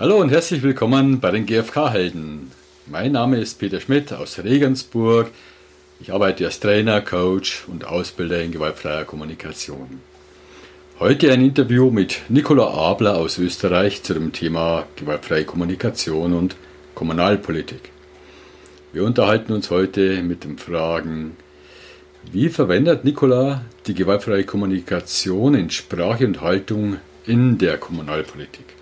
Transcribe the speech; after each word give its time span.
Hallo 0.00 0.16
und 0.16 0.30
herzlich 0.30 0.62
willkommen 0.62 1.20
bei 1.20 1.30
den 1.30 1.44
GfK-Helden. 1.44 2.50
Mein 2.86 3.12
Name 3.12 3.36
ist 3.36 3.58
Peter 3.58 3.80
Schmidt 3.80 4.14
aus 4.14 4.38
Regensburg. 4.42 5.30
Ich 6.00 6.10
arbeite 6.10 6.46
als 6.46 6.58
Trainer, 6.58 7.02
Coach 7.02 7.64
und 7.68 7.84
Ausbilder 7.84 8.42
in 8.42 8.50
gewaltfreier 8.50 9.04
Kommunikation. 9.04 10.00
Heute 10.98 11.30
ein 11.30 11.44
Interview 11.44 11.90
mit 11.90 12.22
Nicola 12.30 12.68
Abler 12.70 13.18
aus 13.18 13.36
Österreich 13.36 14.02
zu 14.02 14.14
dem 14.14 14.32
Thema 14.32 14.86
gewaltfreie 14.96 15.44
Kommunikation 15.44 16.32
und 16.32 16.56
Kommunalpolitik. 16.94 17.90
Wir 18.94 19.04
unterhalten 19.04 19.52
uns 19.52 19.68
heute 19.68 20.22
mit 20.22 20.44
den 20.44 20.56
Fragen, 20.56 21.36
wie 22.32 22.48
verwendet 22.48 23.04
Nicola 23.04 23.66
die 23.86 23.92
gewaltfreie 23.92 24.44
Kommunikation 24.44 25.54
in 25.54 25.68
Sprache 25.68 26.24
und 26.24 26.40
Haltung 26.40 26.96
in 27.26 27.58
der 27.58 27.76
Kommunalpolitik? 27.76 28.79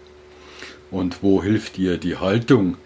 Und 0.91 1.23
wo 1.23 1.43
hilft 1.43 1.79
ihr 1.79 1.98
die 1.98 2.16
Haltung 2.16 2.77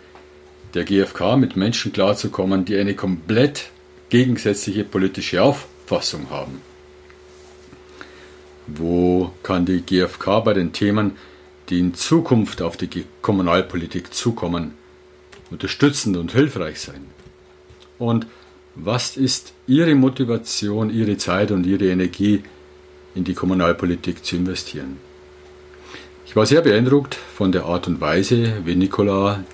der 0.74 0.84
GfK 0.84 1.36
mit 1.36 1.56
Menschen 1.56 1.92
klarzukommen, 1.92 2.64
die 2.64 2.76
eine 2.76 2.94
komplett 2.94 3.70
gegensätzliche 4.08 4.84
politische 4.84 5.42
Auffassung 5.42 6.30
haben? 6.30 6.60
Wo 8.66 9.30
kann 9.42 9.66
die 9.66 9.82
GfK 9.82 10.40
bei 10.40 10.52
den 10.52 10.72
Themen, 10.72 11.12
die 11.68 11.78
in 11.78 11.94
Zukunft 11.94 12.62
auf 12.62 12.76
die 12.76 13.04
Kommunalpolitik 13.20 14.12
zukommen, 14.14 14.74
unterstützend 15.50 16.16
und 16.16 16.32
hilfreich 16.32 16.80
sein? 16.80 17.06
Und 17.98 18.26
was 18.74 19.16
ist 19.16 19.52
Ihre 19.66 19.94
Motivation, 19.94 20.90
Ihre 20.90 21.16
Zeit 21.18 21.50
und 21.50 21.66
Ihre 21.66 21.90
Energie 21.90 22.42
in 23.14 23.24
die 23.24 23.34
Kommunalpolitik 23.34 24.24
zu 24.24 24.36
investieren? 24.36 24.96
Ich 26.32 26.36
war 26.36 26.46
sehr 26.46 26.62
beeindruckt 26.62 27.14
von 27.14 27.52
der 27.52 27.66
Art 27.66 27.88
und 27.88 28.00
Weise, 28.00 28.64
wie 28.64 28.74
Nicola 28.74 29.44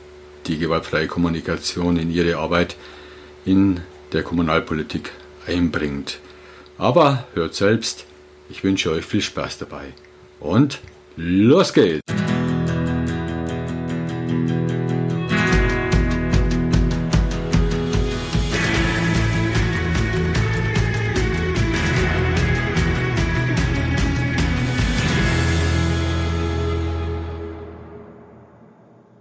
die 0.46 0.58
gewaltfreie 0.58 1.08
Kommunikation 1.08 1.96
in 1.96 2.08
ihre 2.08 2.36
Arbeit 2.36 2.76
in 3.44 3.80
der 4.12 4.22
Kommunalpolitik 4.22 5.10
einbringt. 5.44 6.20
Aber 6.78 7.26
hört 7.34 7.56
selbst, 7.56 8.04
ich 8.48 8.62
wünsche 8.62 8.92
euch 8.92 9.04
viel 9.04 9.22
Spaß 9.22 9.58
dabei. 9.58 9.86
Und 10.38 10.78
los 11.16 11.72
geht's! 11.72 12.17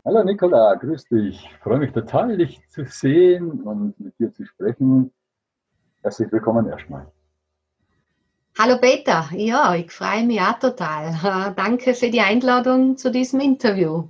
Hallo 0.08 0.24
Nicola, 0.24 0.74
grüß 0.76 1.10
dich. 1.10 1.44
Ich 1.44 1.58
freue 1.58 1.80
mich 1.80 1.92
total, 1.92 2.38
dich 2.38 2.66
zu 2.70 2.86
sehen 2.86 3.64
und 3.64 4.00
mit 4.00 4.18
dir 4.18 4.32
zu 4.32 4.46
sprechen. 4.46 5.14
Herzlich 6.02 6.32
willkommen 6.32 6.66
erstmal. 6.66 7.12
Hallo 8.58 8.78
Peter, 8.80 9.26
ja, 9.34 9.76
ich 9.76 9.92
freue 9.92 10.26
mich 10.26 10.40
auch 10.40 10.58
total. 10.60 11.54
Danke 11.58 11.94
für 11.94 12.10
die 12.10 12.22
Einladung 12.22 12.96
zu 12.96 13.12
diesem 13.12 13.42
Interview. 13.42 14.08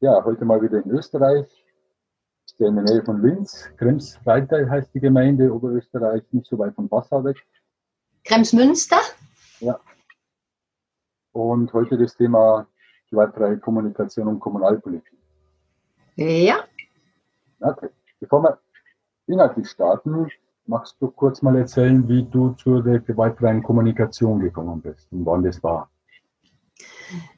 Ja, 0.00 0.22
heute 0.26 0.44
mal 0.44 0.60
wieder 0.60 0.84
in 0.84 0.90
Österreich. 0.90 1.46
Ist 2.44 2.60
in 2.60 2.74
der 2.74 2.84
Nähe 2.84 3.02
von 3.02 3.22
Linz. 3.22 3.66
Kremsreiter 3.78 4.68
heißt 4.68 4.92
die 4.92 5.00
Gemeinde, 5.00 5.54
Oberösterreich, 5.54 6.22
nicht 6.32 6.50
so 6.50 6.58
weit 6.58 6.74
von 6.74 6.86
Passau 6.86 7.24
weg. 7.24 7.38
Kremsmünster? 8.24 9.00
Ja. 9.60 9.80
Und 11.32 11.72
heute 11.72 11.96
das 11.96 12.14
Thema 12.14 12.66
gewaltfreie 13.08 13.56
Kommunikation 13.56 14.28
und 14.28 14.38
Kommunalpolitik. 14.38 15.16
Ja. 16.20 16.64
Okay. 17.60 17.88
Bevor 18.20 18.42
wir 18.42 18.58
inhaltlich 19.26 19.70
starten, 19.70 20.28
magst 20.66 20.96
du 21.00 21.10
kurz 21.10 21.40
mal 21.40 21.56
erzählen, 21.56 22.06
wie 22.08 22.24
du 22.24 22.50
zur 22.50 22.82
gewaltfreien 22.82 23.62
Kommunikation 23.62 24.40
gekommen 24.40 24.82
bist 24.82 25.10
und 25.12 25.24
wann 25.24 25.42
das 25.42 25.62
war? 25.62 25.90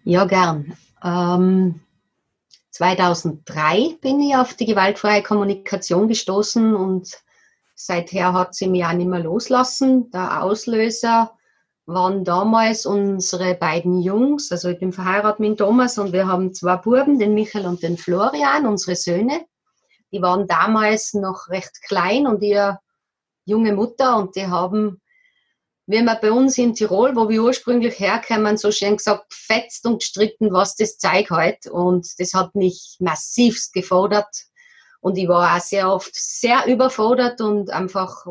Ja, 0.03 0.25
gern. 0.25 0.77
Ähm, 1.05 1.81
2003 2.71 3.99
bin 4.01 4.21
ich 4.21 4.35
auf 4.35 4.55
die 4.55 4.67
gewaltfreie 4.67 5.23
Kommunikation 5.23 6.09
gestoßen 6.09 6.75
und 6.75 7.23
seither 7.77 8.33
hat 8.33 8.57
sie 8.57 8.67
mich 8.67 8.85
auch 8.85 8.95
nicht 8.95 9.09
mehr 9.09 9.21
loslassen. 9.21 10.11
Der 10.11 10.43
Auslöser 10.43 11.39
waren 11.87 12.25
damals 12.25 12.87
unsere 12.87 13.55
beiden 13.55 14.01
Jungs, 14.01 14.53
also 14.53 14.69
ich 14.69 14.79
bin 14.79 14.93
verheiratet 14.93 15.41
mit 15.41 15.59
Thomas 15.59 15.99
und 15.99 16.13
wir 16.13 16.27
haben 16.27 16.55
zwei 16.55 16.77
Buben, 16.77 17.19
den 17.19 17.35
Michael 17.35 17.67
und 17.67 17.83
den 17.83 17.97
Florian, 17.97 18.67
unsere 18.67 18.97
Söhne. 18.97 19.45
Die 20.13 20.23
waren 20.23 20.47
damals 20.47 21.15
noch 21.15 21.49
recht 21.49 21.83
klein 21.83 22.27
und 22.27 22.43
ihr 22.43 22.79
junge 23.45 23.73
Mutter 23.73 24.17
und 24.17 24.37
die 24.37 24.47
haben, 24.47 25.01
wie 25.87 26.03
man 26.03 26.19
bei 26.21 26.31
uns 26.31 26.57
in 26.59 26.75
Tirol, 26.75 27.17
wo 27.17 27.29
wir 27.29 27.43
ursprünglich 27.43 27.99
herkommen, 27.99 28.57
so 28.57 28.71
schön 28.71 28.99
gesagt, 28.99 29.33
fetzt 29.33 29.85
und 29.87 29.99
gestritten, 29.99 30.53
was 30.53 30.77
das 30.77 30.99
Zeug 30.99 31.31
halt. 31.31 31.67
Und 31.67 32.09
das 32.19 32.35
hat 32.35 32.55
mich 32.55 32.97
massivst 33.01 33.73
gefordert. 33.73 34.29
Und 35.01 35.19
ich 35.19 35.27
war 35.27 35.57
auch 35.57 35.61
sehr 35.61 35.91
oft 35.91 36.15
sehr 36.15 36.67
überfordert 36.67 37.41
und 37.41 37.71
einfach 37.71 38.25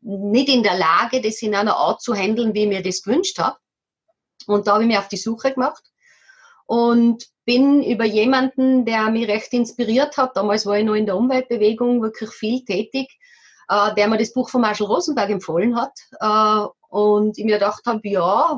nicht 0.00 0.48
in 0.48 0.62
der 0.62 0.76
Lage, 0.76 1.20
das 1.20 1.42
in 1.42 1.54
einer 1.54 1.76
Art 1.76 2.00
zu 2.02 2.14
handeln, 2.14 2.54
wie 2.54 2.62
ich 2.62 2.68
mir 2.68 2.82
das 2.82 3.02
gewünscht 3.02 3.38
habe. 3.38 3.56
Und 4.46 4.66
da 4.66 4.74
habe 4.74 4.84
ich 4.84 4.88
mich 4.88 4.98
auf 4.98 5.08
die 5.08 5.16
Suche 5.16 5.52
gemacht 5.52 5.82
und 6.66 7.26
bin 7.44 7.82
über 7.82 8.04
jemanden, 8.04 8.84
der 8.84 9.10
mich 9.10 9.28
recht 9.28 9.52
inspiriert 9.52 10.16
hat, 10.16 10.36
damals 10.36 10.66
war 10.66 10.78
ich 10.78 10.84
noch 10.84 10.94
in 10.94 11.06
der 11.06 11.16
Umweltbewegung 11.16 12.00
wirklich 12.00 12.30
viel 12.30 12.64
tätig, 12.64 13.08
äh, 13.68 13.94
der 13.94 14.08
mir 14.08 14.18
das 14.18 14.32
Buch 14.32 14.48
von 14.48 14.60
Marshall 14.60 14.86
Rosenberg 14.86 15.30
empfohlen 15.30 15.76
hat. 15.76 15.92
Äh, 16.20 16.68
und 16.88 17.38
ich 17.38 17.44
mir 17.44 17.58
gedacht 17.58 17.82
habe, 17.86 18.08
ja, 18.08 18.56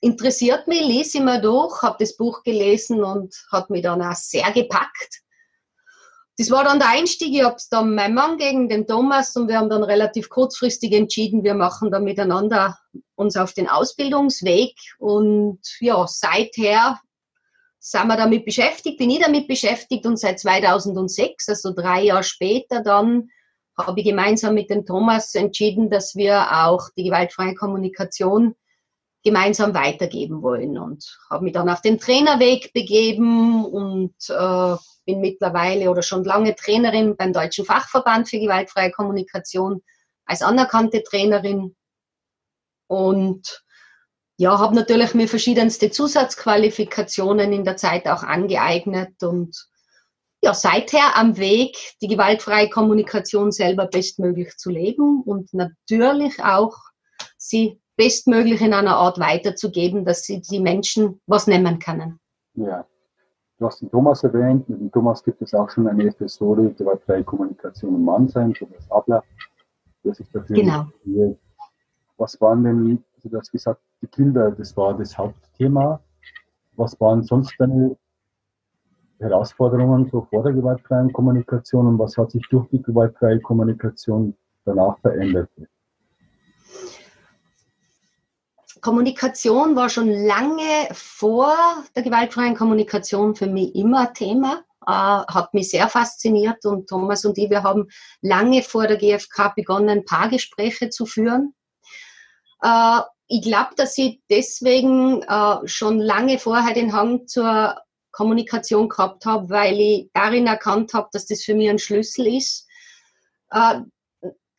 interessiert 0.00 0.66
mich, 0.66 0.80
lese 0.80 1.18
ich 1.18 1.24
mal 1.24 1.40
durch, 1.40 1.80
habe 1.82 1.96
das 2.00 2.16
Buch 2.16 2.42
gelesen 2.42 3.04
und 3.04 3.34
hat 3.52 3.70
mich 3.70 3.82
dann 3.82 4.02
auch 4.02 4.14
sehr 4.14 4.50
gepackt 4.52 5.22
das 6.40 6.50
war 6.50 6.64
dann 6.64 6.78
der 6.78 6.88
Einstieg. 6.88 7.34
Ich 7.34 7.44
habe 7.44 7.56
es 7.56 7.68
dann 7.68 7.94
mein 7.94 8.14
Mann 8.14 8.38
gegen 8.38 8.66
den 8.70 8.86
Thomas 8.86 9.36
und 9.36 9.48
wir 9.48 9.58
haben 9.58 9.68
dann 9.68 9.84
relativ 9.84 10.30
kurzfristig 10.30 10.90
entschieden, 10.94 11.44
wir 11.44 11.52
machen 11.52 11.90
da 11.90 12.00
miteinander 12.00 12.78
uns 13.14 13.36
auf 13.36 13.52
den 13.52 13.68
Ausbildungsweg 13.68 14.74
und 14.98 15.60
ja, 15.80 16.06
seither 16.08 16.98
sind 17.78 18.06
wir 18.06 18.16
damit 18.16 18.46
beschäftigt, 18.46 18.96
bin 18.96 19.10
ich 19.10 19.20
damit 19.20 19.48
beschäftigt 19.48 20.06
und 20.06 20.18
seit 20.18 20.40
2006, 20.40 21.46
also 21.50 21.74
drei 21.74 22.04
Jahre 22.04 22.22
später 22.22 22.82
dann, 22.82 23.28
habe 23.76 24.00
ich 24.00 24.06
gemeinsam 24.06 24.54
mit 24.54 24.70
dem 24.70 24.86
Thomas 24.86 25.34
entschieden, 25.34 25.90
dass 25.90 26.14
wir 26.14 26.64
auch 26.64 26.88
die 26.96 27.04
gewaltfreie 27.04 27.54
Kommunikation 27.54 28.54
gemeinsam 29.22 29.74
weitergeben 29.74 30.42
wollen 30.42 30.78
und 30.78 31.18
habe 31.28 31.44
mich 31.44 31.52
dann 31.52 31.68
auf 31.68 31.82
den 31.82 31.98
Trainerweg 31.98 32.72
begeben 32.72 33.64
und 33.64 34.14
äh, 34.28 34.76
bin 35.04 35.20
mittlerweile 35.20 35.90
oder 35.90 36.02
schon 36.02 36.24
lange 36.24 36.54
Trainerin 36.54 37.16
beim 37.16 37.32
Deutschen 37.32 37.64
Fachverband 37.64 38.28
für 38.28 38.38
gewaltfreie 38.38 38.90
Kommunikation 38.90 39.82
als 40.24 40.42
anerkannte 40.42 41.02
Trainerin. 41.02 41.76
Und 42.86 43.64
ja, 44.36 44.58
habe 44.58 44.74
natürlich 44.74 45.14
mir 45.14 45.28
verschiedenste 45.28 45.90
Zusatzqualifikationen 45.90 47.52
in 47.52 47.64
der 47.64 47.76
Zeit 47.76 48.08
auch 48.08 48.22
angeeignet 48.22 49.22
und 49.22 49.68
ja, 50.42 50.54
seither 50.54 51.16
am 51.16 51.36
Weg, 51.36 51.76
die 52.00 52.08
gewaltfreie 52.08 52.70
Kommunikation 52.70 53.52
selber 53.52 53.86
bestmöglich 53.86 54.56
zu 54.56 54.70
leben 54.70 55.22
und 55.22 55.52
natürlich 55.52 56.42
auch 56.42 56.74
sie 57.36 57.79
bestmöglich 58.00 58.62
in 58.62 58.72
einer 58.72 58.96
Art 58.96 59.18
weiterzugeben, 59.18 60.06
dass 60.06 60.22
sie 60.22 60.40
die 60.40 60.58
Menschen 60.58 61.20
was 61.26 61.46
nehmen 61.46 61.78
können. 61.78 62.18
Ja, 62.54 62.86
du 63.58 63.66
hast 63.66 63.82
den 63.82 63.90
Thomas 63.90 64.24
erwähnt. 64.24 64.66
Mit 64.70 64.80
dem 64.80 64.90
Thomas 64.90 65.22
gibt 65.22 65.42
es 65.42 65.52
auch 65.52 65.68
schon 65.68 65.86
eine 65.86 66.04
Episode 66.04 66.70
der 66.70 66.96
freie 66.96 67.22
Kommunikation 67.22 67.94
und 67.96 68.04
Mannsein, 68.06 68.54
Thomas 68.54 68.90
Abler, 68.90 69.22
der 70.02 70.14
sich 70.14 70.30
dafür 70.30 70.56
genau. 70.56 70.86
Was 72.16 72.40
waren 72.40 72.64
denn, 72.64 73.04
also 73.16 73.28
du 73.28 73.38
hast 73.38 73.52
gesagt, 73.52 73.82
die 74.00 74.06
Kinder, 74.06 74.50
das 74.50 74.74
war 74.78 74.96
das 74.96 75.18
Hauptthema. 75.18 76.00
Was 76.76 76.98
waren 77.02 77.22
sonst 77.22 77.54
deine 77.58 77.98
Herausforderungen 79.18 80.08
so 80.10 80.26
vor 80.30 80.42
der 80.42 80.54
gewaltfreien 80.54 81.12
Kommunikation 81.12 81.86
und 81.86 81.98
was 81.98 82.16
hat 82.16 82.30
sich 82.30 82.48
durch 82.48 82.66
die 82.70 82.80
gewaltfreie 82.82 83.40
Kommunikation 83.40 84.34
danach 84.64 84.98
verändert? 85.00 85.50
Kommunikation 88.80 89.76
war 89.76 89.88
schon 89.88 90.10
lange 90.10 90.88
vor 90.92 91.56
der 91.94 92.02
gewaltfreien 92.02 92.56
Kommunikation 92.56 93.34
für 93.34 93.46
mich 93.46 93.74
immer 93.74 94.12
Thema, 94.12 94.64
äh, 94.86 94.90
hat 94.90 95.52
mich 95.54 95.70
sehr 95.70 95.88
fasziniert 95.88 96.64
und 96.64 96.88
Thomas 96.88 97.24
und 97.24 97.36
ich, 97.38 97.50
wir 97.50 97.62
haben 97.62 97.88
lange 98.22 98.62
vor 98.62 98.86
der 98.86 98.96
GfK 98.96 99.54
begonnen, 99.54 100.04
Paargespräche 100.04 100.90
zu 100.90 101.06
führen. 101.06 101.54
Äh, 102.62 103.00
ich 103.28 103.42
glaube, 103.42 103.70
dass 103.76 103.96
ich 103.98 104.20
deswegen 104.28 105.22
äh, 105.22 105.56
schon 105.66 106.00
lange 106.00 106.38
vorher 106.38 106.74
den 106.74 106.92
Hang 106.92 107.26
zur 107.28 107.76
Kommunikation 108.10 108.88
gehabt 108.88 109.24
habe, 109.24 109.50
weil 109.50 109.78
ich 109.78 110.10
darin 110.14 110.46
erkannt 110.46 110.94
habe, 110.94 111.08
dass 111.12 111.26
das 111.26 111.44
für 111.44 111.54
mich 111.54 111.70
ein 111.70 111.78
Schlüssel 111.78 112.26
ist, 112.26 112.66
äh, 113.50 113.80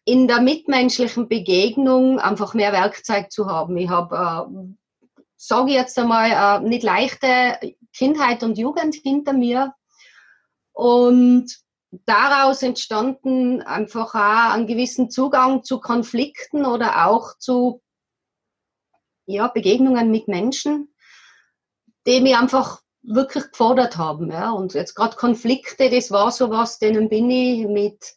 in 0.06 0.28
der 0.28 0.42
mitmenschlichen 0.42 1.28
Begegnung 1.28 2.20
einfach 2.20 2.54
mehr 2.54 2.72
Werkzeug 2.72 3.32
zu 3.32 3.48
haben. 3.48 3.78
Ich 3.78 3.90
habe, 3.90 4.16
äh, 4.50 5.22
sage 5.36 5.70
ich 5.70 5.76
jetzt 5.76 5.98
einmal, 6.00 6.62
äh, 6.64 6.68
nicht 6.68 6.84
leichte 6.84 7.60
Kindheit 7.94 8.44
und 8.44 8.58
Jugend 8.58 8.96
hinter 8.96 9.34
mir 9.34 9.74
und 10.74 11.52
daraus 12.06 12.64
entstanden 12.64 13.62
einfach 13.62 14.16
auch 14.16 14.54
einen 14.54 14.68
gewissen 14.68 15.10
Zugang 15.10 15.64
zu 15.64 15.80
Konflikten 15.80 16.66
oder 16.66 17.08
auch 17.08 17.38
zu 17.38 17.82
ja, 19.26 19.48
Begegnungen 19.48 20.10
mit 20.10 20.28
Menschen, 20.28 20.94
die 22.08 22.22
mich 22.22 22.36
einfach 22.36 22.82
wirklich 23.04 23.52
gefordert 23.52 23.98
haben. 23.98 24.32
Ja. 24.32 24.52
Und 24.52 24.74
jetzt 24.74 24.96
gerade 24.96 25.16
Konflikte, 25.16 25.90
das 25.90 26.12
war 26.12 26.32
so 26.32 26.50
was, 26.50 26.80
denen 26.80 27.10
bin 27.10 27.30
ich 27.30 27.68
mit 27.68 28.16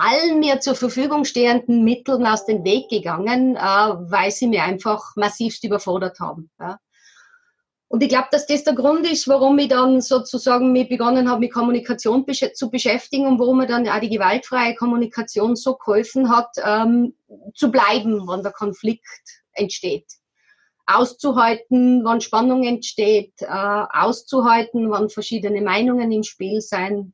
allen 0.00 0.38
mir 0.38 0.60
zur 0.60 0.74
Verfügung 0.74 1.24
stehenden 1.24 1.84
Mitteln 1.84 2.26
aus 2.26 2.46
dem 2.46 2.64
Weg 2.64 2.88
gegangen, 2.88 3.56
äh, 3.56 3.60
weil 3.60 4.30
sie 4.30 4.46
mir 4.46 4.62
einfach 4.62 5.16
massivst 5.16 5.64
überfordert 5.64 6.20
haben. 6.20 6.50
Ja. 6.60 6.78
Und 7.88 8.02
ich 8.02 8.08
glaube, 8.08 8.28
dass 8.32 8.46
das 8.46 8.64
der 8.64 8.74
Grund 8.74 9.10
ist, 9.10 9.28
warum 9.28 9.58
ich 9.58 9.68
dann 9.68 10.00
sozusagen 10.00 10.72
mich 10.72 10.88
begonnen 10.88 11.30
habe, 11.30 11.40
mit 11.40 11.52
Kommunikation 11.52 12.26
zu 12.54 12.70
beschäftigen 12.70 13.26
und 13.26 13.38
warum 13.38 13.58
mir 13.58 13.66
dann 13.66 13.88
auch 13.88 14.00
die 14.00 14.10
gewaltfreie 14.10 14.74
Kommunikation 14.74 15.54
so 15.54 15.76
geholfen 15.76 16.28
hat, 16.28 16.50
ähm, 16.64 17.14
zu 17.54 17.70
bleiben, 17.70 18.26
wenn 18.28 18.42
der 18.42 18.52
Konflikt 18.52 19.06
entsteht. 19.52 20.06
Auszuhalten, 20.86 22.04
wann 22.04 22.20
Spannung 22.20 22.64
entsteht, 22.64 23.32
äh, 23.40 23.46
auszuhalten, 23.46 24.90
wann 24.90 25.08
verschiedene 25.08 25.60
Meinungen 25.62 26.10
im 26.10 26.22
Spiel 26.22 26.60
sein, 26.60 27.12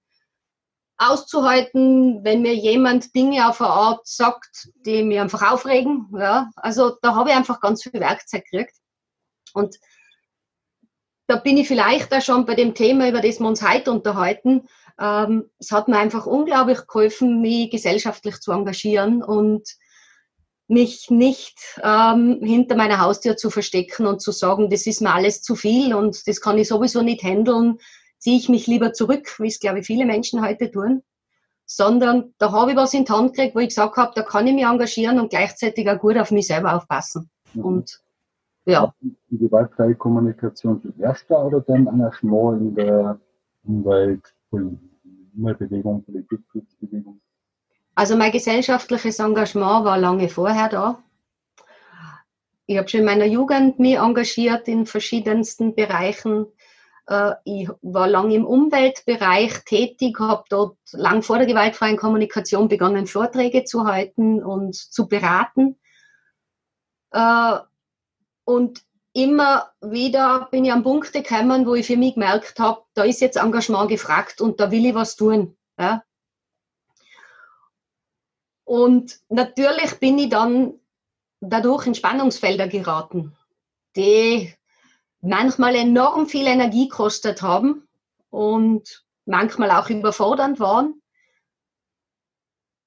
auszuhalten, 1.11 2.25
wenn 2.25 2.43
mir 2.43 2.55
jemand 2.55 3.15
Dinge 3.15 3.49
auf 3.49 3.61
eine 3.61 3.71
Art 3.71 4.07
sagt, 4.07 4.71
die 4.87 5.03
mir 5.03 5.23
einfach 5.23 5.53
aufregen. 5.53 6.09
Ja, 6.17 6.51
also 6.57 6.97
da 7.03 7.15
habe 7.15 7.31
ich 7.31 7.37
einfach 7.37 7.61
ganz 7.61 7.83
viel 7.83 8.01
Werkzeug 8.01 8.45
gekriegt. 8.51 8.75
Und 9.55 9.79
da 11.27 11.37
bin 11.37 11.57
ich 11.57 11.69
vielleicht 11.69 12.13
auch 12.13 12.21
schon 12.21 12.47
bei 12.47 12.55
dem 12.55 12.75
Thema, 12.75 13.09
über 13.09 13.21
das 13.21 13.41
wir 13.41 13.47
uns 13.47 13.67
heute 13.67 13.93
unterhalten. 13.93 14.69
Ähm, 15.01 15.51
es 15.59 15.71
hat 15.71 15.89
mir 15.89 15.99
einfach 15.99 16.27
unglaublich 16.27 16.87
geholfen, 16.87 17.41
mich 17.41 17.71
gesellschaftlich 17.71 18.41
zu 18.41 18.53
engagieren 18.53 19.23
und 19.23 19.69
mich 20.69 21.11
nicht 21.11 21.59
ähm, 21.83 22.41
hinter 22.43 22.77
meiner 22.77 23.01
Haustür 23.01 23.37
zu 23.37 23.51
verstecken 23.51 24.07
und 24.07 24.21
zu 24.21 24.33
sagen, 24.33 24.71
das 24.71 24.87
ist 24.87 25.03
mir 25.03 25.13
alles 25.13 25.43
zu 25.43 25.55
viel 25.55 25.95
und 25.95 26.27
das 26.27 26.41
kann 26.41 26.59
ich 26.59 26.69
sowieso 26.69 27.03
nicht 27.03 27.23
handeln, 27.23 27.79
ziehe 28.23 28.39
ich 28.39 28.49
mich 28.49 28.69
lieber 28.69 28.93
zurück, 28.93 29.35
wie 29.41 29.49
es, 29.49 29.59
glaube 29.59 29.81
ich, 29.81 29.87
viele 29.87 30.07
Menschen 30.07 30.47
heute 30.47 30.71
tun. 30.71 31.03
Sondern 31.67 32.35
da 32.39 32.53
habe 32.53 32.71
ich 32.71 32.77
was 32.77 32.95
in 32.95 33.05
die 33.05 33.13
Hand 33.13 33.35
gekriegt, 33.35 33.57
wo 33.57 33.59
ich 33.59 33.69
gesagt 33.69 33.97
habe, 33.97 34.13
da 34.15 34.23
kann 34.23 34.47
ich 34.47 34.55
mich 34.55 34.65
engagieren 34.65 35.19
und 35.19 35.31
gleichzeitig 35.31 35.89
auch 35.89 35.99
gut 35.99 36.17
auf 36.17 36.31
mich 36.31 36.47
selber 36.47 36.77
aufpassen. 36.77 37.29
Mhm. 37.55 37.65
Und 37.65 38.01
ja. 38.65 38.95
Die 39.01 39.39
gewaltfreie 39.39 39.97
Kommunikation 39.97 40.81
zuerst 40.81 41.29
da 41.29 41.43
oder 41.43 41.63
dann 41.63 41.89
Engagement 41.89 42.61
in 42.61 42.75
der 42.77 43.21
Umwelt, 43.65 44.23
Umweltbewegung, 44.51 46.05
Politikbewegung? 46.05 47.21
Also 47.97 48.17
mein 48.17 48.31
gesellschaftliches 48.31 49.19
Engagement 49.19 49.85
war 49.85 49.99
lange 49.99 50.29
vorher 50.29 50.69
da. 50.69 51.03
Ich 52.67 52.79
habe 52.79 52.89
schon 52.89 53.01
in 53.01 53.07
meiner 53.07 53.27
Jugend 53.27 53.81
mich 53.81 53.97
engagiert 53.97 54.69
in 54.69 54.87
verschiedensten 54.87 55.75
Bereichen. 55.75 56.47
Äh, 57.07 57.35
ich 57.45 57.69
war 57.83 58.09
lange 58.09 58.35
im 58.35 58.45
Umweltbereich 58.45 59.65
tätig, 59.65 60.19
habe 60.19 60.45
dort 60.49 60.79
lang 60.93 61.23
vor 61.23 61.39
der 61.39 61.47
gewaltfreien 61.47 61.97
Kommunikation 61.97 62.69
begonnen, 62.69 63.07
Vorträge 63.07 63.65
zu 63.65 63.85
halten 63.85 64.43
und 64.43 64.75
zu 64.75 65.09
beraten. 65.09 65.79
Äh, 67.11 67.59
und 68.45 68.83
immer 69.13 69.73
wieder 69.81 70.49
bin 70.51 70.65
ich 70.65 70.73
an 70.73 70.83
Punkte 70.83 71.23
gekommen, 71.23 71.67
wo 71.67 71.75
ich 71.75 71.87
für 71.87 71.97
mich 71.97 72.15
gemerkt 72.15 72.59
habe, 72.59 72.83
da 72.95 73.05
ist 73.05 73.21
jetzt 73.21 73.37
Engagement 73.37 73.89
gefragt 73.89 74.41
und 74.41 74.61
da 74.61 74.71
will 74.71 74.87
ich 74.87 74.95
was 74.95 75.17
tun. 75.17 75.57
Und 78.65 79.21
natürlich 79.29 79.99
bin 79.99 80.19
ich 80.19 80.31
dann 80.31 80.81
dadurch 81.41 81.87
in 81.87 81.95
Spannungsfelder 81.95 82.69
geraten, 82.69 83.37
die 83.97 84.55
manchmal 85.23 85.75
enorm 85.77 86.27
viel 86.27 86.47
Energie 86.47 86.89
gekostet 86.89 87.43
haben 87.43 87.89
und 88.31 89.05
manchmal 89.25 89.71
auch 89.71 89.89
überfordernd 89.89 90.61
waren. 90.61 91.01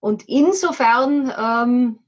Und 0.02 0.28
insofern 0.28 1.34
ähm, 1.38 2.00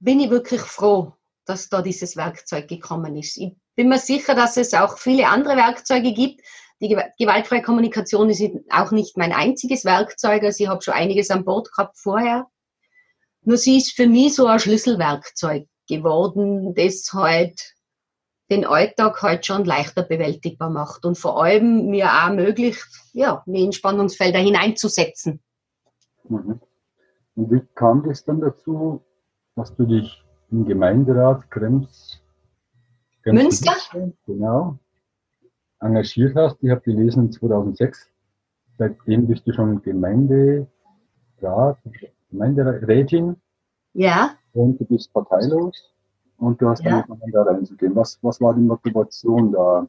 bin 0.00 0.20
ich 0.20 0.30
wirklich 0.30 0.60
froh, 0.60 1.14
dass 1.46 1.68
da 1.68 1.80
dieses 1.80 2.16
Werkzeug 2.16 2.68
gekommen 2.68 3.16
ist. 3.16 3.38
Ich 3.38 3.54
bin 3.74 3.88
mir 3.88 3.98
sicher, 3.98 4.34
dass 4.34 4.56
es 4.56 4.74
auch 4.74 4.98
viele 4.98 5.28
andere 5.28 5.56
Werkzeuge 5.56 6.12
gibt. 6.12 6.42
Die 6.80 6.96
gewaltfreie 7.18 7.62
Kommunikation 7.62 8.30
ist 8.30 8.42
auch 8.70 8.90
nicht 8.90 9.16
mein 9.16 9.32
einziges 9.32 9.84
Werkzeug. 9.84 10.42
Also 10.42 10.64
ich 10.64 10.68
habe 10.68 10.82
schon 10.82 10.94
einiges 10.94 11.30
an 11.30 11.44
Bord 11.44 11.70
gehabt 11.72 11.96
vorher. 11.96 12.46
Nur 13.42 13.56
sie 13.56 13.78
ist 13.78 13.92
für 13.92 14.06
mich 14.06 14.34
so 14.34 14.46
ein 14.46 14.60
Schlüsselwerkzeug 14.60 15.66
geworden, 15.88 16.74
das 16.74 17.10
halt 17.12 17.74
den 18.50 18.64
Alltag 18.64 19.22
halt 19.22 19.44
schon 19.44 19.64
leichter 19.64 20.02
bewältigbar 20.02 20.70
macht 20.70 21.04
und 21.04 21.18
vor 21.18 21.42
allem 21.42 21.86
mir 21.86 22.06
auch 22.06 22.28
ermöglicht, 22.28 22.86
ja, 23.12 23.42
mich 23.46 23.62
in 23.62 23.72
Spannungsfelder 23.72 24.38
hineinzusetzen. 24.38 25.40
Mhm. 26.28 26.60
Und 27.34 27.50
wie 27.50 27.62
kam 27.74 28.02
das 28.02 28.24
dann 28.24 28.40
dazu, 28.40 29.02
dass 29.54 29.74
du 29.76 29.84
dich 29.84 30.24
im 30.50 30.64
Gemeinderat 30.64 31.50
Krems, 31.50 32.22
Krems 33.22 33.42
Münster, 33.42 33.74
genau, 34.26 34.78
engagiert 35.80 36.34
hast. 36.36 36.56
Ich 36.62 36.70
habe 36.70 36.80
gelesen 36.80 37.30
2006. 37.30 38.10
Seitdem 38.78 39.26
bist 39.26 39.46
du 39.46 39.52
schon 39.52 39.82
Gemeinderat, 39.82 40.48
Gemeinderätin. 42.30 43.36
Ja. 43.92 44.36
Und 44.52 44.80
du 44.80 44.84
bist 44.84 45.12
parteilos. 45.12 45.92
Und 46.38 46.62
du 46.62 46.68
hast 46.68 46.84
ja. 46.84 47.04
dann 47.06 47.18
da 47.32 47.42
reinzugehen. 47.42 47.94
Was, 47.96 48.18
was 48.22 48.40
war 48.40 48.54
die 48.54 48.60
Motivation 48.60 49.52
da, 49.52 49.86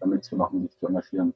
damit 0.00 0.24
zu 0.24 0.36
machen, 0.36 0.62
dich 0.62 0.78
zu 0.78 0.86
engagieren? 0.86 1.34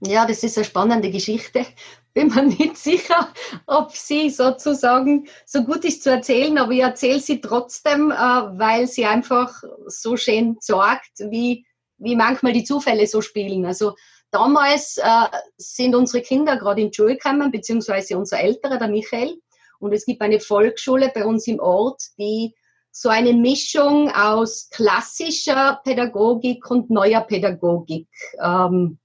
Ja, 0.00 0.26
das 0.26 0.42
ist 0.42 0.58
eine 0.58 0.64
spannende 0.64 1.10
Geschichte. 1.10 1.64
Bin 2.14 2.28
mir 2.28 2.44
nicht 2.44 2.76
sicher, 2.76 3.28
ob 3.66 3.92
sie 3.92 4.30
sozusagen 4.30 5.26
so 5.44 5.64
gut 5.64 5.84
ist 5.84 6.02
zu 6.02 6.10
erzählen, 6.10 6.56
aber 6.58 6.72
ich 6.72 6.80
erzähle 6.80 7.20
sie 7.20 7.40
trotzdem, 7.40 8.10
äh, 8.10 8.14
weil 8.14 8.86
sie 8.86 9.04
einfach 9.04 9.62
so 9.86 10.16
schön 10.16 10.56
sagt, 10.60 11.10
wie, 11.18 11.66
wie 11.98 12.16
manchmal 12.16 12.52
die 12.52 12.64
Zufälle 12.64 13.06
so 13.06 13.20
spielen. 13.20 13.66
Also 13.66 13.94
damals 14.30 14.98
äh, 14.98 15.26
sind 15.56 15.94
unsere 15.94 16.22
Kinder 16.22 16.56
gerade 16.56 16.82
in 16.82 16.90
die 16.90 16.94
Schule 16.94 17.16
gekommen, 17.16 17.50
beziehungsweise 17.50 18.16
unser 18.16 18.40
Älterer, 18.40 18.78
der 18.78 18.88
Michael. 18.88 19.38
Und 19.78 19.92
es 19.92 20.06
gibt 20.06 20.22
eine 20.22 20.40
Volksschule 20.40 21.10
bei 21.14 21.24
uns 21.24 21.46
im 21.46 21.60
Ort, 21.60 22.02
die 22.18 22.54
so 22.98 23.10
eine 23.10 23.34
Mischung 23.34 24.10
aus 24.10 24.70
klassischer 24.70 25.82
Pädagogik 25.84 26.70
und 26.70 26.88
neuer 26.88 27.20
Pädagogik 27.20 28.08
ähm, 28.42 28.98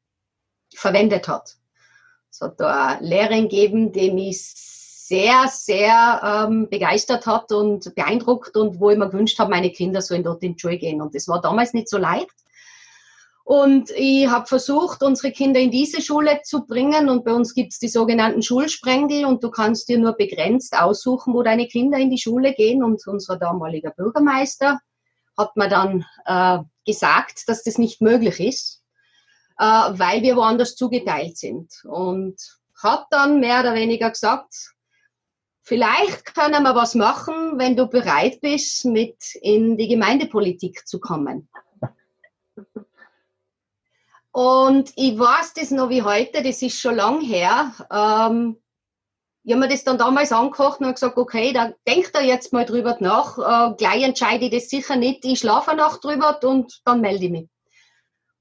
verwendet 0.74 1.27
hat. 1.27 1.57
Es 2.31 2.39
hat 2.39 2.57
da 2.62 2.86
eine 2.98 3.05
Lehrerin 3.05 3.50
gegeben, 3.50 3.91
die 3.91 4.12
mich 4.12 4.41
sehr, 4.55 5.45
sehr 5.50 6.48
ähm, 6.48 6.69
begeistert 6.69 7.25
hat 7.25 7.51
und 7.51 7.93
beeindruckt 7.93 8.55
und 8.55 8.79
wo 8.79 8.91
ich 8.91 8.98
mir 8.98 9.10
gewünscht 9.10 9.38
habe, 9.39 9.51
meine 9.51 9.71
Kinder 9.71 10.01
sollen 10.01 10.24
dort 10.24 10.41
in 10.41 10.53
die 10.53 10.60
Schule 10.60 10.77
gehen. 10.77 11.01
Und 11.01 11.13
das 11.13 11.27
war 11.27 11.41
damals 11.41 11.74
nicht 11.74 11.89
so 11.89 11.98
leicht. 11.98 12.31
Und 13.43 13.89
ich 13.91 14.27
habe 14.27 14.45
versucht, 14.45 15.03
unsere 15.03 15.31
Kinder 15.31 15.60
in 15.60 15.71
diese 15.71 16.01
Schule 16.01 16.41
zu 16.43 16.65
bringen. 16.65 17.10
Und 17.10 17.25
bei 17.25 17.33
uns 17.33 17.53
gibt 17.53 17.74
es 17.74 17.79
die 17.79 17.88
sogenannten 17.88 18.41
Schulsprengel 18.41 19.25
und 19.25 19.43
du 19.43 19.50
kannst 19.50 19.89
dir 19.89 19.98
nur 19.98 20.13
begrenzt 20.13 20.77
aussuchen, 20.77 21.33
wo 21.33 21.43
deine 21.43 21.67
Kinder 21.67 21.98
in 21.98 22.10
die 22.10 22.19
Schule 22.19 22.53
gehen. 22.53 22.83
Und 22.83 23.05
unser 23.07 23.38
damaliger 23.38 23.91
Bürgermeister 23.91 24.79
hat 25.38 25.57
mir 25.57 25.69
dann 25.69 26.05
äh, 26.25 26.60
gesagt, 26.86 27.48
dass 27.48 27.63
das 27.63 27.77
nicht 27.77 28.01
möglich 28.01 28.39
ist 28.39 28.81
äh, 29.62 29.63
weil 29.63 30.24
wir 30.24 30.36
woanders 30.36 30.75
zugeteilt 30.75 31.38
sind. 31.38 31.71
Und 31.86 32.36
hat 32.81 33.05
dann 33.12 33.39
mehr 33.39 33.62
oder 33.62 33.75
weniger 33.75 34.10
gesagt, 34.10 34.74
vielleicht 35.62 36.33
können 36.33 36.63
wir 36.63 36.74
was 36.74 36.95
machen, 36.95 37.60
wenn 37.60 37.75
du 37.75 37.88
bereit 37.88 38.41
bist, 38.41 38.86
mit 38.86 39.36
in 39.36 39.77
die 39.77 39.88
Gemeindepolitik 39.88 40.88
zu 40.88 41.00
kommen. 41.00 41.48
Und 44.32 44.94
ich 44.96 45.18
weiß 45.20 45.54
das 45.56 45.72
noch 45.72 45.90
wie 45.90 46.04
heute, 46.04 46.42
das 46.42 46.62
ist 46.62 46.80
schon 46.80 46.96
lang 46.96 47.22
her. 47.22 47.74
Ähm, 47.92 48.58
ich 49.44 49.54
habe 49.54 49.62
mir 49.62 49.70
das 49.70 49.84
dann 49.84 49.98
damals 49.98 50.32
angekocht 50.32 50.80
und 50.82 50.94
gesagt, 50.94 51.18
okay, 51.18 51.52
da 51.52 51.74
denkt 51.88 52.12
er 52.14 52.24
jetzt 52.24 52.54
mal 52.54 52.66
drüber 52.66 52.96
nach. 53.00 53.38
Äh, 53.38 53.76
gleich 53.76 54.04
entscheide 54.04 54.46
ich 54.46 54.52
das 54.52 54.70
sicher 54.70 54.96
nicht. 54.96 55.26
Ich 55.26 55.40
schlafe 55.40 55.72
eine 55.72 55.82
Nacht 55.82 56.04
drüber 56.04 56.40
und 56.44 56.80
dann 56.86 57.02
melde 57.02 57.26
ich 57.26 57.32
mich. 57.32 57.50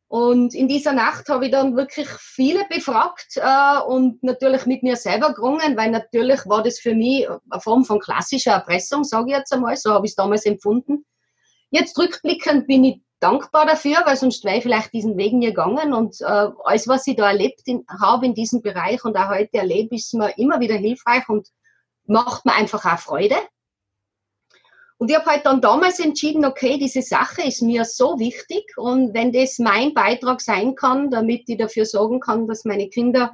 Und 0.09 0.55
in 0.55 0.67
dieser 0.67 0.93
Nacht 0.93 1.29
habe 1.29 1.47
ich 1.47 1.53
dann 1.53 1.77
wirklich 1.77 2.09
viele 2.09 2.65
befragt 2.69 3.37
äh, 3.37 3.81
und 3.81 4.23
natürlich 4.23 4.67
mit 4.67 4.83
mir 4.83 4.97
selber 4.97 5.33
gerungen, 5.33 5.77
weil 5.77 5.91
natürlich 5.91 6.41
war 6.47 6.63
das 6.63 6.81
für 6.81 6.95
mich 6.95 7.29
eine 7.29 7.61
Form 7.61 7.85
von 7.85 8.01
klassischer 8.01 8.53
Erpressung, 8.53 9.05
sage 9.05 9.31
ich 9.31 9.37
jetzt 9.37 9.53
einmal, 9.53 9.77
so 9.77 9.93
habe 9.93 10.07
ich 10.07 10.13
es 10.13 10.17
damals 10.17 10.47
empfunden. 10.47 11.07
Jetzt 11.71 11.97
rückblickend 11.97 12.67
bin 12.67 12.85
ich 12.85 13.03
dankbar 13.21 13.67
dafür, 13.67 14.03
weil 14.05 14.17
sonst 14.17 14.45
wäre 14.45 14.57
ich 14.57 14.63
vielleicht 14.63 14.93
diesen 14.93 15.17
Weg 15.17 15.33
nie 15.33 15.47
gegangen 15.47 15.93
und 15.93 16.21
äh, 16.21 16.49
alles, 16.65 16.89
was 16.89 17.07
ich 17.07 17.17
da 17.17 17.29
erlebt 17.29 17.63
habe 18.01 18.27
in 18.27 18.35
diesem 18.35 18.63
Bereich 18.63 19.05
und 19.05 19.17
auch 19.17 19.29
heute 19.29 19.59
erlebe, 19.59 19.95
ist 19.95 20.15
mir 20.15 20.37
immer 20.39 20.61
wieder 20.61 20.77
hilfreich 20.77 21.29
und 21.29 21.49
macht 22.07 22.45
mir 22.45 22.55
einfach 22.55 22.85
auch 22.85 22.99
Freude. 22.99 23.37
Und 24.99 25.11
ich 25.11 25.17
habe 25.17 25.31
halt 25.31 25.47
dann 25.47 25.63
damals 25.63 25.99
entschieden, 25.99 26.45
okay, 26.45 26.77
diese 26.77 27.01
Sache 27.01 27.43
ist 27.43 27.63
mir 27.63 27.87
so 27.87 28.19
wichtig 28.19 28.77
und 28.77 29.15
wenn 29.15 29.33
das 29.33 29.59
mein 29.59 29.95
Beitrag 29.95 30.43
sein 30.43 30.75
kann, 30.75 31.11
damit 31.11 31.49
ich 31.49 31.57
dafür 31.57 31.87
sorgen 31.87 32.21
kann, 32.21 32.47
dass 32.47 32.67
meine 32.67 32.89
Kinder 32.91 33.33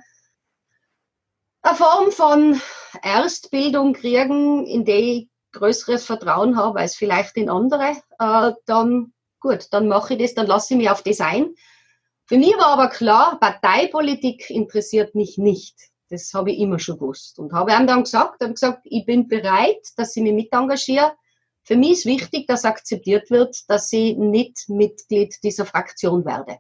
eine 1.63 1.77
Form 1.77 2.13
von 2.13 2.61
Erstbildung 3.03 3.95
kriegen, 3.95 4.65
in 4.67 4.85
der 4.85 4.99
ich 4.99 5.29
größeres 5.53 6.05
Vertrauen 6.05 6.57
habe 6.57 6.81
als 6.81 6.95
vielleicht 6.95 7.37
in 7.37 7.51
andere, 7.51 7.97
äh, 8.21 8.53
dann 8.67 9.13
gut, 9.41 9.69
dann 9.73 9.89
mache 9.89 10.15
ich 10.15 10.21
das, 10.21 10.35
dann 10.35 10.47
lasse 10.47 10.75
ich 10.75 10.79
mich 10.79 10.91
auf 10.91 11.03
das 11.03 11.21
ein. 11.21 11.55
Für 12.25 12.39
mich 12.39 12.57
war 12.57 12.69
aber 12.69 12.89
klar, 12.89 13.39
Parteipolitik 13.39 14.51
interessiert 14.51 15.15
mich 15.15 15.39
nicht. 15.39 15.77
Das 16.09 16.33
habe 16.35 16.53
ich 16.53 16.59
immer 16.59 16.79
schon 16.79 16.99
gewusst. 16.99 17.39
Und 17.39 17.53
habe 17.53 17.73
ihm 17.73 17.87
dann 17.87 18.05
gesagt, 18.05 18.43
habe 18.43 18.53
gesagt, 18.53 18.81
ich 18.85 19.05
bin 19.05 19.29
bereit, 19.29 19.81
dass 19.97 20.17
ich 20.17 20.23
mich 20.23 20.33
mit 20.33 20.53
engagiere 20.53 21.13
für 21.67 21.77
mich 21.77 21.91
ist 21.99 22.07
wichtig, 22.07 22.47
dass 22.47 22.65
akzeptiert 22.65 23.29
wird, 23.29 23.69
dass 23.69 23.93
ich 23.93 24.17
nicht 24.17 24.69
Mitglied 24.69 25.35
dieser 25.43 25.67
Fraktion 25.67 26.25
werde. 26.25 26.59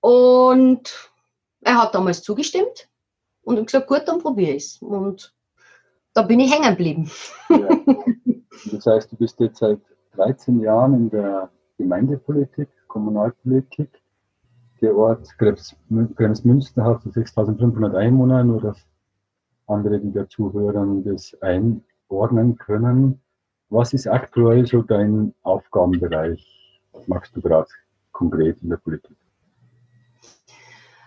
Und 0.00 1.12
er 1.60 1.80
hat 1.80 1.94
damals 1.94 2.22
zugestimmt 2.22 2.88
und 3.42 3.64
gesagt, 3.64 3.86
gut, 3.86 4.02
dann 4.06 4.18
probiere 4.18 4.54
ich 4.54 4.64
es. 4.64 4.82
Und 4.82 5.32
da 6.12 6.22
bin 6.22 6.40
ich 6.40 6.52
hängen 6.52 6.70
geblieben. 6.70 7.10
Ja. 7.50 7.68
Das 8.72 8.86
heißt, 8.86 9.12
du 9.12 9.16
bist 9.16 9.38
jetzt 9.38 9.58
seit 9.58 9.80
13 10.16 10.60
Jahren 10.60 10.94
in 10.94 11.10
der 11.10 11.50
Gemeindepolitik, 11.78 12.68
Kommunalpolitik. 12.88 13.90
Der 14.80 14.96
Ort 14.96 15.28
Grenzmünster 15.38 16.84
hat 16.84 17.02
so 17.02 17.10
6500 17.10 17.94
Einwohner, 17.94 18.44
nur 18.44 18.60
dass 18.60 18.86
andere, 19.66 19.98
die 19.98 20.12
dazuhören, 20.12 21.04
das 21.04 21.36
ein, 21.40 21.82
ordnen 22.08 22.56
können. 22.56 23.20
Was 23.70 23.92
ist 23.92 24.06
aktuell 24.06 24.66
so 24.66 24.82
dein 24.82 25.34
Aufgabenbereich? 25.42 26.80
Was 26.92 27.08
machst 27.08 27.34
du 27.36 27.40
gerade 27.40 27.68
konkret 28.12 28.62
in 28.62 28.68
der 28.68 28.76
Politik? 28.76 29.16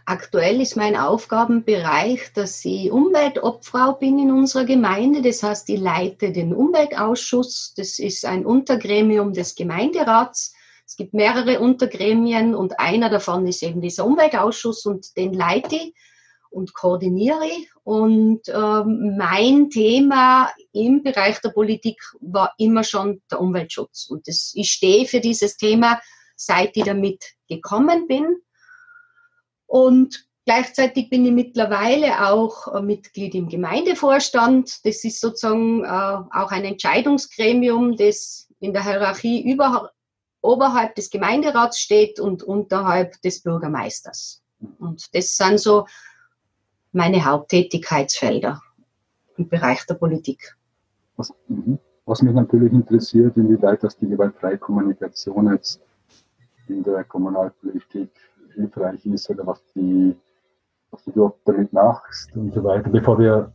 Aktuell 0.10 0.62
ist 0.62 0.78
mein 0.78 0.96
Aufgabenbereich, 0.96 2.32
dass 2.34 2.64
ich 2.64 2.94
Umweltobfrau 2.94 3.92
bin 3.92 4.18
in 4.20 4.32
unserer 4.32 4.64
Gemeinde. 4.64 5.22
Das 5.22 5.44
heißt, 5.44 5.68
ich 5.68 5.82
leite 5.82 6.32
den 6.32 6.54
Umweltausschuss. 6.54 7.74
Das 7.76 8.00
ist 8.00 8.24
ein 8.24 8.46
Untergremium 8.46 9.34
des 9.34 9.56
Gemeinderats. 9.56 10.56
Es 10.86 10.96
gibt 10.96 11.14
mehrere 11.14 11.60
Untergremien 11.60 12.56
und 12.56 12.80
einer 12.80 13.10
davon 13.10 13.46
ist 13.48 13.62
eben 13.64 13.82
dieser 13.82 14.06
Umweltausschuss 14.06 14.86
und 14.86 15.18
den 15.18 15.34
leite 15.34 15.76
ich 15.76 15.94
und 16.52 16.74
koordiniere. 16.74 17.52
Und 17.84 18.48
ähm, 18.48 19.18
mein 19.18 19.70
Thema 19.70 20.50
im 20.72 21.04
Bereich 21.04 21.42
der 21.42 21.50
Politik 21.50 22.00
war 22.22 22.54
immer 22.58 22.86
schon 22.86 23.22
der 23.30 23.42
Umweltschutz. 23.42 24.08
Und 24.10 24.26
das, 24.30 24.54
ich 24.56 24.72
stehe 24.72 25.06
für 25.06 25.20
dieses 25.20 25.58
Thema, 25.58 26.00
seit 26.38 26.78
ich 26.78 26.86
damit 26.86 27.26
gekommen 27.50 28.08
bin. 28.08 28.38
Und 29.68 30.26
gleichzeitig 30.46 31.10
bin 31.10 31.26
ich 31.26 31.32
mittlerweile 31.32 32.30
auch 32.30 32.74
äh, 32.74 32.82
Mitglied 32.82 33.36
im 33.36 33.50
Gemeindevorstand. 33.50 34.86
Das 34.86 35.04
ist 35.04 35.22
sozusagen 35.22 35.84
äh, 35.84 35.88
auch 35.88 36.52
ein 36.52 36.66
Entscheidungsgremium, 36.66 37.96
das 37.98 38.48
in 38.60 38.74
der 38.74 38.84
Hierarchie 38.84 39.50
über, 39.52 39.92
oberhalb 40.42 40.96
des 40.96 41.10
Gemeinderats 41.10 41.80
steht 41.80 42.20
und 42.20 42.44
unterhalb 42.44 43.22
des 43.22 43.44
Bürgermeisters. 43.44 44.42
Und 44.80 45.14
das 45.14 45.36
sind 45.36 45.60
so 45.60 45.86
meine 46.92 47.24
Haupttätigkeitsfelder 47.26 48.62
im 49.38 49.48
Bereich 49.48 49.86
der 49.86 49.96
Politik. 49.96 50.56
Was, 51.16 51.34
mhm. 51.48 51.78
was 52.06 52.22
mich 52.22 52.34
natürlich 52.34 52.74
interessiert, 52.74 53.38
inwieweit 53.38 53.84
das 53.84 53.98
die 53.98 54.08
gewaltfreie 54.08 54.58
Kommunikation 54.58 55.52
jetzt 55.54 55.82
in 56.68 56.84
der 56.84 57.04
Kommunalpolitik 57.04 58.10
hilfreich 58.58 59.06
ist 59.06 59.30
oder 59.30 59.46
was, 59.46 59.62
die, 59.76 60.16
was 60.92 61.04
du 61.06 61.12
dort 61.12 61.40
damit 61.46 61.72
machst 61.72 62.36
und 62.36 62.54
so 62.54 62.64
weiter. 62.64 62.90
Bevor 62.90 63.20
wir 63.20 63.54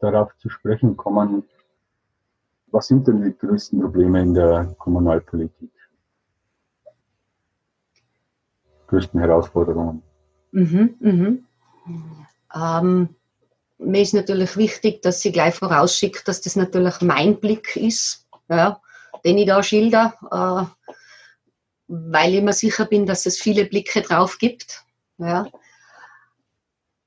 darauf 0.00 0.36
zu 0.38 0.48
sprechen 0.48 0.96
kommen, 0.96 1.44
was 2.68 2.88
sind 2.88 3.06
denn 3.06 3.22
die 3.22 3.36
größten 3.36 3.80
Probleme 3.80 4.20
in 4.20 4.34
der 4.34 4.74
Kommunalpolitik? 4.78 5.70
Größten 8.88 9.20
Herausforderungen? 9.20 10.02
Mhm, 10.50 10.94
mhm. 10.98 11.46
Ähm, 12.54 13.08
mir 13.78 14.02
ist 14.02 14.14
natürlich 14.14 14.56
wichtig, 14.56 15.02
dass 15.02 15.20
sie 15.20 15.32
gleich 15.32 15.54
vorausschickt, 15.54 16.26
dass 16.26 16.40
das 16.40 16.56
natürlich 16.56 17.00
mein 17.00 17.40
Blick 17.40 17.76
ist, 17.76 18.26
ja, 18.48 18.80
den 19.24 19.38
ich 19.38 19.46
da 19.46 19.62
schilder, 19.62 20.14
äh, 20.30 20.83
weil 22.10 22.34
ich 22.34 22.42
mir 22.42 22.52
sicher 22.52 22.84
bin, 22.86 23.06
dass 23.06 23.26
es 23.26 23.38
viele 23.38 23.64
Blicke 23.66 24.02
drauf 24.02 24.38
gibt. 24.38 24.84
Ja. 25.18 25.48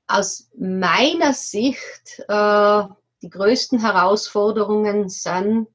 Aus 0.06 0.48
meiner 0.58 1.34
Sicht, 1.34 2.24
äh, 2.28 2.82
die 3.22 3.30
größten 3.30 3.80
Herausforderungen 3.80 5.08
sind, 5.08 5.68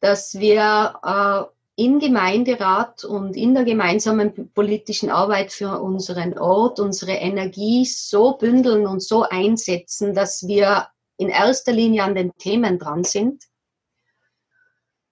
dass 0.00 0.38
wir 0.38 1.50
äh, 1.76 1.84
im 1.84 1.98
Gemeinderat 1.98 3.04
und 3.04 3.36
in 3.36 3.54
der 3.54 3.64
gemeinsamen 3.64 4.52
politischen 4.52 5.10
Arbeit 5.10 5.52
für 5.52 5.80
unseren 5.80 6.38
Ort 6.38 6.80
unsere 6.80 7.12
Energie 7.12 7.84
so 7.84 8.36
bündeln 8.36 8.86
und 8.86 9.02
so 9.02 9.22
einsetzen, 9.22 10.14
dass 10.14 10.46
wir 10.46 10.88
in 11.16 11.28
erster 11.28 11.72
Linie 11.72 12.04
an 12.04 12.14
den 12.14 12.32
Themen 12.36 12.78
dran 12.78 13.04
sind 13.04 13.44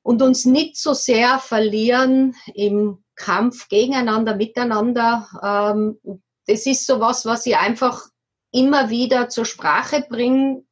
und 0.08 0.22
uns 0.22 0.46
nicht 0.46 0.78
so 0.78 0.94
sehr 0.94 1.38
verlieren 1.38 2.34
im 2.54 3.04
Kampf 3.14 3.68
gegeneinander, 3.68 4.36
miteinander. 4.36 5.28
Ähm, 5.42 6.22
das 6.46 6.64
ist 6.64 6.86
so 6.86 6.98
was, 6.98 7.26
was 7.26 7.44
ich 7.44 7.58
einfach 7.58 8.06
immer 8.50 8.88
wieder 8.88 9.28
zur 9.28 9.44
Sprache 9.44 10.06
bringe, 10.08 10.62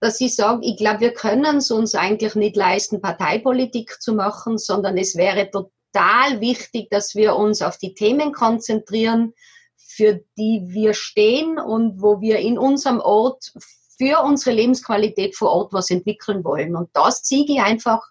dass 0.00 0.20
ich 0.20 0.34
sage, 0.34 0.66
ich 0.66 0.76
glaube, 0.78 0.98
wir 0.98 1.14
können 1.14 1.58
es 1.58 1.70
uns 1.70 1.94
eigentlich 1.94 2.34
nicht 2.34 2.56
leisten, 2.56 3.00
Parteipolitik 3.00 4.02
zu 4.02 4.14
machen, 4.14 4.58
sondern 4.58 4.98
es 4.98 5.14
wäre 5.14 5.48
total 5.52 6.40
wichtig, 6.40 6.90
dass 6.90 7.14
wir 7.14 7.36
uns 7.36 7.62
auf 7.62 7.78
die 7.78 7.94
Themen 7.94 8.32
konzentrieren, 8.32 9.32
für 9.76 10.24
die 10.36 10.64
wir 10.66 10.94
stehen 10.94 11.60
und 11.60 12.02
wo 12.02 12.20
wir 12.20 12.40
in 12.40 12.58
unserem 12.58 12.98
Ort 12.98 13.52
für 13.96 14.24
unsere 14.24 14.56
Lebensqualität 14.56 15.36
vor 15.36 15.50
Ort 15.50 15.72
was 15.72 15.88
entwickeln 15.88 16.42
wollen. 16.42 16.74
Und 16.74 16.90
das 16.94 17.20
sehe 17.22 17.44
ich 17.46 17.60
einfach 17.60 18.02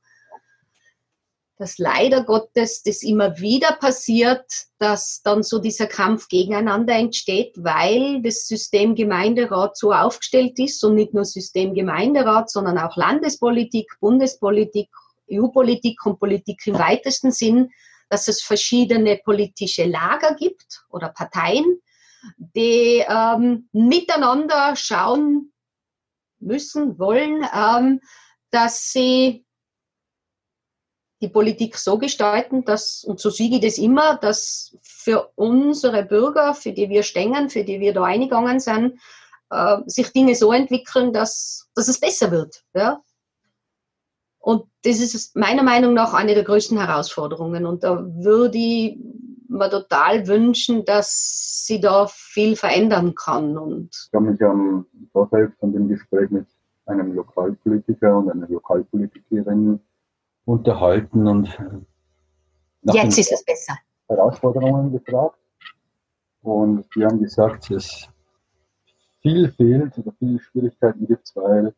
dass 1.59 1.77
leider 1.77 2.23
Gottes 2.23 2.83
das 2.83 3.03
immer 3.03 3.37
wieder 3.37 3.73
passiert, 3.73 4.45
dass 4.77 5.21
dann 5.23 5.43
so 5.43 5.59
dieser 5.59 5.87
Kampf 5.87 6.29
gegeneinander 6.29 6.93
entsteht, 6.93 7.53
weil 7.57 8.21
das 8.21 8.47
System 8.47 8.95
Gemeinderat 8.95 9.77
so 9.77 9.91
aufgestellt 9.91 10.57
ist 10.57 10.81
und 10.85 10.95
nicht 10.95 11.13
nur 11.13 11.25
System 11.25 11.73
Gemeinderat, 11.73 12.49
sondern 12.49 12.77
auch 12.77 12.95
Landespolitik, 12.95 13.91
Bundespolitik, 13.99 14.89
EU-Politik 15.29 16.05
und 16.05 16.17
Politik 16.17 16.65
im 16.65 16.79
weitesten 16.79 17.33
Sinn, 17.33 17.71
dass 18.07 18.29
es 18.29 18.41
verschiedene 18.41 19.17
politische 19.17 19.83
Lager 19.83 20.35
gibt 20.35 20.85
oder 20.89 21.09
Parteien, 21.09 21.81
die 22.37 23.03
ähm, 23.05 23.67
miteinander 23.73 24.77
schauen 24.77 25.51
müssen, 26.39 26.97
wollen, 26.97 27.45
ähm, 27.53 27.99
dass 28.49 28.93
sie 28.93 29.45
die 31.21 31.27
Politik 31.27 31.77
so 31.77 31.97
gestalten, 31.97 32.63
dass, 32.63 33.03
und 33.03 33.19
so 33.19 33.29
siege 33.29 33.55
ich 33.55 33.61
das 33.61 33.77
immer, 33.77 34.17
dass 34.17 34.77
für 34.81 35.31
unsere 35.35 36.03
Bürger, 36.03 36.53
für 36.53 36.71
die 36.71 36.89
wir 36.89 37.03
stehen, 37.03 37.49
für 37.49 37.63
die 37.63 37.79
wir 37.79 37.93
da 37.93 38.03
eingegangen 38.03 38.59
sind, 38.59 38.99
äh, 39.49 39.77
sich 39.85 40.11
Dinge 40.13 40.35
so 40.35 40.53
entwickeln, 40.53 41.11
dass, 41.11 41.69
dass 41.75 41.87
es 41.87 41.99
besser 41.99 42.31
wird. 42.31 42.63
Ja? 42.73 43.01
Und 44.39 44.63
das 44.83 44.99
ist 44.99 45.35
meiner 45.35 45.63
Meinung 45.63 45.93
nach 45.93 46.13
eine 46.13 46.33
der 46.33 46.43
größten 46.43 46.79
Herausforderungen. 46.79 47.65
Und 47.65 47.83
da 47.83 48.05
würde 48.05 48.57
ich 48.57 48.97
mir 49.49 49.69
total 49.69 50.27
wünschen, 50.27 50.85
dass 50.85 51.65
sie 51.65 51.81
da 51.81 52.07
viel 52.07 52.55
verändern 52.55 53.13
kann. 53.15 53.57
Und 53.57 53.89
ich 54.07 54.15
habe 54.15 54.31
mich 54.31 54.41
am 54.41 54.85
Vorfeld 55.11 55.51
von 55.59 55.73
dem 55.73 55.89
Gespräch 55.89 56.29
mit 56.29 56.47
einem 56.85 57.13
Lokalpolitiker 57.13 58.17
und 58.17 58.31
einer 58.31 58.47
Lokalpolitikerin 58.47 59.79
unterhalten 60.49 61.27
und 61.27 61.47
Jetzt 62.81 63.19
ist 63.19 63.31
es 63.31 63.43
besser. 63.45 63.77
Herausforderungen 64.07 64.91
gefragt. 64.91 65.37
Und 66.41 66.85
die 66.95 67.05
haben 67.05 67.19
gesagt, 67.19 67.69
dass 67.69 68.07
viel 69.21 69.51
fehlt 69.51 69.97
oder 69.97 70.13
viele 70.17 70.39
Schwierigkeiten 70.39 71.05
gibt, 71.05 71.29
weil 71.35 71.75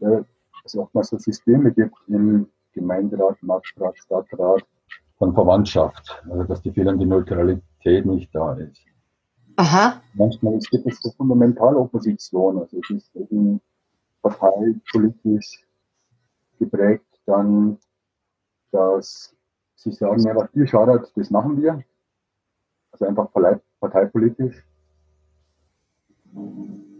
äh, 0.00 0.22
es 0.64 0.76
oftmals 0.76 1.08
so 1.08 1.18
Systeme 1.18 1.72
gibt 1.72 1.96
im 2.06 2.48
Gemeinderat, 2.72 3.42
Marktrat, 3.42 3.98
Stadtrat 3.98 4.64
von 5.18 5.34
Verwandtschaft, 5.34 6.22
also 6.30 6.44
dass 6.44 6.62
die 6.62 6.70
fehlende 6.70 7.04
Neutralität 7.04 8.06
nicht 8.06 8.32
da 8.34 8.52
ist. 8.54 8.80
Aha. 9.56 10.00
Manchmal 10.14 10.58
gibt 10.70 10.86
es 10.86 11.00
so 11.02 11.10
fundamentale 11.10 11.78
Opposition, 11.78 12.58
also 12.58 12.78
es 12.78 12.90
ist 12.90 13.16
eben 13.16 13.60
parteipolitisch 14.22 15.66
geprägt, 16.58 17.15
dann, 17.26 17.78
dass 18.70 19.34
sie 19.74 19.92
sagen, 19.92 20.22
ja, 20.22 20.34
was 20.34 20.48
ihr 20.54 20.66
schadet, 20.66 21.12
das 21.16 21.30
machen 21.30 21.60
wir. 21.60 21.82
Also 22.92 23.06
einfach 23.06 23.30
parteipolitisch. 23.80 24.64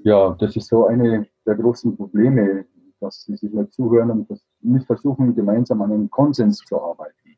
Ja, 0.02 0.36
das 0.38 0.56
ist 0.56 0.68
so 0.68 0.86
eine 0.86 1.26
der 1.46 1.54
großen 1.54 1.96
Probleme, 1.96 2.66
dass 3.00 3.22
sie 3.22 3.36
sich 3.36 3.52
nicht 3.52 3.72
zuhören 3.72 4.10
und 4.10 4.42
nicht 4.60 4.86
versuchen, 4.86 5.34
gemeinsam 5.34 5.82
an 5.82 5.92
einem 5.92 6.10
Konsens 6.10 6.58
zu 6.58 6.80
arbeiten. 6.80 7.36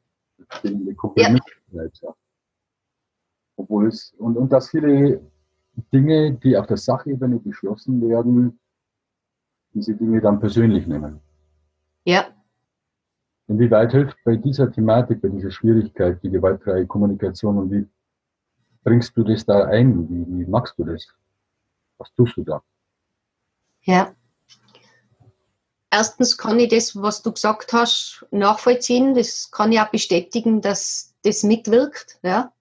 Ja. 1.70 2.14
Obwohl 3.56 3.88
es, 3.88 4.14
und, 4.18 4.36
und 4.36 4.52
dass 4.52 4.70
viele 4.70 5.20
Dinge, 5.92 6.34
die 6.34 6.56
auf 6.56 6.66
der 6.66 6.76
Sachebene 6.76 7.38
beschlossen 7.38 8.00
werden, 8.08 8.58
diese 9.74 9.94
Dinge 9.94 10.20
dann 10.20 10.40
persönlich 10.40 10.86
nehmen. 10.86 11.20
Ja. 12.04 12.26
Inwieweit 13.48 13.92
hilft 13.92 14.16
bei 14.24 14.36
dieser 14.36 14.70
Thematik, 14.70 15.22
bei 15.22 15.28
dieser 15.28 15.50
Schwierigkeit 15.50 16.22
die 16.22 16.30
gewaltfreie 16.30 16.86
Kommunikation 16.86 17.56
und 17.56 17.70
wie 17.70 17.88
bringst 18.84 19.16
du 19.16 19.24
das 19.24 19.44
da 19.44 19.64
ein? 19.64 20.08
Wie, 20.08 20.38
wie 20.38 20.46
machst 20.46 20.74
du 20.78 20.84
das? 20.84 21.06
Was 21.96 22.12
tust 22.14 22.36
du 22.36 22.44
da? 22.44 22.62
Ja. 23.82 24.14
Erstens 25.90 26.36
kann 26.36 26.60
ich 26.60 26.68
das, 26.68 26.94
was 26.94 27.22
du 27.22 27.32
gesagt 27.32 27.72
hast, 27.72 28.26
nachvollziehen. 28.30 29.14
Das 29.14 29.50
kann 29.50 29.72
ich 29.72 29.80
auch 29.80 29.88
bestätigen, 29.88 30.60
dass 30.60 31.14
das 31.22 31.42
mitwirkt. 31.42 32.18
Ja. 32.22 32.52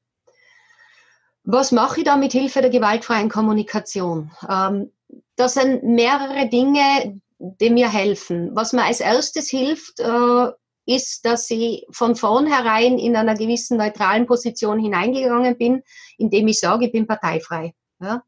Was 1.44 1.74
mache 1.74 2.00
ich 2.00 2.06
da 2.06 2.15
mit 2.15 2.32
Hilfe 2.32 2.62
der 2.62 2.70
gewaltfreien 2.70 3.29
Kommunikation? 3.29 4.32
Ähm, 4.50 4.91
das 5.36 5.56
sind 5.56 5.84
mehrere 5.84 6.48
Dinge, 6.48 7.20
die 7.39 7.70
mir 7.70 7.89
helfen. 7.89 8.56
Was 8.56 8.72
mir 8.72 8.84
als 8.84 9.01
erstes 9.01 9.50
hilft, 9.50 10.00
äh, 10.00 10.51
ist, 10.88 11.25
dass 11.25 11.50
ich 11.51 11.86
von 11.91 12.15
vornherein 12.15 12.98
in 12.98 13.15
einer 13.15 13.36
gewissen 13.36 13.77
neutralen 13.77 14.25
Position 14.25 14.79
hineingegangen 14.79 15.58
bin, 15.58 15.84
indem 16.17 16.48
ich 16.48 16.60
sage, 16.60 16.86
ich 16.86 16.91
bin 16.91 17.06
parteifrei. 17.06 17.74
Ja? 18.01 18.24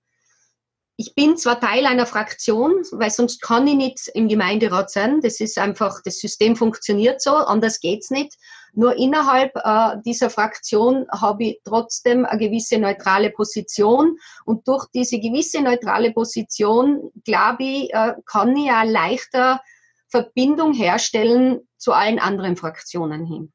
Ich 0.98 1.16
bin 1.16 1.38
zwar 1.38 1.62
Teil 1.62 1.86
einer 1.86 2.06
Fraktion, 2.06 2.84
weil 2.92 3.10
sonst 3.10 3.42
kann 3.42 3.66
ich 3.68 3.75
nicht 3.75 4.12
im 4.13 4.28
Gemeinderat 4.28 4.92
sein. 4.92 5.22
Das 5.22 5.39
ist 5.39 5.58
einfach, 5.58 6.01
das 6.04 6.20
System 6.20 6.58
funktioniert 6.58 7.22
so, 7.22 7.32
anders 7.36 7.80
geht's 7.80 8.12
nicht. 8.12 8.36
Nur 8.74 8.98
innerhalb 8.98 9.56
äh, 9.56 9.96
dieser 10.06 10.30
Fraktion 10.30 11.08
habe 11.10 11.46
ich 11.46 11.62
trotzdem 11.63 12.25
eine 12.25 12.38
gewisse 12.38 12.78
neutrale 12.78 13.30
Position 13.30 14.18
und 14.44 14.68
durch 14.68 14.86
diese 14.94 15.20
gewisse 15.20 15.62
neutrale 15.62 16.12
Position, 16.12 17.10
glaube 17.24 17.63
ich, 17.63 17.94
äh, 17.94 18.16
kann 18.25 18.56
ich 18.58 18.68
ja 18.68 18.84
leichter 18.84 19.62
Verbindung 20.10 20.74
herstellen 20.74 21.62
zu 21.79 21.93
allen 21.93 22.19
anderen 22.19 22.55
Fraktionen 22.55 23.25
hin. 23.25 23.51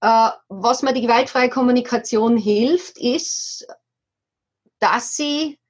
Äh, 0.00 0.30
was 0.48 0.82
mir 0.82 0.94
die 0.94 1.02
gewaltfreie 1.02 1.50
Kommunikation 1.50 2.36
hilft, 2.36 2.98
ist, 2.98 3.66
dass 4.78 5.14
sie, 5.14 5.60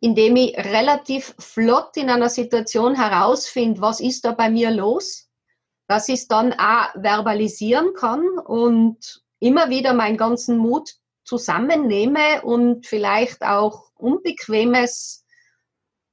indem 0.00 0.36
ich 0.36 0.56
relativ 0.56 1.34
flott 1.38 1.96
in 1.96 2.10
einer 2.10 2.28
Situation 2.28 2.94
herausfinde, 2.94 3.80
was 3.80 4.00
ist 4.00 4.24
da 4.24 4.32
bei 4.32 4.50
mir 4.50 4.70
los, 4.70 5.28
dass 5.86 6.08
ich 6.08 6.20
es 6.20 6.28
dann 6.28 6.52
auch 6.54 6.92
verbalisieren 6.94 7.94
kann 7.94 8.26
und 8.38 9.22
immer 9.38 9.70
wieder 9.70 9.94
meinen 9.94 10.16
ganzen 10.16 10.58
Mut 10.58 10.94
zusammennehme 11.24 12.42
und 12.42 12.86
vielleicht 12.86 13.42
auch 13.42 13.90
Unbequemes 13.94 15.24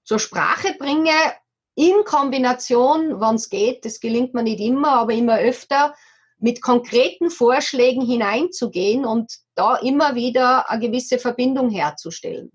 zur 0.03 0.19
Sprache 0.19 0.75
bringe 0.77 1.11
in 1.75 2.03
Kombination, 2.05 3.19
wann 3.19 3.35
es 3.35 3.49
geht, 3.49 3.85
das 3.85 3.99
gelingt 3.99 4.33
mir 4.33 4.43
nicht 4.43 4.61
immer, 4.61 4.93
aber 4.93 5.13
immer 5.13 5.37
öfter, 5.37 5.93
mit 6.37 6.61
konkreten 6.61 7.29
Vorschlägen 7.29 8.05
hineinzugehen 8.05 9.05
und 9.05 9.33
da 9.55 9.77
immer 9.77 10.15
wieder 10.15 10.69
eine 10.69 10.81
gewisse 10.81 11.19
Verbindung 11.19 11.69
herzustellen. 11.69 12.51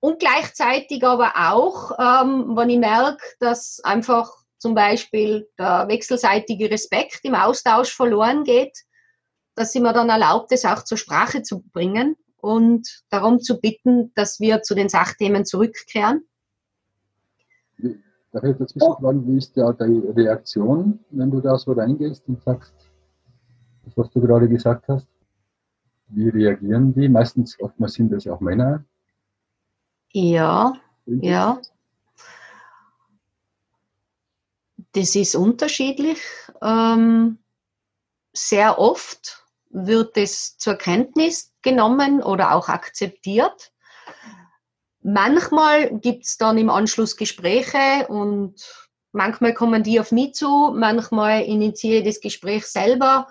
Und 0.00 0.18
gleichzeitig 0.18 1.04
aber 1.04 1.32
auch, 1.36 1.92
ähm, 1.98 2.56
wenn 2.56 2.70
ich 2.70 2.78
merke, 2.78 3.22
dass 3.38 3.80
einfach 3.84 4.32
zum 4.58 4.74
Beispiel 4.74 5.48
der 5.58 5.86
wechselseitige 5.88 6.70
Respekt 6.70 7.20
im 7.22 7.34
Austausch 7.34 7.94
verloren 7.94 8.44
geht, 8.44 8.76
dass 9.54 9.72
sie 9.72 9.80
mir 9.80 9.92
dann 9.92 10.08
erlaubt, 10.08 10.50
das 10.50 10.64
auch 10.64 10.82
zur 10.84 10.98
Sprache 10.98 11.42
zu 11.42 11.62
bringen 11.72 12.16
und 12.36 13.02
darum 13.10 13.40
zu 13.40 13.60
bitten, 13.60 14.12
dass 14.14 14.40
wir 14.40 14.62
zu 14.62 14.74
den 14.74 14.88
Sachthemen 14.88 15.44
zurückkehren. 15.44 16.28
Darf 18.32 18.44
ich 18.44 18.56
dazwischen 18.56 18.94
fragen, 18.98 19.28
wie 19.28 19.36
ist 19.36 19.56
da 19.56 19.72
die 19.72 20.08
Reaktion, 20.16 21.00
wenn 21.10 21.30
du 21.30 21.40
da 21.40 21.58
so 21.58 21.72
reingehst 21.72 22.26
und 22.28 22.42
sagst, 22.42 22.74
das, 23.84 23.96
was 23.96 24.10
du 24.10 24.20
gerade 24.20 24.48
gesagt 24.48 24.88
hast? 24.88 25.06
Wie 26.08 26.28
reagieren 26.28 26.94
die? 26.94 27.08
Meistens, 27.08 27.60
oftmals 27.60 27.94
sind 27.94 28.10
das 28.10 28.26
auch 28.26 28.40
Männer. 28.40 28.84
Ja, 30.12 30.74
ja. 31.06 31.60
Das 34.92 35.14
ist 35.14 35.34
unterschiedlich. 35.34 36.20
Ähm, 36.60 37.38
sehr 38.32 38.78
oft 38.78 39.46
wird 39.70 40.16
es 40.16 40.56
zur 40.58 40.74
Kenntnis 40.74 41.52
genommen 41.62 42.22
oder 42.22 42.54
auch 42.54 42.68
akzeptiert. 42.68 43.71
Manchmal 45.02 45.98
gibt 45.98 46.24
es 46.24 46.36
dann 46.36 46.58
im 46.58 46.70
Anschluss 46.70 47.16
Gespräche 47.16 48.06
und 48.08 48.54
manchmal 49.12 49.52
kommen 49.52 49.82
die 49.82 49.98
auf 49.98 50.12
mich 50.12 50.34
zu, 50.34 50.72
manchmal 50.74 51.42
initiiere 51.42 51.98
ich 51.98 52.04
das 52.04 52.20
Gespräch 52.20 52.66
selber, 52.66 53.26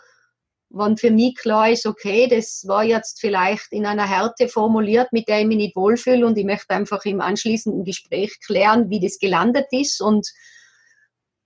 wenn 0.70 0.98
für 0.98 1.12
mich 1.12 1.36
klar 1.36 1.70
ist, 1.70 1.86
okay, 1.86 2.28
das 2.28 2.66
war 2.68 2.84
jetzt 2.84 3.20
vielleicht 3.20 3.72
in 3.72 3.86
einer 3.86 4.08
Härte 4.08 4.48
formuliert, 4.48 5.12
mit 5.12 5.28
der 5.28 5.42
ich 5.42 5.48
mich 5.48 5.58
nicht 5.58 5.76
wohlfühle 5.76 6.26
und 6.26 6.38
ich 6.38 6.46
möchte 6.46 6.74
einfach 6.74 7.04
im 7.06 7.22
anschließenden 7.22 7.84
Gespräch 7.84 8.40
klären, 8.46 8.90
wie 8.90 9.00
das 9.00 9.20
gelandet 9.20 9.68
ist 9.72 10.02
und 10.02 10.30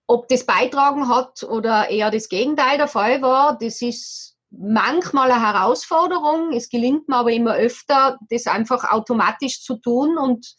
ob 0.08 0.28
das 0.28 0.46
beitragen 0.46 1.10
hat 1.10 1.44
oder 1.44 1.90
eher 1.90 2.12
das 2.12 2.30
Gegenteil 2.30 2.78
der 2.78 2.88
Fall 2.88 3.22
war, 3.22 3.58
das 3.60 3.82
ist 3.82 4.35
manchmal 4.58 5.32
eine 5.32 5.42
Herausforderung. 5.42 6.54
Es 6.54 6.70
gelingt 6.70 7.08
mir 7.08 7.18
aber 7.18 7.32
immer 7.32 7.56
öfter, 7.56 8.18
das 8.30 8.48
einfach 8.48 8.92
automatisch 8.92 9.62
zu 9.62 9.78
tun 9.78 10.18
und 10.18 10.56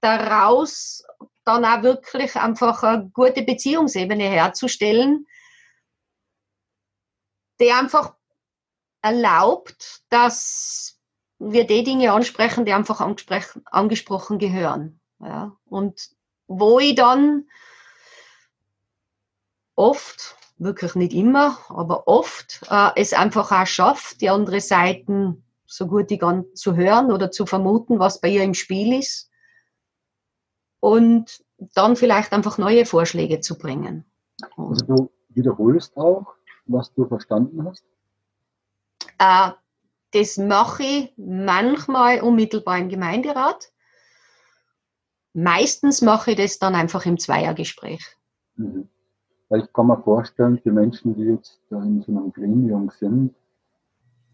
daraus 0.00 1.04
dann 1.44 1.64
auch 1.64 1.82
wirklich 1.82 2.36
einfach 2.36 2.82
eine 2.82 3.10
gute 3.10 3.42
Beziehungsebene 3.42 4.24
herzustellen, 4.24 5.26
die 7.60 7.72
einfach 7.72 8.14
erlaubt, 9.02 10.02
dass 10.08 10.98
wir 11.38 11.66
die 11.66 11.84
Dinge 11.84 12.12
ansprechen, 12.12 12.64
die 12.64 12.72
einfach 12.72 13.00
angesprochen 13.70 14.38
gehören. 14.38 15.00
Ja. 15.20 15.56
Und 15.64 16.10
wo 16.46 16.78
ich 16.78 16.94
dann 16.94 17.48
oft 19.74 20.36
wirklich 20.60 20.94
nicht 20.94 21.14
immer, 21.14 21.58
aber 21.68 22.06
oft 22.06 22.60
äh, 22.70 22.90
es 22.94 23.12
einfach 23.12 23.50
auch 23.50 23.66
schafft, 23.66 24.20
die 24.20 24.30
andere 24.30 24.60
Seiten 24.60 25.42
so 25.66 25.86
gut 25.86 26.10
ich 26.10 26.20
kann 26.20 26.44
zu 26.54 26.76
hören 26.76 27.10
oder 27.12 27.30
zu 27.30 27.46
vermuten, 27.46 27.98
was 27.98 28.20
bei 28.20 28.28
ihr 28.28 28.42
im 28.42 28.54
Spiel 28.54 28.98
ist 28.98 29.30
und 30.80 31.42
dann 31.74 31.96
vielleicht 31.96 32.32
einfach 32.32 32.58
neue 32.58 32.84
Vorschläge 32.84 33.40
zu 33.40 33.56
bringen. 33.56 34.04
Also 34.56 34.84
du 34.84 35.10
wiederholst 35.30 35.96
auch, 35.96 36.34
was 36.66 36.92
du 36.94 37.06
verstanden 37.06 37.66
hast? 37.66 37.84
Äh, 39.18 39.52
das 40.12 40.36
mache 40.36 40.82
ich 40.82 41.12
manchmal 41.16 42.20
unmittelbar 42.20 42.78
im 42.78 42.88
Gemeinderat. 42.88 43.72
Meistens 45.32 46.02
mache 46.02 46.32
ich 46.32 46.36
das 46.36 46.58
dann 46.58 46.74
einfach 46.74 47.06
im 47.06 47.18
Zweiergespräch. 47.18 48.04
Mhm. 48.56 48.88
Weil 49.50 49.62
ich 49.62 49.72
kann 49.72 49.88
mir 49.88 50.00
vorstellen, 50.00 50.60
die 50.64 50.70
Menschen, 50.70 51.14
die 51.16 51.24
jetzt 51.24 51.60
da 51.70 51.82
in 51.82 52.00
so 52.02 52.12
einem 52.12 52.32
Gremium 52.32 52.88
sind, 52.88 53.34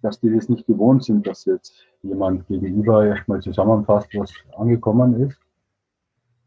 dass 0.02 0.20
die 0.20 0.32
das 0.32 0.50
nicht 0.50 0.66
gewohnt 0.66 1.04
sind, 1.04 1.26
dass 1.26 1.46
jetzt 1.46 1.74
jemand 2.02 2.46
gegenüber 2.48 3.04
erstmal 3.06 3.40
zusammenfasst, 3.40 4.10
was 4.14 4.30
angekommen 4.58 5.18
ist. 5.22 5.40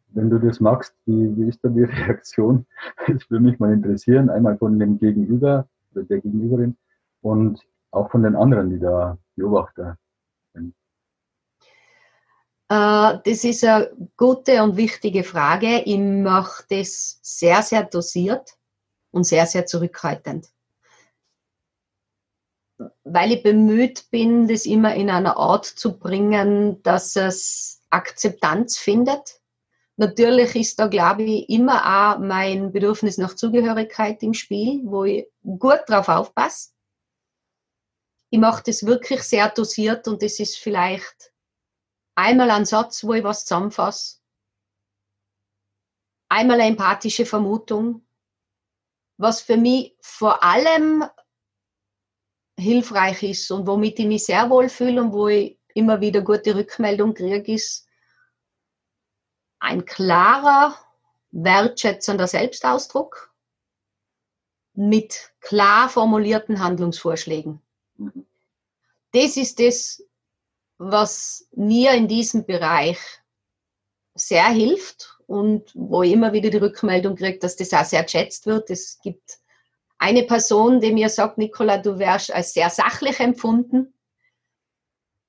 Wenn 0.10 0.30
du 0.30 0.38
das 0.38 0.60
magst, 0.60 0.96
wie, 1.08 1.36
wie 1.36 1.50
ist 1.50 1.64
da 1.64 1.70
die 1.70 1.84
Reaktion? 1.84 2.68
Das 3.08 3.30
würde 3.32 3.44
mich 3.44 3.60
mal 3.60 3.74
interessieren. 3.74 4.30
Einmal 4.30 4.58
von 4.60 4.78
dem 4.78 5.00
Gegenüber, 5.00 5.68
oder 5.96 6.04
der 6.04 6.22
Gegenüberin 6.22 6.78
und 7.22 7.60
auch 7.90 8.12
von 8.12 8.22
den 8.22 8.36
anderen, 8.36 8.70
die 8.70 8.80
da 8.80 9.18
Beobachter 9.36 9.98
sind? 10.54 10.76
Äh, 12.70 13.18
das 13.26 13.44
ist 13.44 13.64
eine 13.64 13.90
gute 14.16 14.62
und 14.62 14.78
wichtige 14.78 15.24
Frage. 15.24 15.82
Ich 15.86 15.98
mache 15.98 16.66
das 16.70 17.20
sehr, 17.24 17.64
sehr 17.64 17.84
dosiert 17.86 18.59
und 19.12 19.24
sehr, 19.24 19.46
sehr 19.46 19.66
zurückhaltend. 19.66 20.48
Weil 23.04 23.34
ich 23.34 23.44
bemüht 23.44 24.10
bin, 24.10 24.48
das 24.48 24.66
immer 24.66 24.96
in 24.96 25.10
einer 25.10 25.38
Art 25.38 25.66
zu 25.66 25.98
bringen, 25.98 26.82
dass 26.84 27.16
es 27.16 27.82
Akzeptanz 27.90 28.78
findet. 28.78 29.42
Natürlich 29.98 30.56
ist 30.56 30.80
da, 30.80 30.88
glaube 30.88 31.24
ich, 31.24 31.50
immer 31.50 32.16
auch 32.16 32.20
mein 32.20 32.72
Bedürfnis 32.72 33.18
nach 33.18 33.36
Zugehörigkeit 33.36 34.24
im 34.24 34.34
Spiel, 34.34 34.82
wo 34.86 35.04
ich 35.04 35.28
gut 35.44 35.82
drauf 35.88 36.08
aufpasse. 36.08 36.70
Ich 38.30 38.40
mache 38.40 38.64
das 38.66 38.86
wirklich 38.86 39.24
sehr 39.24 39.50
dosiert 39.50 40.08
und 40.08 40.22
das 40.22 40.40
ist 40.40 40.58
vielleicht 40.58 41.34
einmal 42.16 42.52
ein 42.52 42.66
Satz, 42.66 43.04
wo 43.04 43.14
ich 43.14 43.24
was 43.24 43.46
zusammenfasse, 43.46 44.20
einmal 46.30 46.62
eine 46.62 46.70
empathische 46.70 47.26
Vermutung, 47.26 48.06
was 49.20 49.42
für 49.42 49.58
mich 49.58 49.96
vor 50.00 50.44
allem 50.44 51.04
hilfreich 52.58 53.22
ist 53.24 53.52
und 53.52 53.68
womit 53.68 54.00
ich 54.00 54.06
mich 54.06 54.24
sehr 54.24 54.50
wohl 54.50 54.70
fühle 54.70 55.02
und 55.02 55.12
wo 55.12 55.28
ich 55.28 55.60
immer 55.74 56.00
wieder 56.00 56.22
gute 56.22 56.56
Rückmeldung 56.56 57.14
kriege, 57.14 57.54
ist 57.54 57.86
ein 59.60 59.84
klarer, 59.84 60.74
wertschätzender 61.32 62.28
Selbstausdruck 62.28 63.34
mit 64.74 65.34
klar 65.42 65.90
formulierten 65.90 66.62
Handlungsvorschlägen. 66.62 67.62
Mhm. 67.98 68.26
Das 69.12 69.36
ist 69.36 69.60
das, 69.60 70.02
was 70.78 71.46
mir 71.52 71.92
in 71.92 72.08
diesem 72.08 72.46
Bereich 72.46 73.00
sehr 74.20 74.48
hilft 74.48 75.18
und 75.28 75.72
wo 75.76 76.04
ich 76.04 76.12
immer 76.12 76.34
wieder 76.34 76.50
die 76.50 76.58
Rückmeldung 76.58 77.16
kriege, 77.16 77.40
dass 77.40 77.56
das 77.56 77.74
auch 77.74 77.86
sehr 77.86 78.04
geschätzt 78.04 78.46
wird. 78.46 78.70
Es 78.70 79.00
gibt 79.02 79.40
eine 79.98 80.24
Person, 80.24 80.80
die 80.80 80.94
mir 80.94 81.10
sagt, 81.10 81.38
Nicola, 81.38 81.78
du 81.78 82.00
wärst 82.00 82.34
als 82.34 82.54
sehr 82.54 82.70
sachlich 82.70 83.20
empfunden. 83.20 83.94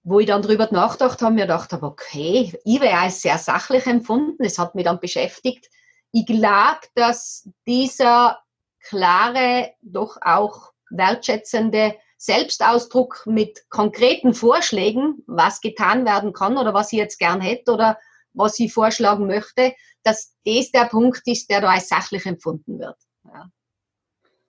Wo 0.02 0.20
ich 0.20 0.26
dann 0.26 0.40
drüber 0.40 0.68
nachgedacht 0.70 1.20
habe, 1.20 1.34
mir 1.34 1.42
gedacht 1.42 1.72
habe, 1.72 1.84
okay, 1.84 2.58
ich 2.64 2.80
wäre 2.80 2.98
als 2.98 3.20
sehr 3.20 3.36
sachlich 3.36 3.86
empfunden. 3.86 4.42
Das 4.42 4.58
hat 4.58 4.74
mich 4.74 4.84
dann 4.84 5.00
beschäftigt. 5.00 5.68
Ich 6.12 6.24
glaube, 6.24 6.80
dass 6.94 7.48
dieser 7.66 8.38
klare, 8.80 9.72
doch 9.82 10.16
auch 10.22 10.72
wertschätzende 10.88 11.96
Selbstausdruck 12.16 13.24
mit 13.26 13.68
konkreten 13.70 14.34
Vorschlägen, 14.34 15.22
was 15.26 15.60
getan 15.60 16.04
werden 16.04 16.32
kann 16.32 16.56
oder 16.56 16.74
was 16.74 16.92
ich 16.92 16.98
jetzt 16.98 17.18
gern 17.18 17.40
hätte 17.40 17.72
oder 17.72 17.98
was 18.32 18.58
ich 18.58 18.72
vorschlagen 18.72 19.26
möchte, 19.26 19.72
dass 20.02 20.34
das 20.44 20.70
der 20.70 20.86
Punkt 20.86 21.22
ist, 21.26 21.50
der 21.50 21.60
da 21.60 21.70
als 21.70 21.88
sachlich 21.88 22.24
empfunden 22.26 22.78
wird. 22.78 22.96
Ja. 23.24 23.50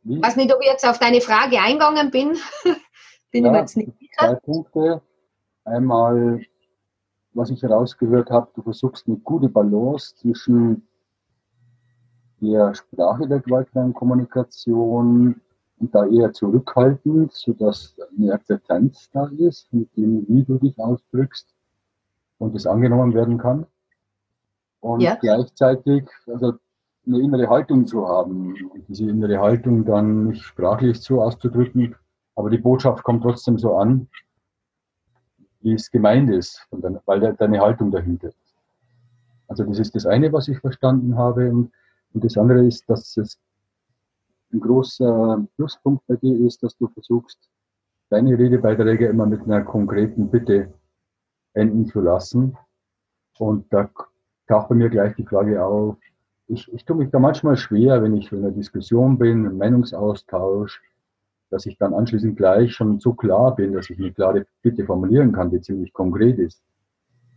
Ich 0.04 0.22
weiß 0.22 0.36
nicht, 0.36 0.54
ob 0.54 0.62
ich 0.62 0.68
jetzt 0.68 0.88
auf 0.88 0.98
deine 0.98 1.22
Frage 1.22 1.60
eingegangen 1.60 2.10
bin. 2.10 2.38
bin 3.32 3.46
ja, 3.46 3.50
ich 3.50 3.52
mir 3.52 3.60
jetzt 3.60 3.78
nicht 3.78 3.92
sicher. 4.00 4.18
Zwei 4.18 4.36
Punkte. 4.36 5.02
Einmal, 5.64 6.42
was 7.34 7.52
ich 7.52 7.62
herausgehört 7.62 8.32
habe, 8.32 8.50
du 8.56 8.64
versuchst 8.64 9.08
eine 9.08 9.18
gute 9.18 9.48
Balance 9.48 10.16
zwischen 10.16 10.88
der 12.40 12.74
Sprache 12.74 13.28
der 13.28 13.40
gewaltfreien 13.42 13.94
Kommunikation 13.94 15.40
und 15.78 15.96
da 15.96 16.08
eher 16.08 16.34
zurückhaltend, 16.34 17.32
sodass 17.34 17.96
eine 18.18 18.34
Akzeptanz 18.34 19.10
da 19.12 19.30
ist, 19.38 19.72
mit 19.72 19.96
dem, 19.96 20.26
wie 20.28 20.44
du 20.44 20.58
dich 20.58 20.80
ausdrückst 20.80 21.54
und 22.40 22.56
es 22.56 22.66
angenommen 22.66 23.14
werden 23.14 23.38
kann 23.38 23.68
und 24.82 25.02
ja. 25.02 25.16
gleichzeitig 25.16 26.10
also 26.28 26.54
eine 27.08 27.20
innere 27.20 27.50
Haltung 27.50 27.88
zu 27.88 28.08
haben 28.08 28.54
und 28.72 28.88
diese 28.88 29.10
innere 29.10 29.40
Haltung 29.40 29.86
dann 29.86 30.28
nicht 30.28 30.44
sprachlich 30.44 31.02
so 31.02 31.22
auszudrücken, 31.22 31.96
aber 32.36 32.50
die 32.50 32.58
Botschaft 32.58 33.04
kommt 33.04 33.24
trotzdem 33.24 33.58
so 33.58 33.76
an, 33.76 34.08
wie 35.62 35.74
es 35.74 35.90
gemeint 35.90 36.30
ist, 36.30 36.68
weil 37.06 37.34
deine 37.36 37.60
Haltung 37.60 37.92
dahinter 37.92 38.30
ist. 38.30 38.56
Also 39.48 39.64
das 39.64 39.80
ist 39.80 39.96
das 39.96 40.06
eine, 40.06 40.32
was 40.32 40.48
ich 40.48 40.60
verstanden 40.60 41.18
habe 41.18 41.50
und, 41.52 41.72
und 42.14 42.24
das 42.24 42.38
andere 42.38 42.66
ist, 42.66 42.90
dass 42.90 43.18
es 43.18 43.40
ein 44.54 44.60
großer 44.60 45.46
Pluspunkt 45.56 46.06
bei 46.08 46.16
dir 46.16 46.40
ist, 46.46 46.62
dass 46.64 46.76
du 46.78 46.88
versuchst, 46.88 47.50
deine 48.10 48.38
Redebeiträge 48.38 49.08
immer 49.08 49.26
mit 49.26 49.42
einer 49.44 49.62
konkreten 49.62 50.30
Bitte 50.30 50.74
enden 51.54 51.86
zu 51.86 52.02
lassen. 52.02 52.58
Und 53.40 53.72
da 53.74 53.90
taucht 54.52 54.68
bei 54.68 54.76
mir 54.76 54.90
gleich 54.90 55.16
die 55.16 55.26
Frage 55.26 55.64
auf, 55.64 55.96
ich, 56.48 56.72
ich 56.74 56.84
tue 56.84 56.98
mich 56.98 57.10
da 57.10 57.20
manchmal 57.20 57.56
schwer, 57.56 58.04
wenn 58.04 58.16
ich 58.18 58.30
in 58.32 58.40
einer 58.40 58.52
Diskussion 58.52 59.18
bin, 59.18 59.46
im 59.46 59.58
Meinungsaustausch, 59.58 60.82
dass 61.50 61.66
ich 61.66 61.78
dann 61.78 61.94
anschließend 61.94 62.36
gleich 62.36 62.74
schon 62.74 63.00
so 63.00 63.14
klar 63.14 63.56
bin, 63.56 63.74
dass 63.74 63.90
ich 63.90 63.98
eine 63.98 64.12
klare 64.12 64.46
Bitte 64.62 64.86
formulieren 64.86 65.32
kann, 65.32 65.50
die 65.50 65.62
ziemlich 65.62 65.94
konkret 65.94 66.38
ist. 66.38 66.62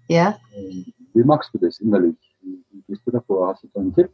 Ja. 0.08 0.36
Wie 0.52 1.22
machst 1.22 1.54
du 1.54 1.58
das 1.58 1.78
innerlich? 1.78 2.16
Wie 2.42 2.82
bist 2.88 3.06
du 3.06 3.12
davor? 3.12 3.48
Hast 3.48 3.62
du 3.62 3.68
da 3.72 3.80
einen 3.80 3.94
Tipp? 3.94 4.10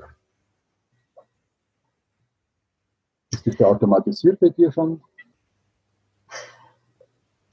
Ist 3.33 3.47
das 3.47 3.57
da 3.57 3.65
automatisiert 3.65 4.39
bei 4.41 4.51
dir 4.51 4.71
schon? 4.71 5.01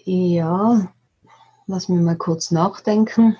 Ja, 0.03 0.93
lass 1.67 1.87
mich 1.87 2.01
mal 2.01 2.17
kurz 2.17 2.51
nachdenken. 2.51 3.37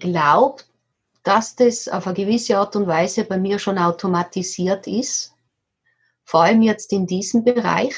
Glaube, 0.00 0.64
dass 1.22 1.54
das 1.54 1.86
auf 1.88 2.06
eine 2.06 2.14
gewisse 2.14 2.58
Art 2.58 2.74
und 2.76 2.86
Weise 2.86 3.24
bei 3.24 3.38
mir 3.38 3.58
schon 3.58 3.78
automatisiert 3.78 4.86
ist, 4.86 5.34
vor 6.24 6.42
allem 6.42 6.62
jetzt 6.62 6.92
in 6.92 7.06
diesem 7.06 7.44
Bereich, 7.44 7.94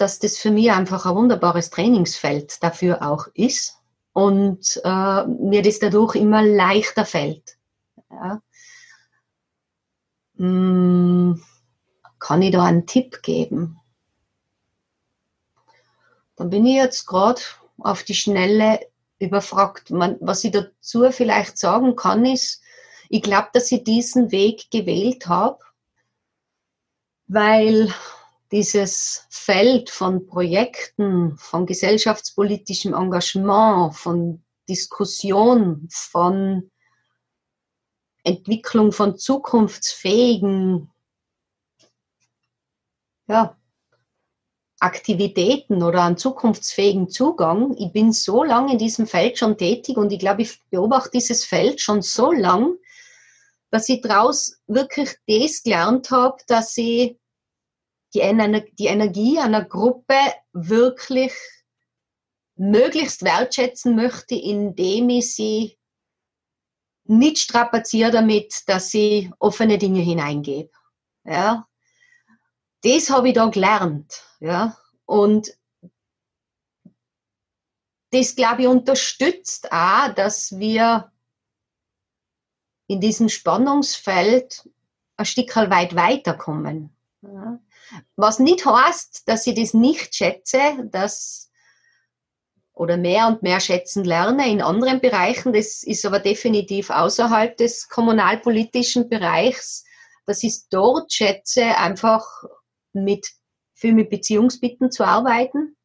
dass 0.00 0.18
das 0.18 0.38
für 0.38 0.50
mich 0.50 0.70
einfach 0.70 1.04
ein 1.04 1.14
wunderbares 1.14 1.70
Trainingsfeld 1.70 2.62
dafür 2.62 3.02
auch 3.02 3.26
ist 3.34 3.78
und 4.12 4.80
äh, 4.82 5.26
mir 5.26 5.62
das 5.62 5.78
dadurch 5.78 6.14
immer 6.14 6.42
leichter 6.42 7.04
fällt. 7.04 7.58
Ja. 8.10 8.42
Hm, 10.36 11.42
kann 12.18 12.42
ich 12.42 12.52
da 12.52 12.64
einen 12.64 12.86
Tipp 12.86 13.22
geben? 13.22 13.78
Dann 16.36 16.48
bin 16.48 16.64
ich 16.64 16.76
jetzt 16.76 17.06
gerade 17.06 17.42
auf 17.78 18.02
die 18.02 18.14
Schnelle 18.14 18.80
überfragt. 19.20 19.90
Man, 19.90 20.16
was 20.20 20.42
ich 20.44 20.50
dazu 20.50 21.10
vielleicht 21.12 21.58
sagen 21.58 21.94
kann, 21.94 22.24
ist, 22.24 22.62
ich 23.08 23.22
glaube, 23.22 23.48
dass 23.52 23.70
ich 23.70 23.84
diesen 23.84 24.32
Weg 24.32 24.70
gewählt 24.70 25.26
habe, 25.26 25.58
weil 27.28 27.92
dieses 28.50 29.26
Feld 29.30 29.90
von 29.90 30.26
Projekten, 30.26 31.36
von 31.38 31.66
gesellschaftspolitischem 31.66 32.94
Engagement, 32.94 33.94
von 33.94 34.42
Diskussion, 34.68 35.86
von 35.90 36.70
Entwicklung 38.24 38.92
von 38.92 39.16
zukunftsfähigen 39.16 40.90
ja, 43.30 43.56
Aktivitäten 44.80 45.82
oder 45.82 46.04
einen 46.04 46.16
zukunftsfähigen 46.16 47.10
Zugang. 47.10 47.76
Ich 47.76 47.92
bin 47.92 48.12
so 48.12 48.42
lange 48.42 48.72
in 48.72 48.78
diesem 48.78 49.06
Feld 49.06 49.38
schon 49.38 49.58
tätig 49.58 49.98
und 49.98 50.10
ich 50.10 50.18
glaube, 50.18 50.42
ich 50.42 50.62
beobachte 50.70 51.10
dieses 51.14 51.44
Feld 51.44 51.80
schon 51.80 52.00
so 52.00 52.32
lang, 52.32 52.76
dass 53.70 53.88
ich 53.88 54.00
daraus 54.00 54.58
wirklich 54.66 55.16
das 55.26 55.62
gelernt 55.62 56.10
habe, 56.10 56.38
dass 56.48 56.76
ich 56.78 57.18
die, 58.14 58.20
Ener 58.20 58.60
die 58.78 58.86
Energie 58.86 59.38
einer 59.38 59.64
Gruppe 59.64 60.16
wirklich 60.52 61.32
möglichst 62.56 63.22
wertschätzen 63.22 63.94
möchte, 63.94 64.34
indem 64.34 65.10
ich 65.10 65.34
sie 65.34 65.78
nicht 67.04 67.38
strapaziere 67.38 68.10
damit, 68.10 68.62
dass 68.66 68.90
sie 68.90 69.30
offene 69.38 69.78
Dinge 69.78 70.00
hineingebe. 70.00 70.70
Ja, 71.24 71.66
das 72.82 73.10
habe 73.10 73.28
ich 73.28 73.34
da 73.34 73.46
gelernt. 73.46 74.22
Ja? 74.40 74.76
Und 75.04 75.56
das, 78.10 78.34
glaube 78.34 78.62
ich, 78.62 78.68
unterstützt 78.68 79.70
auch, 79.72 80.14
dass 80.14 80.58
wir 80.58 81.12
in 82.88 83.00
diesem 83.00 83.28
Spannungsfeld 83.28 84.68
ein 85.16 85.26
Stück 85.26 85.54
weit 85.56 85.94
weiterkommen. 85.94 86.96
Ja? 87.22 87.60
Was 88.16 88.38
nicht 88.38 88.64
heißt, 88.64 89.28
dass 89.28 89.46
ich 89.46 89.54
das 89.54 89.74
nicht 89.74 90.14
schätze, 90.14 90.88
dass 90.90 91.50
oder 92.80 92.96
mehr 92.96 93.26
und 93.26 93.42
mehr 93.42 93.60
schätzen 93.60 94.04
lerne 94.04 94.50
in 94.50 94.62
anderen 94.62 95.02
Bereichen. 95.02 95.52
Das 95.52 95.82
ist 95.82 96.06
aber 96.06 96.18
definitiv 96.18 96.88
außerhalb 96.88 97.54
des 97.58 97.90
kommunalpolitischen 97.90 99.10
Bereichs. 99.10 99.84
Das 100.24 100.42
ist 100.42 100.68
dort 100.70 101.12
schätze, 101.12 101.76
einfach 101.76 102.24
mit 102.92 103.28
viel 103.74 103.94
mit 103.94 104.10
Beziehungsbitten 104.10 104.90
zu 104.90 105.04
arbeiten 105.04 105.76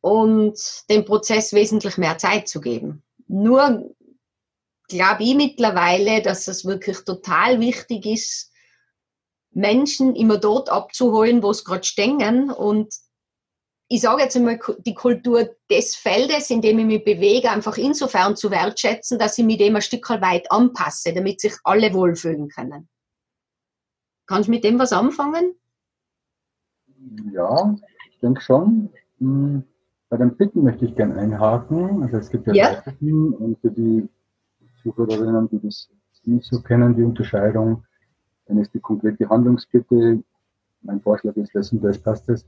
und 0.00 0.58
dem 0.88 1.04
Prozess 1.04 1.52
wesentlich 1.52 1.98
mehr 1.98 2.18
Zeit 2.18 2.48
zu 2.48 2.60
geben. 2.60 3.02
Nur 3.26 3.94
glaube 4.88 5.24
ich 5.24 5.34
mittlerweile, 5.34 6.22
dass 6.22 6.48
es 6.48 6.64
wirklich 6.64 6.98
total 7.04 7.60
wichtig 7.60 8.06
ist, 8.06 8.52
Menschen 9.50 10.14
immer 10.14 10.38
dort 10.38 10.70
abzuholen, 10.70 11.42
wo 11.42 11.50
es 11.50 11.64
gerade 11.64 11.84
stehen 11.84 12.50
und 12.50 12.94
ich 13.90 14.02
sage 14.02 14.22
jetzt 14.22 14.36
einmal, 14.36 14.60
die 14.84 14.94
Kultur 14.94 15.56
des 15.70 15.96
Feldes, 15.96 16.50
in 16.50 16.60
dem 16.60 16.78
ich 16.78 16.84
mich 16.84 17.04
bewege, 17.04 17.50
einfach 17.50 17.78
insofern 17.78 18.36
zu 18.36 18.50
wertschätzen, 18.50 19.18
dass 19.18 19.38
ich 19.38 19.44
mich 19.46 19.56
dem 19.56 19.76
ein 19.76 19.82
Stück 19.82 20.10
weit 20.10 20.50
anpasse, 20.52 21.14
damit 21.14 21.40
sich 21.40 21.54
alle 21.64 21.94
wohlfühlen 21.94 22.48
können. 22.48 22.88
Kannst 24.28 24.46
du 24.46 24.52
mit 24.52 24.62
dem 24.62 24.78
was 24.78 24.92
anfangen? 24.92 25.54
Ja, 27.32 27.74
ich 28.10 28.18
denke 28.20 28.40
schon. 28.40 28.90
Hm, 29.18 29.64
bei 30.10 30.18
den 30.18 30.36
Bitten 30.36 30.62
möchte 30.62 30.84
ich 30.84 30.94
gerne 30.94 31.16
einhaken. 31.16 32.02
Also 32.02 32.18
es 32.18 32.30
gibt 32.30 32.46
ja, 32.46 32.54
ja. 32.54 32.80
Bitten 32.82 33.32
und 33.32 33.58
für 33.60 33.70
die 33.70 34.08
Zuhörerinnen, 34.82 35.48
die 35.48 35.60
das 35.60 35.90
nicht 36.24 36.44
so 36.44 36.60
kennen, 36.60 36.94
die 36.94 37.02
Unterscheidung, 37.02 37.84
dann 38.46 38.58
ist 38.58 38.74
die 38.74 38.80
konkrete 38.80 39.28
Handlungsbitte, 39.28 40.22
mein 40.82 41.00
Vorschlag 41.00 41.34
ist 41.36 41.54
das 41.54 41.72
und 41.72 41.82
das 41.82 41.98
passt 41.98 42.28
das 42.28 42.44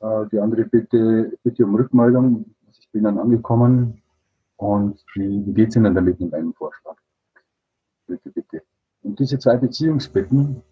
äh, 0.00 0.26
die 0.32 0.38
andere 0.38 0.64
Bitte, 0.64 1.38
bitte 1.42 1.64
um 1.64 1.74
Rückmeldung. 1.74 2.46
Also 2.66 2.80
ich 2.80 2.90
bin 2.90 3.04
dann 3.04 3.18
angekommen 3.18 4.02
und 4.56 5.04
wie, 5.14 5.44
wie 5.46 5.52
geht 5.52 5.68
es 5.68 5.76
Ihnen 5.76 5.94
damit 5.94 6.18
mit 6.18 6.32
einem 6.32 6.54
Vorschlag? 6.54 6.96
Bitte, 8.06 8.30
bitte. 8.30 8.62
Und 9.02 9.18
diese 9.18 9.38
zwei 9.38 9.56
Beziehungsbitten, 9.56 10.62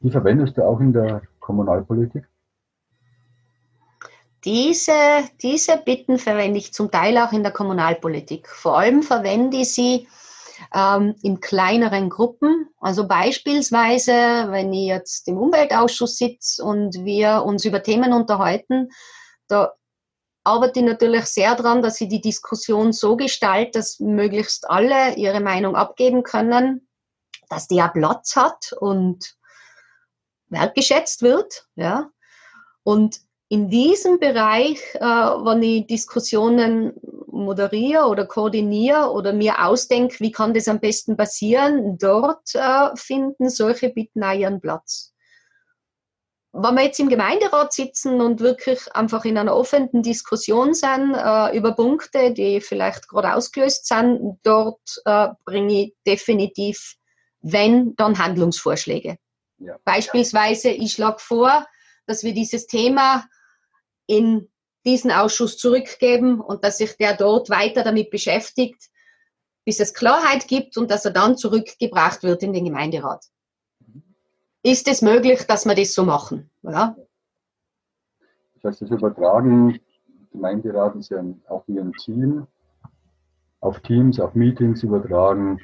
die 0.00 0.10
verwendest 0.10 0.56
du 0.56 0.62
auch 0.62 0.80
in 0.80 0.92
der 0.92 1.22
Kommunalpolitik? 1.40 2.24
Diese, 4.44 4.92
diese 5.42 5.76
Bitten 5.78 6.18
verwende 6.18 6.58
ich 6.58 6.72
zum 6.72 6.90
Teil 6.90 7.18
auch 7.18 7.32
in 7.32 7.42
der 7.42 7.52
Kommunalpolitik. 7.52 8.48
Vor 8.48 8.78
allem 8.78 9.02
verwende 9.02 9.58
ich 9.58 9.74
sie 9.74 10.06
ähm, 10.74 11.16
in 11.22 11.40
kleineren 11.40 12.08
Gruppen. 12.08 12.68
Also 12.80 13.08
beispielsweise, 13.08 14.12
wenn 14.12 14.72
ich 14.72 14.86
jetzt 14.86 15.26
im 15.28 15.38
Umweltausschuss 15.38 16.16
sitze 16.16 16.62
und 16.64 17.04
wir 17.04 17.42
uns 17.44 17.64
über 17.64 17.82
Themen 17.82 18.12
unterhalten, 18.12 18.90
da 19.48 19.72
arbeite 20.44 20.78
ich 20.78 20.86
natürlich 20.86 21.24
sehr 21.24 21.56
daran, 21.56 21.82
dass 21.82 22.00
ich 22.00 22.08
die 22.08 22.20
Diskussion 22.20 22.92
so 22.92 23.16
gestalte, 23.16 23.80
dass 23.80 23.98
möglichst 23.98 24.70
alle 24.70 25.16
ihre 25.16 25.40
Meinung 25.40 25.74
abgeben 25.74 26.22
können, 26.22 26.85
dass 27.48 27.68
auch 27.70 27.92
Platz 27.92 28.36
hat 28.36 28.72
und 28.80 29.36
wertgeschätzt 30.48 31.22
wird. 31.22 31.66
Ja. 31.74 32.10
Und 32.82 33.20
in 33.48 33.68
diesem 33.68 34.18
Bereich, 34.18 34.80
äh, 34.94 35.00
wenn 35.00 35.62
ich 35.62 35.86
Diskussionen 35.86 36.94
moderiere 37.28 38.06
oder 38.06 38.26
koordiniere 38.26 39.10
oder 39.12 39.32
mir 39.32 39.64
ausdenke, 39.64 40.18
wie 40.20 40.32
kann 40.32 40.54
das 40.54 40.68
am 40.68 40.80
besten 40.80 41.16
passieren, 41.16 41.98
dort 41.98 42.54
äh, 42.54 42.88
finden 42.96 43.50
solche 43.50 43.90
Bitten 43.90 44.24
auch 44.24 44.34
ihren 44.34 44.60
Platz. 44.60 45.12
Wenn 46.52 46.74
wir 46.74 46.84
jetzt 46.84 46.98
im 46.98 47.10
Gemeinderat 47.10 47.74
sitzen 47.74 48.22
und 48.22 48.40
wirklich 48.40 48.80
einfach 48.94 49.26
in 49.26 49.36
einer 49.36 49.54
offenen 49.54 50.02
Diskussion 50.02 50.72
sind 50.72 51.14
äh, 51.14 51.56
über 51.56 51.72
Punkte, 51.72 52.32
die 52.32 52.62
vielleicht 52.62 53.08
gerade 53.08 53.34
ausgelöst 53.34 53.86
sind, 53.86 54.38
dort 54.42 54.80
äh, 55.04 55.28
bringe 55.44 55.82
ich 55.82 55.94
definitiv, 56.06 56.96
wenn, 57.40 57.94
dann 57.96 58.18
Handlungsvorschläge. 58.18 59.18
Ja. 59.58 59.78
Beispielsweise, 59.84 60.70
ich 60.70 60.92
schlage 60.92 61.18
vor, 61.18 61.66
dass 62.06 62.22
wir 62.22 62.34
dieses 62.34 62.66
Thema 62.66 63.24
in 64.06 64.48
diesen 64.84 65.10
Ausschuss 65.10 65.58
zurückgeben 65.58 66.40
und 66.40 66.62
dass 66.64 66.78
sich 66.78 66.96
der 66.96 67.16
dort 67.16 67.50
weiter 67.50 67.82
damit 67.82 68.10
beschäftigt, 68.10 68.88
bis 69.64 69.80
es 69.80 69.94
Klarheit 69.94 70.46
gibt 70.46 70.76
und 70.76 70.90
dass 70.90 71.04
er 71.04 71.10
dann 71.10 71.36
zurückgebracht 71.36 72.22
wird 72.22 72.42
in 72.42 72.52
den 72.52 72.64
Gemeinderat. 72.64 73.24
Ist 74.62 74.88
es 74.88 75.02
möglich, 75.02 75.42
dass 75.44 75.66
wir 75.66 75.74
das 75.74 75.92
so 75.92 76.04
machen? 76.04 76.50
Ja? 76.62 76.96
Das 78.54 78.64
heißt, 78.64 78.82
das 78.82 78.90
Übertragen, 78.90 79.80
Gemeinderat 80.30 80.94
ist 80.96 81.10
ja 81.10 81.24
auch 81.48 81.64
wie 81.66 81.80
ein 81.80 81.92
Team, 81.94 82.46
auf 83.60 83.80
Teams, 83.80 84.20
auf 84.20 84.34
Meetings 84.34 84.82
übertragen. 84.82 85.60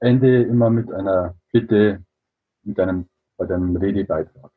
Ende 0.00 0.42
immer 0.42 0.70
mit 0.70 0.92
einer 0.92 1.34
Bitte, 1.52 2.04
mit 2.62 2.78
einem, 2.78 3.08
bei 3.36 3.44
einem 3.46 3.76
Redebeitrag. 3.76 4.50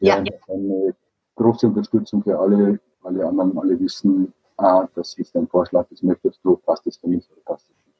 Ja. 0.00 0.16
Eine 0.16 0.94
große 1.36 1.66
Unterstützung 1.66 2.22
für 2.22 2.38
alle, 2.38 2.80
alle 3.02 3.26
anderen, 3.26 3.58
alle 3.58 3.78
wissen, 3.78 4.32
ah, 4.56 4.88
das 4.94 5.14
ist 5.14 5.36
ein 5.36 5.46
Vorschlag, 5.46 5.86
das 5.90 6.02
möchtest 6.02 6.44
du, 6.44 6.56
passt 6.56 6.86
das 6.86 6.96
für 6.96 7.08
mich 7.08 7.30
oder 7.30 7.40
passt 7.42 7.68
das 7.68 7.76
nicht. 7.86 7.98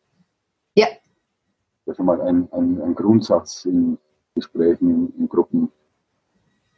Ja. 0.74 0.86
Das 1.84 1.92
ist 1.92 1.96
schon 1.96 2.06
mal 2.06 2.20
ein, 2.20 2.48
ein, 2.52 2.80
ein 2.80 2.94
Grundsatz 2.94 3.64
in 3.64 3.98
Gesprächen, 4.34 4.90
in, 4.90 5.20
in 5.20 5.28
Gruppen, 5.28 5.70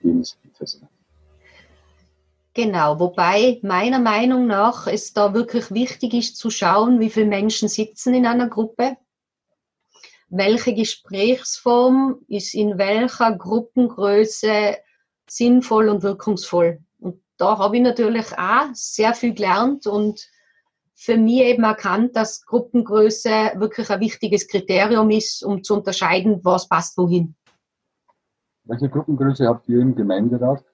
Teams 0.00 0.38
etc. 0.44 0.78
Genau, 2.54 3.00
wobei 3.00 3.60
meiner 3.62 3.98
Meinung 3.98 4.46
nach 4.46 4.86
es 4.86 5.14
da 5.14 5.32
wirklich 5.32 5.70
wichtig 5.70 6.12
ist 6.12 6.36
zu 6.36 6.50
schauen, 6.50 7.00
wie 7.00 7.08
viele 7.08 7.26
Menschen 7.26 7.68
sitzen 7.68 8.12
in 8.12 8.26
einer 8.26 8.48
Gruppe, 8.48 8.96
welche 10.32 10.74
Gesprächsform 10.74 12.16
ist 12.26 12.54
in 12.54 12.78
welcher 12.78 13.36
Gruppengröße 13.36 14.76
sinnvoll 15.28 15.90
und 15.90 16.02
wirkungsvoll. 16.02 16.80
Und 16.98 17.22
da 17.36 17.58
habe 17.58 17.76
ich 17.76 17.82
natürlich 17.82 18.26
auch 18.38 18.68
sehr 18.72 19.12
viel 19.12 19.34
gelernt 19.34 19.86
und 19.86 20.26
für 20.94 21.18
mich 21.18 21.42
eben 21.42 21.64
erkannt, 21.64 22.16
dass 22.16 22.46
Gruppengröße 22.46 23.52
wirklich 23.56 23.90
ein 23.90 24.00
wichtiges 24.00 24.48
Kriterium 24.48 25.10
ist, 25.10 25.44
um 25.44 25.62
zu 25.62 25.74
unterscheiden, 25.74 26.40
was 26.42 26.66
passt 26.66 26.96
wohin. 26.96 27.34
Welche 28.64 28.88
Gruppengröße 28.88 29.46
habt 29.46 29.68
ihr 29.68 29.80
im 29.80 29.94
Gemeinderat? 29.94 30.64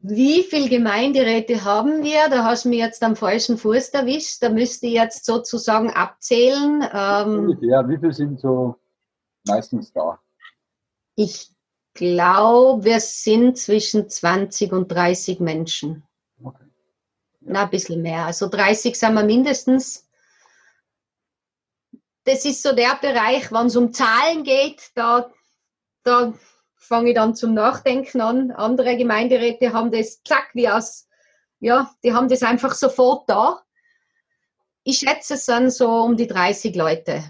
Wie 0.00 0.44
viele 0.44 0.68
Gemeinderäte 0.68 1.64
haben 1.64 2.04
wir? 2.04 2.28
Da 2.28 2.44
hast 2.44 2.64
du 2.64 2.68
mir 2.68 2.78
jetzt 2.78 3.02
am 3.02 3.16
falschen 3.16 3.58
Fuß 3.58 3.88
erwischt. 3.88 4.42
Da 4.42 4.48
müsste 4.48 4.86
ich 4.86 4.92
jetzt 4.92 5.24
sozusagen 5.24 5.90
abzählen. 5.90 6.88
Ähm, 6.92 7.38
Ungefähr, 7.40 7.88
wie 7.88 7.98
viele 7.98 8.12
sind 8.12 8.40
so 8.40 8.76
meistens 9.44 9.92
da? 9.92 10.20
Ich 11.16 11.50
glaube, 11.94 12.84
wir 12.84 13.00
sind 13.00 13.58
zwischen 13.58 14.08
20 14.08 14.72
und 14.72 14.86
30 14.86 15.40
Menschen. 15.40 16.04
Okay. 16.44 16.64
Ja. 17.40 17.52
Na, 17.52 17.62
ein 17.64 17.70
bisschen 17.70 18.00
mehr. 18.02 18.26
Also 18.26 18.46
30 18.48 18.94
sind 18.94 19.14
wir 19.14 19.24
mindestens. 19.24 20.08
Das 22.22 22.44
ist 22.44 22.62
so 22.62 22.72
der 22.72 22.94
Bereich, 23.00 23.50
wenn 23.50 23.66
es 23.66 23.74
um 23.74 23.92
Zahlen 23.92 24.44
geht, 24.44 24.92
da, 24.94 25.28
da 26.04 26.34
fange 26.78 27.10
ich 27.10 27.14
dann 27.14 27.34
zum 27.34 27.54
Nachdenken 27.54 28.20
an. 28.20 28.50
Andere 28.52 28.96
Gemeinderäte 28.96 29.72
haben 29.72 29.90
das 29.90 30.22
zack 30.22 30.48
wie 30.54 30.68
aus, 30.68 31.08
ja, 31.60 31.90
die 32.02 32.14
haben 32.14 32.28
das 32.28 32.42
einfach 32.42 32.72
sofort 32.72 33.28
da. 33.28 33.60
Ich 34.84 34.98
schätze, 34.98 35.34
es 35.34 35.44
sind 35.44 35.72
so 35.72 35.90
um 35.90 36.16
die 36.16 36.26
30 36.26 36.74
Leute. 36.76 37.24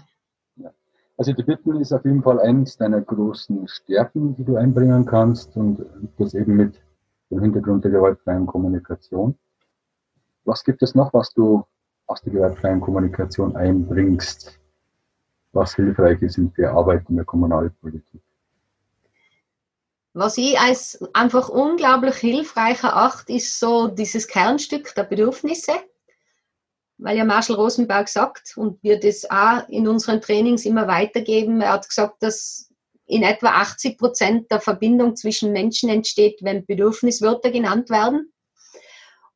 Also 1.17 1.33
die 1.33 1.43
Bitten 1.43 1.81
ist 1.81 1.91
auf 1.91 2.05
jeden 2.05 2.23
Fall 2.23 2.39
eines 2.39 2.77
deiner 2.77 3.01
großen 3.01 3.67
Stärken, 3.67 4.35
die 4.35 4.45
du 4.45 4.55
einbringen 4.55 5.05
kannst 5.05 5.57
und 5.57 5.85
das 6.17 6.33
eben 6.33 6.55
mit 6.55 6.81
dem 7.29 7.41
Hintergrund 7.41 7.83
der 7.83 7.91
gewaltfreien 7.91 8.45
Kommunikation. 8.45 9.37
Was 10.45 10.63
gibt 10.63 10.81
es 10.81 10.95
noch, 10.95 11.13
was 11.13 11.33
du 11.33 11.65
aus 12.07 12.21
der 12.21 12.33
gewaltfreien 12.33 12.79
Kommunikation 12.79 13.55
einbringst, 13.57 14.59
was 15.51 15.75
hilfreich 15.75 16.21
ist 16.21 16.37
in 16.37 16.53
der 16.53 16.71
Arbeit 16.71 17.09
in 17.09 17.17
der 17.17 17.25
Kommunalpolitik? 17.25 18.21
Was 20.13 20.37
ich 20.37 20.59
als 20.59 20.99
einfach 21.13 21.49
unglaublich 21.49 22.15
hilfreich 22.15 22.83
erachte, 22.83 23.33
ist 23.33 23.59
so 23.59 23.87
dieses 23.87 24.27
Kernstück 24.27 24.93
der 24.95 25.03
Bedürfnisse 25.03 25.73
weil 26.99 27.17
ja 27.17 27.25
Marshall 27.25 27.55
Rosenberg 27.55 28.09
sagt 28.09 28.55
und 28.57 28.83
wir 28.83 28.99
das 28.99 29.29
auch 29.29 29.67
in 29.69 29.87
unseren 29.87 30.21
Trainings 30.21 30.65
immer 30.65 30.87
weitergeben. 30.87 31.61
Er 31.61 31.73
hat 31.73 31.87
gesagt, 31.87 32.21
dass 32.21 32.69
in 33.05 33.23
etwa 33.23 33.47
80 33.47 33.97
Prozent 33.97 34.51
der 34.51 34.59
Verbindung 34.59 35.15
zwischen 35.15 35.51
Menschen 35.51 35.89
entsteht, 35.89 36.39
wenn 36.43 36.65
Bedürfniswörter 36.65 37.51
genannt 37.51 37.89
werden. 37.89 38.31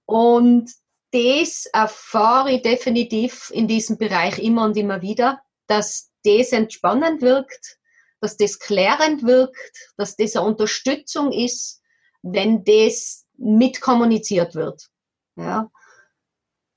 Und 0.06 0.70
das 1.12 1.66
erfahre 1.72 2.52
ich 2.52 2.62
definitiv 2.62 3.50
in 3.54 3.68
diesem 3.68 3.98
Bereich 3.98 4.40
immer 4.40 4.66
und 4.66 4.78
immer 4.78 5.02
wieder, 5.02 5.42
dass 5.68 6.12
das 6.26 6.52
entspannend 6.52 7.22
wirkt, 7.22 7.78
dass 8.24 8.38
das 8.38 8.58
klärend 8.58 9.24
wirkt, 9.24 9.58
dass 9.98 10.16
das 10.16 10.36
eine 10.38 10.48
Unterstützung 10.48 11.34
ist, 11.34 11.82
wenn 12.22 12.64
das 12.64 13.26
mitkommuniziert 13.36 14.56
wird. 14.56 14.90
Ja. 15.36 15.70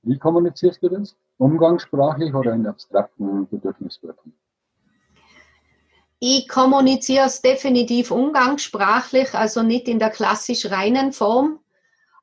Wie 0.01 0.19
kommunizierst 0.19 0.83
du 0.83 0.89
das? 0.89 1.15
Umgangssprachlich 1.37 2.33
oder 2.33 2.51
in 2.53 2.67
abstrakten 2.67 3.47
Bedürfniswörtern? 3.47 4.33
Ich 6.19 6.49
kommuniziere 6.49 7.27
es 7.27 7.41
definitiv 7.41 8.11
umgangssprachlich, 8.11 9.33
also 9.33 9.63
nicht 9.63 9.87
in 9.87 9.99
der 9.99 10.09
klassisch 10.09 10.69
reinen 10.69 11.13
Form 11.13 11.59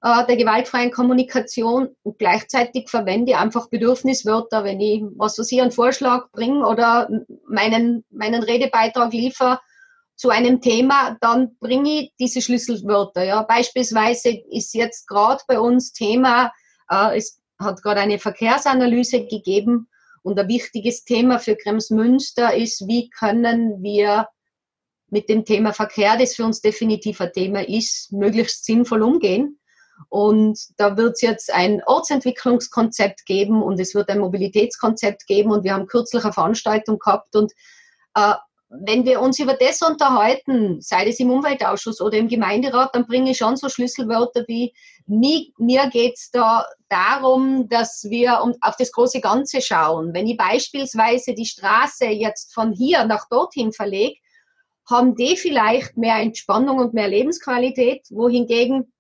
äh, 0.04 0.26
der 0.26 0.36
gewaltfreien 0.36 0.90
Kommunikation 0.90 1.88
und 2.02 2.18
gleichzeitig 2.18 2.90
verwende 2.90 3.32
ich 3.32 3.38
einfach 3.38 3.70
Bedürfniswörter, 3.70 4.62
wenn 4.62 4.78
ich, 4.78 5.02
was 5.16 5.38
weiß 5.38 5.50
ich, 5.50 5.62
einen 5.62 5.70
Vorschlag 5.70 6.30
bringe 6.30 6.66
oder 6.68 7.08
meinen, 7.48 8.04
meinen 8.10 8.42
Redebeitrag 8.42 9.14
liefere 9.14 9.60
zu 10.14 10.28
einem 10.28 10.60
Thema, 10.60 11.16
dann 11.22 11.56
bringe 11.58 12.02
ich 12.02 12.12
diese 12.20 12.42
Schlüsselwörter. 12.42 13.24
Ja. 13.24 13.42
Beispielsweise 13.44 14.42
ist 14.50 14.74
jetzt 14.74 15.08
gerade 15.08 15.42
bei 15.48 15.58
uns 15.58 15.92
Thema, 15.92 16.52
äh, 16.90 17.16
es 17.16 17.40
hat 17.58 17.82
gerade 17.82 18.00
eine 18.00 18.18
Verkehrsanalyse 18.18 19.24
gegeben 19.24 19.88
und 20.22 20.38
ein 20.38 20.48
wichtiges 20.48 21.04
Thema 21.04 21.38
für 21.38 21.56
Kremsmünster 21.56 22.54
ist, 22.54 22.86
wie 22.86 23.08
können 23.08 23.82
wir 23.82 24.28
mit 25.08 25.30
dem 25.30 25.46
Thema 25.46 25.72
Verkehr, 25.72 26.18
das 26.18 26.34
für 26.34 26.44
uns 26.44 26.60
definitiv 26.60 27.22
ein 27.22 27.32
Thema 27.32 27.66
ist, 27.66 28.12
möglichst 28.12 28.66
sinnvoll 28.66 29.02
umgehen. 29.02 29.58
Und 30.09 30.59
da 30.76 30.96
wird 30.96 31.14
es 31.14 31.22
jetzt 31.22 31.52
ein 31.52 31.83
Ortsentwicklungskonzept 31.87 33.26
geben 33.26 33.62
und 33.62 33.80
es 33.80 33.94
wird 33.94 34.09
ein 34.09 34.20
Mobilitätskonzept 34.20 35.26
geben 35.26 35.50
und 35.50 35.64
wir 35.64 35.74
haben 35.74 35.87
kürzlich 35.87 36.24
eine 36.24 36.33
Veranstaltung 36.33 36.98
gehabt 36.98 37.35
und 37.35 37.52
äh, 38.14 38.35
wenn 38.80 39.04
wir 39.04 39.20
uns 39.20 39.38
über 39.38 39.54
das 39.54 39.83
unterhalten, 39.83 40.80
sei 40.80 41.09
es 41.09 41.20
im 41.20 41.30
Umweltausschuss 41.30 42.00
oder 42.00 42.18
im 42.18 42.28
Gemeinderat, 42.28 42.94
dann 42.94 43.07
bringe 43.07 43.30
ich 43.30 43.38
schon 43.38 43.57
so 43.57 43.68
Schlüsselwörter 43.68 44.44
wie, 44.48 44.74
mir, 45.07 45.90
geht 45.90 46.14
es 46.14 46.30
da 46.30 46.66
darum, 46.88 47.68
dass 47.68 48.07
wir 48.09 48.42
auf 48.42 48.76
das 48.78 48.90
große 48.90 49.20
Ganze 49.20 49.61
schauen. 49.61 50.14
Wenn 50.14 50.26
ich 50.26 50.37
beispielsweise 50.37 51.35
die 51.35 51.46
Straße 51.46 52.07
jetzt 52.07 52.54
von 52.54 52.72
hier 52.72 53.04
nach 53.04 53.28
dorthin 53.28 53.72
verlege, 53.72 54.18
haben 54.88 55.14
die 55.14 55.37
vielleicht 55.37 55.96
mehr 55.96 56.16
Entspannung 56.16 56.78
und 56.78 56.94
mehr 56.94 57.09
Lebensqualität, 57.09 58.07
wohingegen 58.11 58.92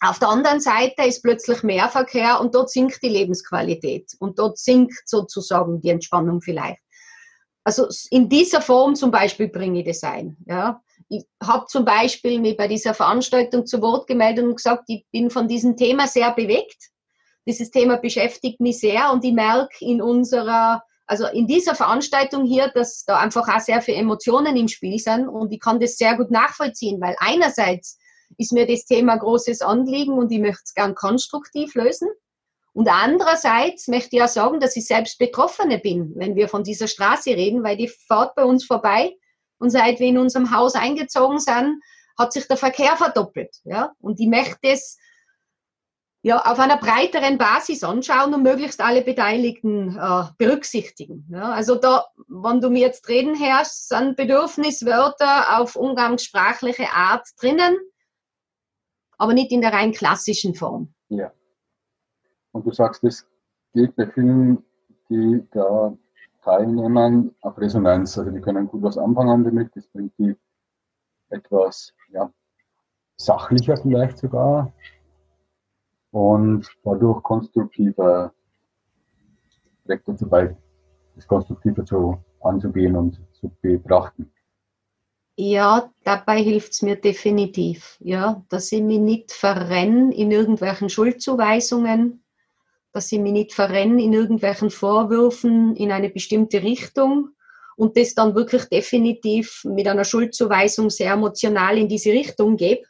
auf 0.00 0.18
der 0.18 0.28
anderen 0.28 0.60
Seite 0.60 1.02
ist 1.02 1.22
plötzlich 1.22 1.62
mehr 1.62 1.88
Verkehr 1.88 2.40
und 2.40 2.54
dort 2.54 2.70
sinkt 2.70 3.02
die 3.02 3.08
Lebensqualität 3.08 4.12
und 4.20 4.38
dort 4.38 4.58
sinkt 4.58 5.08
sozusagen 5.08 5.80
die 5.80 5.90
Entspannung 5.90 6.40
vielleicht. 6.40 6.78
Also 7.64 7.86
in 8.10 8.28
dieser 8.28 8.62
Form 8.62 8.94
zum 8.94 9.10
Beispiel 9.10 9.48
bringe 9.48 9.80
ich 9.80 9.86
das 9.86 10.02
ein. 10.02 10.36
Ja. 10.46 10.80
Ich 11.08 11.24
habe 11.42 11.66
zum 11.66 11.84
Beispiel 11.84 12.40
mich 12.40 12.56
bei 12.56 12.68
dieser 12.68 12.94
Veranstaltung 12.94 13.66
zu 13.66 13.82
Wort 13.82 14.06
gemeldet 14.06 14.44
und 14.44 14.56
gesagt, 14.56 14.84
ich 14.88 15.04
bin 15.10 15.30
von 15.30 15.48
diesem 15.48 15.76
Thema 15.76 16.06
sehr 16.06 16.32
bewegt. 16.32 16.90
Dieses 17.46 17.70
Thema 17.70 17.96
beschäftigt 17.96 18.60
mich 18.60 18.78
sehr 18.80 19.10
und 19.12 19.24
ich 19.24 19.32
merke 19.32 19.84
in 19.84 20.00
unserer, 20.00 20.82
also 21.06 21.26
in 21.26 21.46
dieser 21.46 21.74
Veranstaltung 21.74 22.46
hier, 22.46 22.68
dass 22.68 23.04
da 23.04 23.18
einfach 23.18 23.48
auch 23.48 23.60
sehr 23.60 23.82
viele 23.82 23.98
Emotionen 23.98 24.56
im 24.56 24.68
Spiel 24.68 24.98
sind 24.98 25.28
und 25.28 25.52
ich 25.52 25.60
kann 25.60 25.80
das 25.80 25.96
sehr 25.96 26.16
gut 26.16 26.30
nachvollziehen, 26.30 27.00
weil 27.00 27.16
einerseits 27.18 27.97
ist 28.36 28.52
mir 28.52 28.66
das 28.66 28.84
Thema 28.84 29.16
großes 29.16 29.62
Anliegen 29.62 30.18
und 30.18 30.30
ich 30.30 30.40
möchte 30.40 30.62
es 30.64 30.74
gern 30.74 30.94
konstruktiv 30.94 31.74
lösen. 31.74 32.08
Und 32.72 32.88
andererseits 32.88 33.88
möchte 33.88 34.16
ich 34.16 34.22
auch 34.22 34.28
sagen, 34.28 34.60
dass 34.60 34.76
ich 34.76 34.86
selbst 34.86 35.18
Betroffene 35.18 35.78
bin, 35.78 36.12
wenn 36.16 36.36
wir 36.36 36.48
von 36.48 36.62
dieser 36.62 36.86
Straße 36.86 37.30
reden, 37.30 37.64
weil 37.64 37.76
die 37.76 37.88
fährt 37.88 38.34
bei 38.36 38.44
uns 38.44 38.64
vorbei 38.64 39.16
und 39.58 39.70
seit 39.70 39.98
wir 39.98 40.06
in 40.06 40.18
unserem 40.18 40.54
Haus 40.54 40.74
eingezogen 40.74 41.40
sind, 41.40 41.82
hat 42.16 42.32
sich 42.32 42.46
der 42.46 42.56
Verkehr 42.56 42.96
verdoppelt. 42.96 43.56
Ja? 43.64 43.92
Und 44.00 44.20
ich 44.20 44.28
möchte 44.28 44.68
es 44.68 44.98
ja, 46.22 46.40
auf 46.40 46.58
einer 46.58 46.76
breiteren 46.76 47.38
Basis 47.38 47.84
anschauen 47.84 48.34
und 48.34 48.42
möglichst 48.42 48.80
alle 48.80 49.02
Beteiligten 49.02 49.96
äh, 49.96 50.24
berücksichtigen. 50.36 51.26
Ja? 51.30 51.50
Also 51.50 51.76
da, 51.76 52.06
wenn 52.26 52.60
du 52.60 52.70
mir 52.70 52.80
jetzt 52.80 53.08
reden 53.08 53.38
hörst, 53.38 53.88
sind 53.88 54.16
Bedürfniswörter 54.16 55.58
auf 55.58 55.76
umgangssprachliche 55.76 56.92
Art 56.92 57.26
drinnen, 57.40 57.76
aber 59.18 59.34
nicht 59.34 59.52
in 59.52 59.60
der 59.60 59.72
rein 59.72 59.92
klassischen 59.92 60.54
Form. 60.54 60.94
Ja. 61.08 61.32
Und 62.52 62.66
du 62.66 62.72
sagst, 62.72 63.04
es 63.04 63.26
geht 63.74 63.94
bei 63.96 64.06
vielen, 64.06 64.64
die 65.10 65.42
da 65.50 65.96
teilnehmen, 66.42 67.34
auf 67.42 67.58
Resonanz. 67.58 68.16
Also 68.16 68.30
die 68.30 68.40
können 68.40 68.66
gut 68.68 68.82
was 68.82 68.96
anfangen 68.96 69.44
damit. 69.44 69.74
Das 69.76 69.86
bringt 69.88 70.16
die 70.18 70.34
etwas 71.30 71.92
ja, 72.10 72.32
sachlicher 73.16 73.76
vielleicht 73.76 74.18
sogar 74.18 74.72
und 76.10 76.66
dadurch 76.84 77.22
konstruktiver 77.22 78.32
trägt 79.84 80.08
dazu 80.08 80.28
bei, 80.28 80.56
das 81.14 81.26
konstruktiver 81.26 81.84
zu, 81.84 82.18
anzugehen 82.40 82.96
und 82.96 83.20
zu 83.32 83.50
betrachten. 83.60 84.30
Ja, 85.40 85.92
dabei 86.02 86.42
hilft 86.42 86.72
es 86.72 86.82
mir 86.82 86.96
definitiv, 86.96 87.96
ja, 88.00 88.44
dass 88.48 88.72
ich 88.72 88.82
mich 88.82 88.98
nicht 88.98 89.30
verrenne 89.30 90.12
in 90.12 90.32
irgendwelchen 90.32 90.90
Schuldzuweisungen, 90.90 92.24
dass 92.92 93.12
ich 93.12 93.20
mich 93.20 93.30
nicht 93.30 93.52
verrenne 93.52 94.02
in 94.02 94.12
irgendwelchen 94.12 94.70
Vorwürfen 94.70 95.76
in 95.76 95.92
eine 95.92 96.10
bestimmte 96.10 96.64
Richtung 96.64 97.28
und 97.76 97.96
das 97.96 98.16
dann 98.16 98.34
wirklich 98.34 98.64
definitiv 98.64 99.62
mit 99.62 99.86
einer 99.86 100.02
Schuldzuweisung 100.02 100.90
sehr 100.90 101.12
emotional 101.12 101.78
in 101.78 101.86
diese 101.86 102.10
Richtung 102.10 102.56
gebe. 102.56 102.82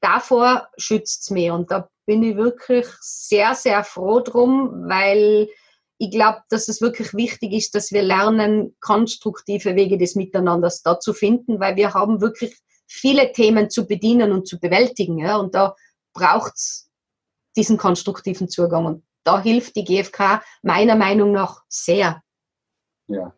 Davor 0.00 0.66
schützt 0.76 1.22
es 1.22 1.30
mich 1.30 1.52
und 1.52 1.70
da 1.70 1.88
bin 2.04 2.24
ich 2.24 2.36
wirklich 2.36 2.88
sehr, 3.00 3.54
sehr 3.54 3.84
froh 3.84 4.18
drum, 4.18 4.88
weil 4.88 5.48
ich 5.98 6.10
glaube, 6.10 6.38
dass 6.50 6.68
es 6.68 6.80
wirklich 6.80 7.14
wichtig 7.14 7.52
ist, 7.52 7.74
dass 7.74 7.92
wir 7.92 8.02
lernen, 8.02 8.76
konstruktive 8.80 9.76
Wege 9.76 9.96
des 9.98 10.16
Miteinanders 10.16 10.82
da 10.82 10.98
zu 10.98 11.12
finden, 11.12 11.60
weil 11.60 11.76
wir 11.76 11.94
haben 11.94 12.20
wirklich 12.20 12.58
viele 12.86 13.32
Themen 13.32 13.70
zu 13.70 13.86
bedienen 13.86 14.32
und 14.32 14.46
zu 14.46 14.58
bewältigen. 14.58 15.18
Ja? 15.18 15.36
Und 15.36 15.54
da 15.54 15.74
braucht 16.12 16.54
es 16.54 16.90
diesen 17.56 17.78
konstruktiven 17.78 18.48
Zugang. 18.48 18.86
Und 18.86 19.04
da 19.22 19.40
hilft 19.40 19.76
die 19.76 19.84
GfK 19.84 20.42
meiner 20.62 20.96
Meinung 20.96 21.32
nach 21.32 21.62
sehr. 21.68 22.22
Ja. 23.06 23.32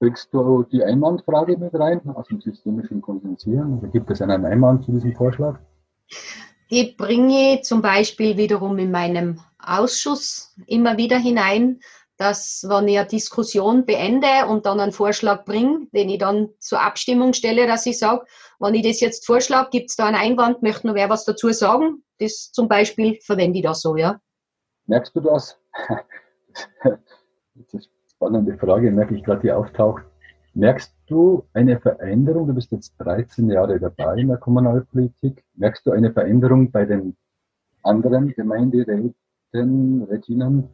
Bringst 0.00 0.32
du 0.32 0.62
die 0.62 0.82
Einwandfrage 0.82 1.56
mit 1.56 1.74
rein 1.74 2.00
aus 2.10 2.28
dem 2.28 2.40
systemischen 2.40 3.02
Kondensieren? 3.02 3.78
Oder 3.78 3.88
gibt 3.88 4.10
es 4.10 4.22
einen 4.22 4.44
Einwand 4.44 4.84
zu 4.84 4.92
diesem 4.92 5.14
Vorschlag? 5.16 5.58
Die 6.70 6.94
bringe 6.96 7.54
ich 7.54 7.64
zum 7.64 7.80
Beispiel 7.80 8.36
wiederum 8.36 8.78
in 8.78 8.90
meinem 8.90 9.40
Ausschuss 9.58 10.54
immer 10.66 10.96
wieder 10.96 11.18
hinein, 11.18 11.80
dass 12.18 12.66
wenn 12.68 12.88
ich 12.88 12.98
eine 12.98 13.08
Diskussion 13.08 13.86
beende 13.86 14.46
und 14.48 14.66
dann 14.66 14.80
einen 14.80 14.92
Vorschlag 14.92 15.44
bringe, 15.44 15.86
den 15.92 16.08
ich 16.08 16.18
dann 16.18 16.50
zur 16.58 16.82
Abstimmung 16.82 17.32
stelle, 17.32 17.66
dass 17.66 17.86
ich 17.86 17.98
sage, 17.98 18.26
wenn 18.58 18.74
ich 18.74 18.82
das 18.82 19.00
jetzt 19.00 19.24
vorschlage, 19.24 19.70
gibt 19.70 19.90
es 19.90 19.96
da 19.96 20.06
einen 20.06 20.16
Einwand, 20.16 20.62
möchte 20.62 20.88
noch 20.88 20.94
wer 20.94 21.08
was 21.08 21.24
dazu 21.24 21.50
sagen? 21.52 22.02
Das 22.18 22.50
zum 22.52 22.68
Beispiel 22.68 23.18
verwende 23.22 23.58
ich 23.58 23.64
da 23.64 23.72
so, 23.72 23.96
ja. 23.96 24.20
Merkst 24.86 25.14
du 25.14 25.20
das? 25.20 25.58
das 26.82 26.94
ist 27.54 27.72
eine 27.72 27.82
spannende 28.10 28.58
Frage, 28.58 28.90
merke 28.90 29.14
ich 29.14 29.22
gerade, 29.22 29.42
die 29.42 29.52
auftaucht. 29.52 30.02
Merkst 30.54 30.94
du 31.06 31.44
eine 31.52 31.78
Veränderung? 31.78 32.46
Du 32.48 32.54
bist 32.54 32.72
jetzt 32.72 32.94
13 32.98 33.50
Jahre 33.50 33.78
dabei 33.78 34.16
in 34.16 34.28
der 34.28 34.38
Kommunalpolitik. 34.38 35.44
Merkst 35.54 35.86
du 35.86 35.92
eine 35.92 36.12
Veränderung 36.12 36.70
bei 36.70 36.84
den 36.84 37.16
anderen 37.82 38.32
Gemeinderäten, 38.34 39.14
Reginnen 39.52 40.68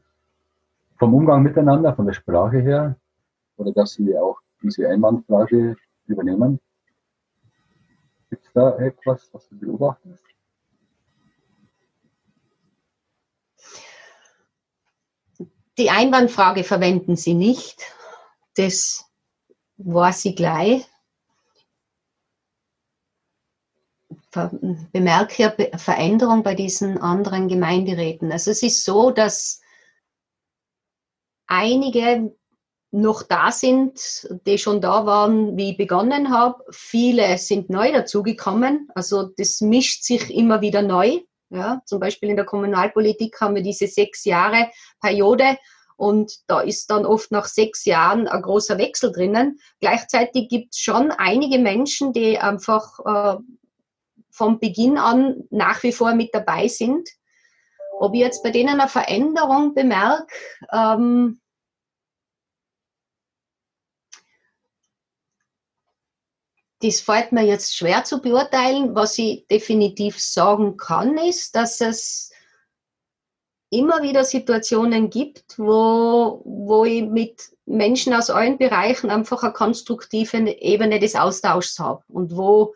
vom 0.98 1.14
Umgang 1.14 1.42
miteinander, 1.42 1.94
von 1.94 2.06
der 2.06 2.14
Sprache 2.14 2.60
her? 2.60 2.96
Oder 3.56 3.72
dass 3.72 3.92
sie 3.92 4.16
auch 4.16 4.38
diese 4.62 4.88
Einwandfrage 4.88 5.76
übernehmen? 6.06 6.60
Gibt 8.30 8.46
es 8.46 8.52
da 8.52 8.76
etwas, 8.78 9.28
was 9.32 9.48
du 9.48 9.58
beobachtest? 9.58 10.24
Die 15.76 15.90
Einwandfrage 15.90 16.62
verwenden 16.62 17.16
Sie 17.16 17.34
nicht. 17.34 17.82
Das 18.56 19.10
war 19.76 20.12
sie 20.12 20.34
gleich. 20.34 20.86
Bemerke 24.92 25.42
ja 25.42 25.78
Veränderung 25.78 26.42
bei 26.42 26.54
diesen 26.54 26.98
anderen 26.98 27.48
Gemeinderäten. 27.48 28.32
Also 28.32 28.50
es 28.50 28.62
ist 28.64 28.84
so, 28.84 29.12
dass 29.12 29.60
einige 31.46 32.34
noch 32.90 33.22
da 33.22 33.50
sind, 33.50 34.28
die 34.46 34.58
schon 34.58 34.80
da 34.80 35.04
waren, 35.04 35.56
wie 35.56 35.72
ich 35.72 35.76
begonnen 35.76 36.30
habe. 36.30 36.64
Viele 36.70 37.38
sind 37.38 37.70
neu 37.70 37.92
dazugekommen. 37.92 38.88
Also 38.94 39.30
das 39.36 39.60
mischt 39.60 40.04
sich 40.04 40.32
immer 40.34 40.60
wieder 40.60 40.82
neu. 40.82 41.20
Ja, 41.50 41.82
zum 41.84 42.00
Beispiel 42.00 42.30
in 42.30 42.36
der 42.36 42.44
Kommunalpolitik 42.44 43.40
haben 43.40 43.54
wir 43.54 43.62
diese 43.62 43.86
sechs 43.86 44.24
Jahre 44.24 44.70
Periode 45.00 45.58
und 45.96 46.32
da 46.48 46.60
ist 46.60 46.90
dann 46.90 47.06
oft 47.06 47.30
nach 47.30 47.46
sechs 47.46 47.84
Jahren 47.84 48.26
ein 48.26 48.42
großer 48.42 48.78
Wechsel 48.78 49.12
drinnen. 49.12 49.58
Gleichzeitig 49.80 50.48
gibt 50.48 50.74
es 50.74 50.80
schon 50.80 51.10
einige 51.12 51.58
Menschen, 51.58 52.12
die 52.12 52.38
einfach 52.38 52.98
äh, 53.04 53.36
vom 54.30 54.58
Beginn 54.58 54.98
an 54.98 55.44
nach 55.50 55.82
wie 55.82 55.92
vor 55.92 56.14
mit 56.14 56.34
dabei 56.34 56.68
sind. 56.68 57.08
Ob 57.98 58.14
ich 58.14 58.20
jetzt 58.20 58.42
bei 58.42 58.50
denen 58.50 58.80
eine 58.80 58.88
Veränderung 58.88 59.74
bemerke, 59.74 60.26
ähm, 60.72 61.40
das 66.82 67.00
fällt 67.00 67.30
mir 67.30 67.44
jetzt 67.44 67.76
schwer 67.76 68.02
zu 68.02 68.20
beurteilen. 68.20 68.94
Was 68.96 69.16
ich 69.18 69.46
definitiv 69.46 70.20
sagen 70.20 70.76
kann, 70.76 71.16
ist, 71.16 71.54
dass 71.54 71.80
es 71.80 72.33
immer 73.70 74.02
wieder 74.02 74.24
Situationen 74.24 75.10
gibt, 75.10 75.58
wo, 75.58 76.42
wo 76.44 76.84
ich 76.84 77.02
mit 77.02 77.50
Menschen 77.66 78.14
aus 78.14 78.30
allen 78.30 78.58
Bereichen 78.58 79.10
einfach 79.10 79.42
eine 79.42 79.52
konstruktive 79.52 80.38
Ebene 80.38 80.98
des 80.98 81.16
Austauschs 81.16 81.78
habe 81.78 82.02
und 82.08 82.36
wo 82.36 82.74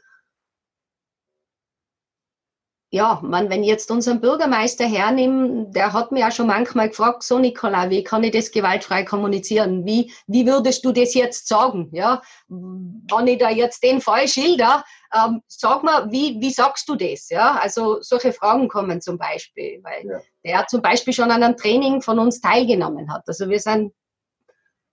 ja, 2.91 3.21
man, 3.23 3.51
wenn 3.51 3.63
ich 3.63 3.69
jetzt 3.69 3.91
unseren 3.91 4.21
Bürgermeister 4.21 4.87
hernehme, 4.87 5.67
der 5.69 5.93
hat 5.93 6.11
mir 6.11 6.21
ja 6.21 6.31
schon 6.31 6.47
manchmal 6.47 6.89
gefragt, 6.89 7.23
so 7.23 7.39
Nicola, 7.39 7.91
wie 7.91 8.03
kann 8.03 8.23
ich 8.23 8.33
das 8.33 8.51
gewaltfrei 8.51 9.05
kommunizieren? 9.05 9.85
Wie, 9.85 10.11
wie 10.27 10.47
würdest 10.47 10.87
du 10.87 10.93
das 10.93 11.13
jetzt 11.13 11.49
sagen? 11.49 11.91
Ja, 11.93 12.23
wenn 12.49 13.27
ich 13.27 13.39
da 13.39 13.51
jetzt 13.51 13.83
den 13.83 14.01
Fall 14.01 14.27
schilder, 14.27 14.85
ähm, 15.15 15.43
sag 15.49 15.83
mal, 15.83 16.11
wie, 16.11 16.41
wie 16.41 16.51
sagst 16.51 16.89
du 16.89 16.95
das? 16.95 17.29
Ja, 17.29 17.57
also 17.57 17.99
solche 18.01 18.33
Fragen 18.33 18.69
kommen 18.69 19.03
zum 19.03 19.19
Beispiel, 19.19 19.81
weil 19.83 20.07
ja. 20.07 20.21
der 20.45 20.67
zum 20.67 20.81
Beispiel 20.81 21.13
schon 21.13 21.31
an 21.31 21.43
einem 21.43 21.59
Training 21.59 22.01
von 22.01 22.19
uns 22.19 22.41
teilgenommen 22.41 23.13
hat. 23.13 23.25
Also 23.27 23.51
wir 23.51 23.61
sind 23.61 23.93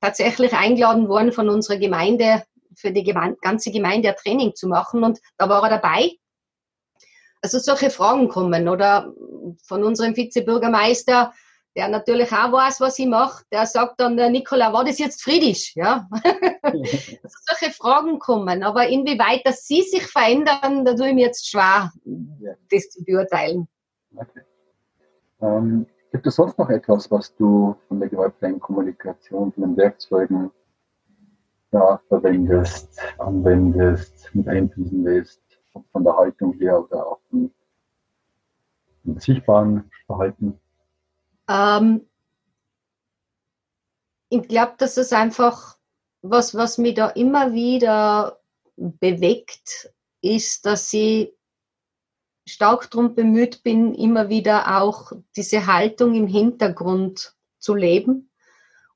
tatsächlich 0.02 0.52
eingeladen 0.52 1.08
worden 1.08 1.32
von 1.32 1.48
unserer 1.48 1.78
Gemeinde, 1.78 2.44
für 2.76 2.92
die 2.92 3.06
ganze 3.42 3.72
Gemeinde 3.72 4.10
ein 4.10 4.16
Training 4.18 4.54
zu 4.54 4.68
machen 4.68 5.06
und 5.06 5.20
da 5.38 5.48
war 5.48 5.64
er 5.64 5.70
dabei 5.70 6.12
also 7.46 7.60
solche 7.60 7.92
Fragen 7.92 8.28
kommen 8.28 8.68
oder 8.68 9.14
von 9.64 9.84
unserem 9.84 10.16
Vizebürgermeister, 10.16 11.32
der 11.76 11.90
natürlich 11.90 12.32
auch 12.32 12.52
weiß, 12.52 12.82
was 12.82 12.98
ich 12.98 13.06
mache, 13.06 13.44
der 13.52 13.68
sagt 13.68 14.00
dann, 14.00 14.16
Nicola, 14.16 14.74
war 14.74 14.84
das 14.84 14.98
jetzt 14.98 15.22
friedisch? 15.22 15.76
Ja? 15.76 16.08
also 16.64 17.38
solche 17.48 17.72
Fragen 17.72 18.18
kommen, 18.18 18.64
aber 18.64 18.88
inwieweit, 18.88 19.46
dass 19.46 19.68
sie 19.68 19.84
sich 19.84 20.08
verändern, 20.08 20.86
da 20.86 20.96
tue 20.96 21.10
ich 21.10 21.14
mir 21.14 21.26
jetzt 21.28 21.48
schwer, 21.48 21.92
das 22.72 22.90
zu 22.90 23.04
beurteilen. 23.04 23.68
Okay. 24.16 24.42
Ähm, 25.42 25.86
gibt 26.12 26.26
es 26.26 26.36
sonst 26.36 26.58
noch 26.58 26.70
etwas, 26.72 27.12
was 27.12 27.36
du 27.36 27.76
von 27.88 28.00
der 28.00 28.10
gewaltfreien 28.10 28.60
Kommunikation, 28.60 29.52
von 29.52 29.64
den 29.64 29.78
Werkzeugen 29.78 30.50
ja, 31.72 32.00
verwendest, 32.08 33.00
anwendest, 33.20 34.34
mit 34.34 34.48
einfließen 34.48 35.04
lässt? 35.04 35.45
Von 35.92 36.04
der 36.04 36.16
Haltung 36.16 36.54
her 36.54 36.84
oder 36.84 37.08
auch 37.08 37.20
vom, 37.30 37.52
vom 39.04 39.20
sichtbaren 39.20 39.90
Verhalten? 40.06 40.60
Ähm, 41.50 42.08
ich 44.30 44.48
glaube, 44.48 44.74
dass 44.78 44.98
es 44.98 45.14
einfach 45.14 45.78
was, 46.22 46.56
was 46.56 46.78
mich 46.78 46.96
da 46.96 47.10
immer 47.10 47.54
wieder 47.54 48.40
bewegt, 48.76 49.92
ist, 50.22 50.66
dass 50.66 50.92
ich 50.94 51.34
stark 52.48 52.90
darum 52.92 53.16
bemüht 53.16 53.64
bin, 53.64 53.94
immer 53.94 54.30
wieder 54.30 54.82
auch 54.82 55.12
diese 55.36 55.68
Haltung 55.68 56.16
im 56.16 56.28
Hintergrund 56.28 57.36
zu 57.60 57.76
leben. 57.76 58.30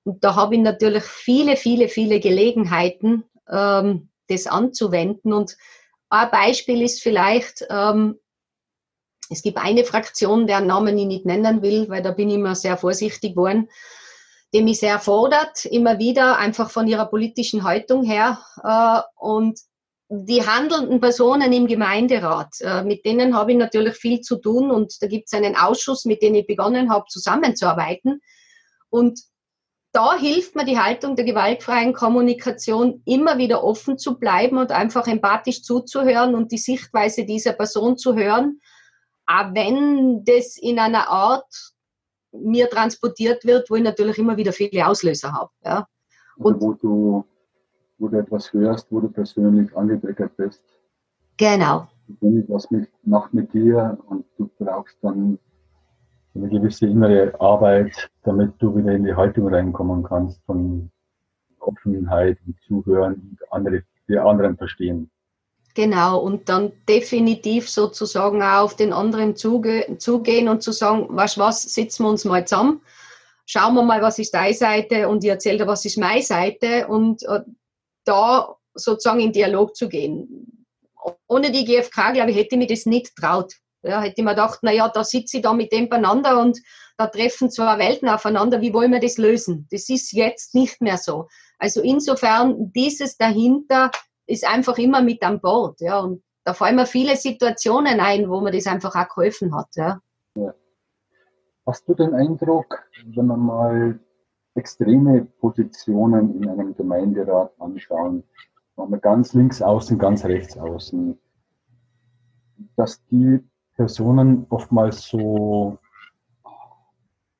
Und 0.04 0.24
da 0.24 0.36
habe 0.36 0.56
ich 0.56 0.62
natürlich 0.62 1.04
viele, 1.04 1.56
viele, 1.56 1.88
viele 1.88 2.20
Gelegenheiten, 2.20 3.24
ähm, 3.48 4.10
das 4.28 4.48
anzuwenden. 4.48 5.34
Und 5.34 5.58
ein 6.10 6.32
Beispiel 6.32 6.82
ist 6.82 7.02
vielleicht, 7.02 7.66
ähm, 7.70 8.20
es 9.30 9.44
gibt 9.44 9.58
eine 9.58 9.84
Fraktion, 9.84 10.48
deren 10.48 10.68
Namen 10.68 10.98
ich 10.98 11.06
nicht 11.06 11.26
nennen 11.26 11.62
will, 11.62 11.88
weil 11.90 12.02
da 12.02 12.12
bin 12.12 12.30
ich 12.30 12.36
immer 12.36 12.56
sehr 12.56 12.78
vorsichtig 12.78 13.36
geworden, 13.36 13.70
die 14.54 14.64
mich 14.64 14.80
sehr 14.80 15.00
fordert, 15.00 15.66
immer 15.66 16.00
wieder, 16.00 16.38
einfach 16.38 16.72
von 16.72 16.88
ihrer 16.88 17.06
politischen 17.06 17.64
Haltung 17.64 18.04
her. 18.04 18.40
Äh, 18.64 19.02
und 19.16 19.60
die 20.10 20.44
handelnden 20.46 21.00
Personen 21.00 21.54
im 21.54 21.68
Gemeinderat, 21.68 22.60
äh, 22.62 22.84
mit 22.84 23.06
denen 23.06 23.36
habe 23.36 23.52
ich 23.52 23.58
natürlich 23.60 23.96
viel 23.96 24.22
zu 24.22 24.38
tun 24.38 24.72
und 24.72 25.00
da 25.04 25.08
gibt 25.08 25.28
es 25.28 25.34
einen 25.34 25.56
Ausschuss, 25.56 26.06
mit 26.06 26.24
dem 26.24 26.34
ich 26.34 26.48
begonnen 26.48 26.92
habe, 26.92 27.06
zusammenzuarbeiten. 27.08 28.20
Und 28.90 29.20
da 29.92 30.16
hilft 30.16 30.56
mir 30.56 30.66
die 30.66 30.78
Haltung 30.78 31.16
der 31.16 31.26
gewaltfreien 31.26 31.94
Kommunikation, 31.94 33.02
immer 33.06 33.38
wieder 33.38 33.64
offen 33.64 33.98
zu 33.98 34.20
bleiben 34.20 34.58
und 34.58 34.72
einfach 34.72 35.08
empathisch 35.08 35.64
zuzuhören 35.64 36.36
und 36.36 36.52
die 36.52 36.58
Sichtweise 36.58 37.26
dieser 37.26 37.54
Person 37.54 37.98
zu 37.98 38.16
hören, 38.16 38.60
auch 39.26 39.54
wenn 39.54 40.24
das 40.26 40.58
in 40.58 40.80
einer 40.80 41.10
Art 41.10 41.74
mir 42.32 42.70
transportiert 42.70 43.46
wird, 43.46 43.70
wo 43.70 43.76
ich 43.76 43.84
natürlich 43.84 44.20
immer 44.20 44.38
wieder 44.38 44.54
viele 44.54 44.88
Auslöser 44.88 45.34
habe. 45.34 45.50
Ja. 45.64 45.88
Und 46.38 46.62
wo 46.62 46.74
du, 46.74 47.26
wo 47.98 48.08
du 48.08 48.18
etwas 48.18 48.54
hörst, 48.54 48.92
wo 48.92 49.00
du 49.00 49.10
persönlich 49.10 49.76
angetriggert 49.76 50.38
bist. 50.38 50.64
Genau. 51.38 51.88
Wenn 52.22 52.42
etwas 52.42 52.68
macht 53.04 53.34
mit 53.34 53.54
dir 53.54 53.98
und 54.08 54.26
du 54.38 54.50
brauchst 54.60 54.98
dann 55.02 55.40
eine 56.40 56.50
gewisse 56.50 56.86
innere 56.86 57.40
Arbeit, 57.40 58.10
damit 58.24 58.54
du 58.60 58.76
wieder 58.76 58.94
in 58.94 59.04
die 59.04 59.14
Haltung 59.14 59.54
reinkommen 59.54 60.04
kannst 60.04 60.42
von 60.46 60.90
Offenheit 61.60 62.38
und 62.46 62.56
Zuhören 62.66 63.14
und 63.14 63.40
andere, 63.52 63.84
die 64.08 64.18
anderen 64.18 64.58
verstehen. 64.58 65.12
Genau, 65.76 66.20
und 66.20 66.50
dann 66.50 66.72
definitiv 66.88 67.70
sozusagen 67.70 68.42
auch 68.42 68.64
auf 68.64 68.76
den 68.76 68.92
anderen 68.92 69.36
zuge 69.36 69.96
zugehen 69.98 70.50
und 70.50 70.64
zu 70.64 70.72
sagen, 70.72 71.08
was 71.10 71.38
was, 71.38 71.62
sitzen 71.64 72.04
wir 72.04 72.10
uns 72.10 72.26
mal 72.26 72.46
zusammen, 72.46 72.82
schauen 73.46 73.76
wir 73.76 73.84
mal, 73.84 74.02
was 74.02 74.20
ist 74.20 74.34
deine 74.34 74.54
Seite 74.54 75.08
und 75.08 75.24
ich 75.24 75.30
erzähle 75.30 75.60
dir, 75.60 75.68
was 75.68 75.86
ist 75.86 75.98
meine 75.98 76.24
Seite 76.24 76.88
und 76.88 77.24
äh, 77.24 77.42
da 78.04 78.56
sozusagen 78.74 79.20
in 79.20 79.32
Dialog 79.32 79.76
zu 79.76 79.88
gehen. 79.88 80.66
Ohne 81.28 81.52
die 81.52 81.66
GfK, 81.66 82.14
glaube 82.14 82.32
ich, 82.32 82.38
hätte 82.38 82.56
ich 82.56 82.58
mir 82.58 82.68
das 82.68 82.86
nicht 82.86 83.16
traut. 83.16 83.54
Ja, 83.82 84.02
hätte 84.02 84.16
ich 84.18 84.24
mir 84.24 84.32
gedacht, 84.32 84.62
naja, 84.62 84.90
da 84.90 85.04
sitze 85.04 85.38
ich 85.38 85.44
da 85.44 85.54
mit 85.54 85.72
dem 85.72 85.88
beieinander 85.88 86.42
und 86.42 86.60
da 86.98 87.08
treffen 87.08 87.50
zwei 87.50 87.78
Welten 87.78 88.10
aufeinander. 88.10 88.62
Wie 88.62 88.74
wollen 88.74 88.92
wir 88.92 89.00
das 89.00 89.18
lösen? 89.18 89.68
Das 89.72 89.88
ist 89.90 90.12
jetzt 90.12 90.54
nicht 90.54 90.82
mehr 90.82 90.98
so. 90.98 91.28
Also 91.58 91.82
insofern, 91.82 92.72
dieses 92.74 93.18
dahinter 93.18 93.92
ist 94.28 94.48
einfach 94.48 94.78
immer 94.78 95.02
mit 95.02 95.24
an 95.24 95.40
Bord. 95.40 95.80
Ja, 95.80 96.00
und 96.00 96.24
da 96.44 96.54
fallen 96.54 96.76
mir 96.76 96.86
viele 96.86 97.16
Situationen 97.16 98.00
ein, 98.00 98.30
wo 98.30 98.42
mir 98.42 98.52
das 98.52 98.68
einfach 98.68 98.96
auch 98.96 99.08
geholfen 99.08 99.56
hat. 99.56 99.68
Ja. 99.76 100.02
ja. 100.36 100.54
Hast 101.66 101.88
du 101.88 101.94
den 101.94 102.14
Eindruck, 102.14 102.84
wenn 103.06 103.28
man 103.28 103.40
mal 103.40 104.00
extreme 104.56 105.26
Positionen 105.40 106.36
in 106.42 106.50
einem 106.50 106.76
Gemeinderat 106.76 107.54
anschauen, 107.60 108.24
wenn 108.76 108.90
wir 108.90 108.98
ganz 108.98 109.34
links 109.34 109.62
außen, 109.62 109.98
ganz 109.98 110.26
rechts 110.26 110.58
außen, 110.58 111.18
dass 112.76 113.06
die 113.06 113.40
Personen 113.80 114.46
oftmals 114.50 115.08
so, 115.08 115.78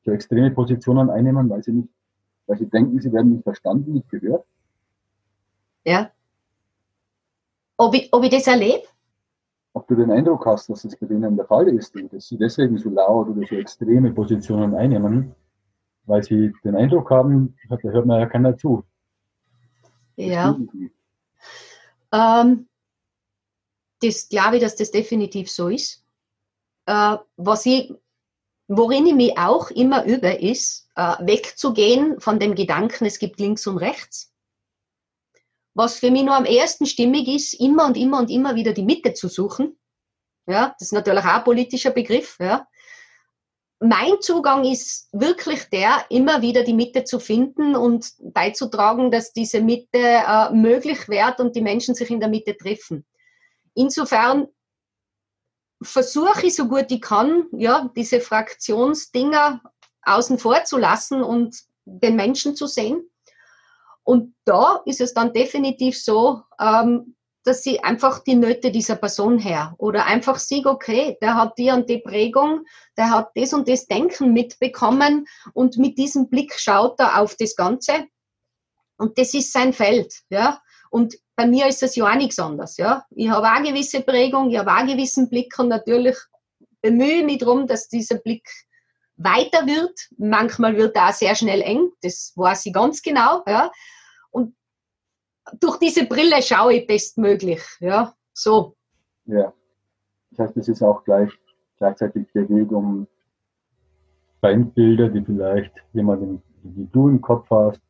so 0.06 0.12
extreme 0.12 0.52
Positionen 0.52 1.10
einnehmen, 1.10 1.50
weil 1.50 1.62
sie 1.62 1.74
nicht, 1.74 1.90
weil 2.48 2.58
sie 2.58 2.70
denken, 2.70 3.02
sie 3.02 3.12
werden 3.12 3.34
nicht 3.34 3.44
verstanden, 3.44 3.92
nicht 3.92 4.10
gehört. 4.10 4.46
Ja. 5.84 6.12
Ob 7.76 7.94
ich, 7.94 8.08
ob 8.14 8.24
ich 8.24 8.30
das 8.30 8.48
erlebe? 8.48 8.84
Ob 9.74 9.86
du 9.90 9.96
den 9.96 10.12
Eindruck 10.12 10.46
hast, 10.46 10.70
dass 10.70 10.86
es 10.86 10.96
bei 10.96 11.08
denen 11.08 11.36
der 11.36 11.46
Fall 11.46 11.68
ist 11.68 11.94
und 11.98 12.14
dass 12.14 12.30
sie 12.30 12.38
deswegen 12.38 12.78
so 12.78 12.90
laut 12.90 13.28
oder 13.28 13.46
so 13.46 13.56
extreme 13.56 14.14
Positionen 14.14 14.76
einnehmen, 14.76 15.36
weil 16.06 16.24
sie 16.24 16.54
den 16.64 16.78
Eindruck 16.78 17.10
haben, 17.12 17.58
da 17.68 17.78
hört 17.82 18.06
man 18.06 18.22
ja 18.22 18.28
keiner 18.28 18.56
zu. 18.56 18.86
Ja. 20.16 20.58
Ähm, 22.14 22.70
das 24.02 24.30
glaube 24.30 24.56
ich, 24.56 24.62
dass 24.62 24.78
das 24.78 24.92
definitiv 24.92 25.52
so 25.52 25.68
ist. 25.68 26.06
Äh, 26.90 27.20
was 27.38 27.68
ich, 27.68 27.94
worin 28.68 29.06
ich 29.06 29.14
mich 29.14 29.38
auch 29.38 29.70
immer 29.70 30.06
übe, 30.06 30.30
ist, 30.30 30.90
äh, 30.96 31.18
wegzugehen 31.20 32.20
von 32.20 32.40
dem 32.40 32.56
Gedanken, 32.56 33.06
es 33.06 33.20
gibt 33.20 33.40
links 33.40 33.68
und 33.68 33.78
rechts. 33.78 34.34
Was 35.76 36.00
für 36.00 36.10
mich 36.10 36.24
nur 36.24 36.36
am 36.36 36.46
ersten 36.46 36.88
stimmig 36.88 37.28
ist, 37.28 37.54
immer 37.54 37.86
und 37.86 37.96
immer 37.96 38.18
und 38.18 38.32
immer 38.32 38.56
wieder 38.56 38.74
die 38.74 38.84
Mitte 38.84 39.14
zu 39.14 39.28
suchen. 39.28 39.78
Ja, 40.48 40.76
das 40.80 40.88
ist 40.88 40.94
natürlich 40.94 41.24
auch 41.26 41.36
ein 41.36 41.44
politischer 41.44 41.92
Begriff. 41.92 42.38
Ja. 42.40 42.68
Mein 43.80 44.20
Zugang 44.20 44.66
ist 44.66 45.10
wirklich 45.12 45.70
der, 45.70 46.06
immer 46.10 46.42
wieder 46.42 46.64
die 46.64 46.74
Mitte 46.74 47.04
zu 47.04 47.20
finden 47.20 47.76
und 47.76 48.14
beizutragen, 48.20 49.12
dass 49.12 49.32
diese 49.32 49.62
Mitte 49.62 50.00
äh, 50.00 50.50
möglich 50.52 51.08
wird 51.08 51.40
und 51.40 51.56
die 51.56 51.62
Menschen 51.62 51.94
sich 51.94 52.10
in 52.10 52.20
der 52.20 52.30
Mitte 52.30 52.58
treffen. 52.58 53.06
Insofern 53.76 54.48
versuche 55.82 56.48
ich 56.48 56.56
so 56.56 56.68
gut 56.68 56.92
ich 56.92 57.02
kann, 57.02 57.46
ja, 57.52 57.90
diese 57.96 58.20
Fraktionsdinger 58.20 59.62
außen 60.04 60.38
vor 60.38 60.64
zu 60.64 60.78
lassen 60.78 61.24
und 61.24 61.56
den 61.86 62.16
Menschen 62.16 62.56
zu 62.56 62.68
sehen. 62.68 63.10
Und 64.04 64.34
da 64.46 64.82
ist 64.86 65.02
es 65.02 65.14
dann 65.14 65.34
definitiv 65.34 66.02
so, 66.02 66.42
ähm, 66.60 67.16
dass 67.44 67.64
sie 67.64 67.84
einfach 67.84 68.20
die 68.20 68.36
Nöte 68.36 68.72
dieser 68.72 68.96
Person 68.96 69.40
her 69.40 69.74
oder 69.78 70.06
einfach 70.06 70.40
sieht, 70.40 70.66
okay, 70.66 71.18
der 71.22 71.36
hat 71.36 71.58
die 71.58 71.72
und 71.72 71.90
die 71.90 72.00
Prägung, 72.00 72.66
der 72.98 73.12
hat 73.12 73.32
das 73.36 73.54
und 73.54 73.68
das 73.68 73.88
Denken 73.88 74.34
mitbekommen 74.34 75.26
und 75.54 75.78
mit 75.78 75.98
diesem 75.98 76.30
Blick 76.30 76.54
schaut 76.54 77.00
er 77.00 77.22
auf 77.22 77.36
das 77.36 77.56
Ganze 77.56 78.08
und 78.98 79.18
das 79.18 79.34
ist 79.34 79.54
sein 79.54 79.74
Feld, 79.74 80.14
ja. 80.30 80.62
Und 80.90 81.16
bei 81.36 81.46
mir 81.46 81.68
ist 81.68 81.82
das 81.82 81.96
ja 81.96 82.10
auch 82.10 82.16
nichts 82.16 82.40
anderes, 82.40 82.78
ja. 82.78 83.06
Ich 83.12 83.30
habe 83.30 83.48
auch 83.48 83.64
gewisse 83.64 84.02
Prägung, 84.02 84.50
ich 84.50 84.58
habe 84.58 84.72
auch 84.72 84.78
einen 84.78 84.90
gewissen 84.90 85.30
Blick 85.30 85.58
und 85.60 85.70
natürlich 85.70 86.18
bemühe 86.82 87.20
ich 87.20 87.26
mich 87.26 87.38
darum, 87.40 87.68
dass 87.68 87.88
dieser 87.88 88.18
Blick 88.18 88.48
weiter 89.18 89.66
wird. 89.68 89.98
Manchmal 90.18 90.76
wird 90.78 90.96
er 90.96 91.10
auch 91.10 91.14
sehr 91.14 91.36
schnell 91.36 91.62
eng, 91.62 91.90
das 92.02 92.34
weiß 92.36 92.66
ich 92.66 92.74
ganz 92.74 93.02
genau, 93.02 93.44
ja. 93.48 93.72
Und 94.32 94.56
durch 95.60 95.78
diese 95.78 96.06
Brille 96.06 96.42
schaue 96.42 96.76
ich 96.76 96.88
bestmöglich. 96.88 97.62
Ja, 97.80 98.14
so. 98.34 98.76
Ja. 99.26 99.54
Das 100.32 100.48
heißt, 100.48 100.58
es 100.58 100.68
ist 100.68 100.84
auch 100.84 101.04
gleich, 101.04 101.32
gleichzeitig 101.78 102.28
der 102.34 102.48
Weg, 102.50 102.72
um 102.72 103.08
Feindbilder, 104.42 105.10
die 105.10 105.24
vielleicht 105.24 105.74
jemand, 105.94 106.42
wie 106.64 106.88
du 106.92 107.10
im 107.10 107.22
Kopf 107.22 107.50
hast, 107.50 107.82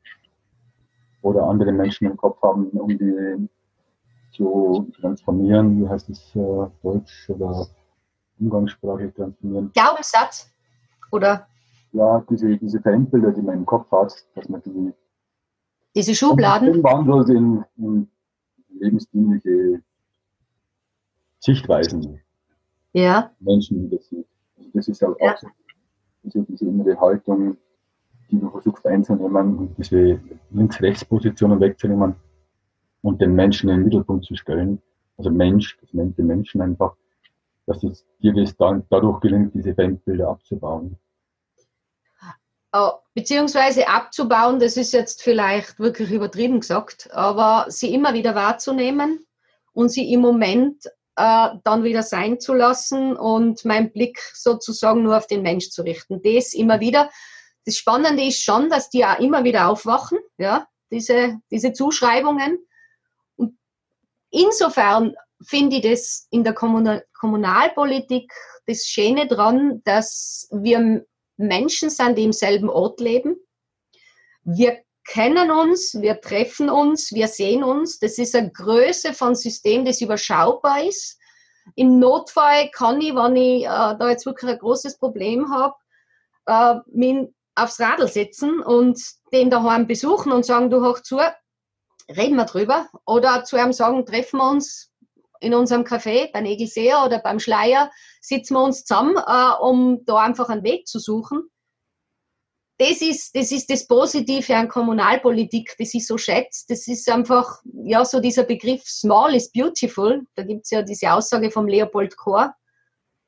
oder 1.22 1.44
andere 1.44 1.72
Menschen 1.72 2.08
im 2.08 2.18
Kopf 2.18 2.42
haben, 2.42 2.68
um 2.70 2.88
die 2.90 3.50
zu 4.32 4.90
transformieren. 5.00 5.82
Wie 5.82 5.88
heißt 5.88 6.10
es 6.10 6.36
äh, 6.36 6.68
Deutsch 6.82 7.30
oder 7.30 7.68
Umgangssprache 8.40 9.14
transformieren? 9.14 9.72
Glaubenssatz 9.74 10.52
oder? 11.12 11.48
Ja, 11.92 12.24
diese, 12.30 12.58
diese 12.58 12.80
Feindbilder, 12.82 13.32
die 13.32 13.42
man 13.42 13.58
im 13.58 13.66
Kopf 13.66 13.92
hat, 13.92 14.14
dass 14.36 14.48
man 14.48 14.62
die 14.64 14.94
diese 15.96 16.14
Schubladen. 16.14 16.76
Umwandelt 16.76 17.30
in, 17.30 17.66
in 17.78 18.08
lebensdienliche 18.80 19.82
Sichtweisen. 21.40 22.22
Ja. 22.94 23.32
Menschen, 23.40 23.90
die 23.90 23.96
das 23.96 24.08
sieht. 24.08 24.28
Also 24.58 24.70
das 24.74 24.88
ist 24.88 25.02
halt 25.02 25.18
ja. 25.20 25.34
auch 25.34 25.38
so, 25.38 25.48
diese, 26.24 26.44
diese 26.44 26.66
innere 26.66 27.00
Haltung, 27.00 27.58
die 28.32 28.40
du 28.40 28.50
versuchst 28.50 28.86
einzunehmen 28.86 29.58
und 29.58 29.78
diese 29.78 30.20
Links-Rechts-Positionen 30.52 31.60
wegzunehmen 31.60 32.16
und 33.02 33.22
den 33.22 33.34
Menschen 33.34 33.70
in 33.70 33.78
den 33.78 33.86
Mittelpunkt 33.86 34.26
zu 34.26 34.36
stellen. 34.36 34.82
Also 35.18 35.30
Mensch, 35.30 35.78
das 35.82 35.94
nennt 35.94 36.18
den 36.18 36.28
Menschen 36.28 36.62
einfach, 36.62 36.96
dass 37.66 37.84
es 37.84 38.06
dir 38.22 38.34
das 38.34 38.56
dann 38.58 38.84
dadurch 38.90 39.20
gelingt, 39.22 39.54
diese 39.54 39.74
Feindbilder 39.74 40.30
abzubauen. 40.30 40.98
Äh, 42.72 42.90
beziehungsweise 43.16 43.88
abzubauen, 43.88 44.60
das 44.60 44.78
ist 44.78 44.94
jetzt 44.94 45.24
vielleicht 45.24 45.80
wirklich 45.80 46.12
übertrieben 46.12 46.60
gesagt, 46.60 47.10
aber 47.12 47.66
sie 47.70 47.94
immer 47.94 48.14
wieder 48.14 48.36
wahrzunehmen 48.36 49.26
und 49.74 49.90
sie 49.90 50.14
im 50.14 50.22
Moment 50.22 50.86
äh, 51.16 51.50
dann 51.64 51.84
wieder 51.84 52.04
sein 52.04 52.40
zu 52.40 52.54
lassen 52.54 53.16
und 53.18 53.66
meinen 53.66 53.92
Blick 53.92 54.20
sozusagen 54.34 55.04
nur 55.04 55.18
auf 55.18 55.28
den 55.28 55.42
Mensch 55.42 55.70
zu 55.70 55.82
richten. 55.82 56.22
Das 56.22 56.54
immer 56.54 56.80
wieder. 56.80 57.10
Das 57.70 57.78
Spannende 57.78 58.24
ist 58.24 58.42
schon, 58.42 58.68
dass 58.72 58.90
die 58.90 59.06
auch 59.06 59.20
immer 59.20 59.44
wieder 59.44 59.70
aufwachen, 59.70 60.18
ja, 60.40 60.68
diese, 60.90 61.40
diese 61.52 61.72
Zuschreibungen. 61.72 62.58
Und 63.36 63.60
insofern 64.32 65.16
finde 65.46 65.76
ich 65.76 65.84
das 65.84 66.28
in 66.32 66.44
der 66.44 66.54
Kommunal 66.54 67.06
Kommunalpolitik 67.14 68.34
das 68.66 68.86
Schöne 68.88 69.28
dran, 69.28 69.84
dass 69.84 70.48
wir 70.52 71.06
Menschen 71.38 71.92
sind, 71.92 72.18
die 72.18 72.24
im 72.24 72.34
selben 72.34 72.72
Ort 72.72 73.00
leben. 73.02 73.36
Wir 74.42 74.80
kennen 75.08 75.52
uns, 75.52 75.94
wir 76.02 76.22
treffen 76.22 76.72
uns, 76.72 77.14
wir 77.14 77.28
sehen 77.28 77.64
uns. 77.64 78.00
Das 78.00 78.18
ist 78.18 78.36
eine 78.36 78.50
Größe 78.50 79.14
von 79.14 79.36
System, 79.36 79.86
das 79.86 80.02
überschaubar 80.02 80.84
ist. 80.86 81.20
Im 81.76 82.00
Notfall 82.00 82.72
kann 82.72 83.00
ich, 83.00 83.14
wenn 83.14 83.36
ich 83.36 83.66
äh, 83.66 83.68
da 83.68 84.10
jetzt 84.10 84.26
wirklich 84.26 84.54
ein 84.54 84.58
großes 84.58 84.98
Problem 84.98 85.54
habe, 85.54 85.76
äh, 86.48 86.76
mich 86.88 87.30
aufs 87.64 87.80
Radl 87.80 88.07
setzen 88.07 88.60
und 88.62 89.01
den 89.32 89.49
daheim 89.49 89.88
besuchen 89.88 90.32
und 90.32 90.45
sagen, 90.45 90.70
du 90.70 90.86
hoch 90.86 91.01
zu, 91.01 91.20
reden 92.10 92.36
wir 92.36 92.45
drüber. 92.45 92.88
Oder 93.05 93.43
zu 93.43 93.57
ihm 93.57 93.74
sagen, 93.74 94.05
treffen 94.05 94.38
wir 94.38 94.49
uns 94.49 94.91
in 95.41 95.53
unserem 95.53 95.84
Café 95.84 96.32
bei 96.32 96.41
Negelseher 96.41 97.03
oder 97.05 97.20
beim 97.20 97.39
Schleier 97.39 97.91
sitzen 98.22 98.55
wir 98.55 98.64
uns 98.64 98.84
zusammen, 98.84 99.16
äh, 99.16 99.62
um 99.62 100.03
da 100.05 100.18
einfach 100.18 100.49
einen 100.49 100.64
Weg 100.64 100.88
zu 100.88 100.99
suchen. 100.99 101.49
Das 102.78 103.01
ist, 103.01 103.36
das 103.36 103.51
ist 103.51 103.70
das 103.70 103.88
Positive 103.88 104.55
an 104.55 104.70
Kommunalpolitik, 104.70 105.76
das 105.78 105.93
ich 105.93 106.07
so 106.07 106.18
schätze. 106.18 106.66
Das 106.70 106.88
ist 106.88 107.10
einfach, 107.10 107.62
ja, 107.84 108.05
so 108.05 108.22
dieser 108.22 108.43
Begriff 108.43 108.84
small 108.86 109.36
is 109.36 109.51
beautiful. 109.51 110.26
Da 110.36 110.43
gibt 110.43 110.64
es 110.64 110.72
ja 110.72 110.82
diese 110.82 111.12
Aussage 111.12 111.51
vom 111.51 111.68
Leopold 111.68 112.16
Kohr. 112.16 112.53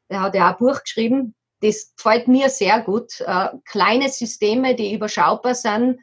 Der 0.09 0.21
hat 0.21 0.35
ja 0.35 0.47
auch 0.47 0.53
ein 0.53 0.65
Buch 0.65 0.81
geschrieben. 0.81 1.35
Das 1.61 1.93
gefällt 1.95 2.27
mir 2.27 2.49
sehr 2.49 2.81
gut. 2.81 3.21
Äh, 3.21 3.49
kleine 3.65 4.09
Systeme, 4.09 4.75
die 4.75 4.93
überschaubar 4.93 5.55
sind, 5.55 5.99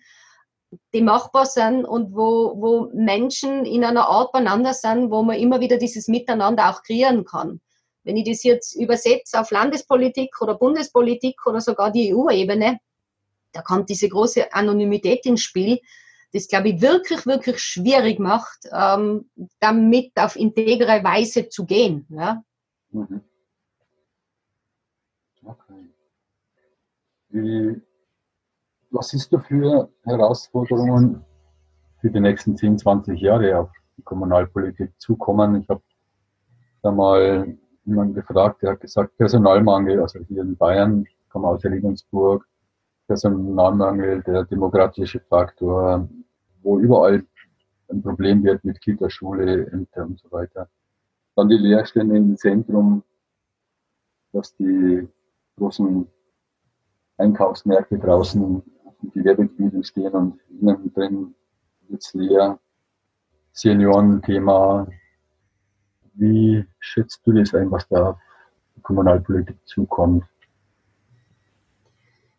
die 0.93 1.03
machbar 1.03 1.47
sind 1.47 1.85
und 1.85 2.15
wo, 2.15 2.55
wo 2.57 2.91
Menschen 2.95 3.65
in 3.65 3.85
einer 3.85 4.09
Art 4.09 4.33
beieinander 4.33 4.75
sind, 4.75 5.11
wo 5.11 5.23
man 5.23 5.39
immer 5.39 5.61
wieder 5.61 5.79
dieses 5.79 6.09
Miteinander 6.09 6.71
auch 6.71 6.83
kreieren 6.83 7.25
kann. 7.25 7.61
Wenn 8.05 8.17
ich 8.17 8.29
das 8.29 8.43
jetzt 8.43 8.75
übersetze 8.77 9.41
auf 9.41 9.51
Landespolitik 9.51 10.41
oder 10.41 10.55
Bundespolitik 10.55 11.47
oder 11.47 11.61
sogar 11.61 11.91
die 11.91 12.15
EU-Ebene, 12.15 12.79
da 13.53 13.63
kommt 13.63 13.89
diese 13.89 14.09
große 14.09 14.53
Anonymität 14.53 15.27
ins 15.27 15.43
Spiel, 15.43 15.81
das, 16.33 16.49
glaube 16.49 16.69
ich, 16.69 16.81
wirklich, 16.81 17.25
wirklich 17.27 17.59
schwierig 17.59 18.19
macht, 18.19 18.59
ähm, 18.71 19.31
damit 19.61 20.13
auf 20.17 20.37
integre 20.37 21.03
Weise 21.03 21.49
zu 21.49 21.65
gehen. 21.65 22.07
Ja? 22.11 22.43
Mhm. 22.91 23.23
Okay. 25.49 25.91
Wie 27.31 27.83
was 28.91 29.09
siehst 29.09 29.33
du 29.33 29.39
für 29.39 29.89
Herausforderungen 30.05 31.25
für 32.01 32.11
die 32.11 32.21
nächsten 32.21 32.57
10, 32.57 32.79
20 32.79 33.21
Jahre 33.21 33.59
auf 33.59 33.71
die 33.97 34.03
Kommunalpolitik 34.03 34.93
zukommen? 34.99 35.63
Ich 35.63 35.69
habe 35.69 35.83
da 36.83 36.91
mal 36.91 37.57
jemanden 37.85 38.15
gefragt, 38.15 38.63
der 38.63 38.73
hat 38.73 38.81
gesagt, 38.81 39.17
Personalmangel, 39.17 40.01
also 40.01 40.21
hier 40.21 40.43
in 40.43 40.57
Bayern, 40.57 41.05
ich 41.09 41.29
komme 41.31 41.49
aus 41.49 41.65
Regensburg, 41.65 42.47
Personalmangel, 43.07 44.23
der 44.23 44.45
demokratische 44.45 45.21
Faktor, 45.21 46.09
wo 46.63 46.79
überall 46.79 47.25
ein 47.91 48.03
Problem 48.03 48.45
wird 48.45 48.65
mit 48.65 48.81
Kita, 48.83 49.09
Schule, 49.09 49.67
Ämter 49.69 50.05
und 50.05 50.19
so 50.19 50.31
weiter. 50.31 50.69
Dann 51.37 51.49
die 51.49 51.57
Lehrstände 51.57 52.19
im 52.19 52.37
Zentrum, 52.37 53.03
dass 54.33 54.55
die 54.57 55.09
großen 55.59 56.07
Einkaufsmärkte 57.19 57.99
draußen 57.99 58.63
die 59.03 59.11
Gewerbegebiete 59.11 59.85
stehen 59.85 60.13
und 60.13 60.41
innen 60.49 60.93
drin 60.95 61.35
wird 61.89 62.03
es 62.03 62.15
leer. 62.15 62.59
Seniorenthema. 63.53 64.87
Wie 66.15 66.65
schätzt 66.79 67.21
du 67.25 67.33
das 67.33 67.55
ein, 67.55 67.71
was 67.71 67.89
da 67.89 68.19
die 68.77 68.81
Kommunalpolitik 68.81 69.57
zukommt? 69.67 70.25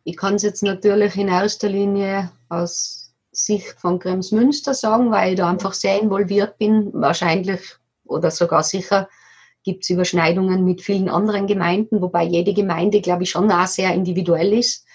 Ich 0.04 0.18
kann 0.18 0.36
es 0.36 0.44
jetzt 0.44 0.64
natürlich 0.64 1.16
in 1.18 1.28
erster 1.28 1.70
Linie 1.70 2.32
aus 2.50 3.14
Sicht 3.32 3.80
von 3.80 4.00
Kremsmünster 4.00 4.74
sagen, 4.74 5.12
weil 5.12 5.34
ich 5.34 5.40
da 5.40 5.50
einfach 5.50 5.74
sehr 5.74 6.02
involviert 6.02 6.58
bin. 6.58 6.92
Wahrscheinlich 6.94 7.62
oder 8.06 8.32
sogar 8.32 8.64
sicher 8.64 9.08
gibt 9.64 9.84
es 9.84 9.90
Überschneidungen 9.90 10.64
mit 10.64 10.82
vielen 10.82 11.10
anderen 11.10 11.48
Gemeinden, 11.48 12.02
wobei 12.02 12.24
jede 12.24 12.54
Gemeinde, 12.54 13.02
glaube 13.02 13.24
ich, 13.24 13.30
schon 13.30 13.52
auch 13.52 13.68
sehr 13.68 13.94
individuell 13.94 14.54
ist. 14.54 14.86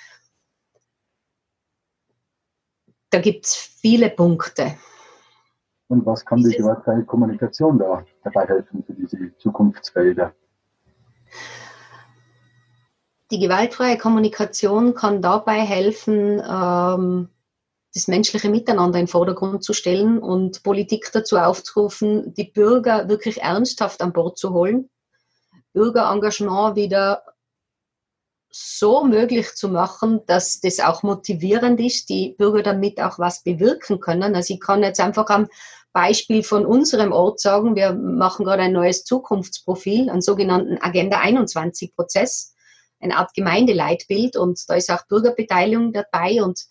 Da 3.11 3.21
gibt 3.21 3.47
es 3.47 3.55
viele 3.55 4.11
Punkte. 4.11 4.75
Und 5.89 6.05
was 6.07 6.25
kann 6.25 6.43
die 6.43 6.57
gewaltfreie 6.57 7.05
Kommunikation 7.05 7.79
da 7.79 8.05
dabei 8.25 8.47
helfen 8.47 8.83
für 8.85 8.95
diese 8.95 9.37
Zukunftsfelder? 9.39 10.35
Die 13.31 13.39
gewaltfreie 13.39 13.99
Kommunikation 13.99 14.95
kann 14.95 15.23
dabei 15.23 15.61
helfen, 15.61 16.43
ähm, 16.49 17.29
das 17.95 18.09
menschliche 18.09 18.49
Miteinander 18.49 18.99
in 18.99 19.05
den 19.07 19.11
Vordergrund 19.11 19.63
zu 19.63 19.73
stellen 19.73 20.19
und 20.19 20.63
Politik 20.65 21.11
dazu 21.13 21.39
aufzurufen, 21.39 22.35
die 22.35 22.51
Bürger 22.51 23.09
wirklich 23.09 23.43
ernsthaft 23.43 24.03
an 24.03 24.13
Bord 24.13 24.37
zu 24.37 24.53
holen, 24.53 24.91
Bürgerengagement 25.73 26.77
wieder 26.77 27.23
so 28.51 29.05
möglich 29.05 29.55
zu 29.55 29.69
machen, 29.69 30.21
dass 30.27 30.61
das 30.61 30.81
auch 30.81 31.03
motivierend 31.03 31.81
ist, 31.81 32.09
die 32.09 32.35
Bürger 32.39 32.63
damit 32.63 33.01
auch 33.01 33.19
was 33.19 33.43
bewirken 33.43 34.01
können. 34.01 34.35
Also 34.35 34.55
ich 34.55 34.61
kann 34.61 34.83
jetzt 34.83 35.01
einfach 35.01 35.29
am 35.29 35.49
Beispiel 35.93 36.43
von 36.43 36.67
unserem 36.67 37.13
Ort 37.13 37.41
sagen, 37.41 37.77
wir 37.77 37.95
machen 37.95 38.45
gerade 38.45 38.63
ein 38.63 38.73
neues 38.73 39.05
Zukunftsprofil, 39.05 40.11
einen 40.11 40.23
sogenannten 40.23 40.79
Agenda 40.81 41.21
21 41.21 41.95
Prozess, 41.95 42.55
eine 43.01 43.17
Art 43.17 43.35
Gemeindeleitbild 43.35 44.37
und 44.37 44.61
da 44.69 44.75
ist 44.75 44.91
auch 44.91 45.07
Bürgerbeteiligung 45.07 45.93
dabei 45.93 46.43
und 46.43 46.65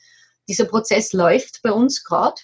dieser 0.48 0.66
Prozess 0.66 1.14
läuft 1.14 1.62
bei 1.64 1.72
uns 1.72 2.04
gerade. 2.04 2.42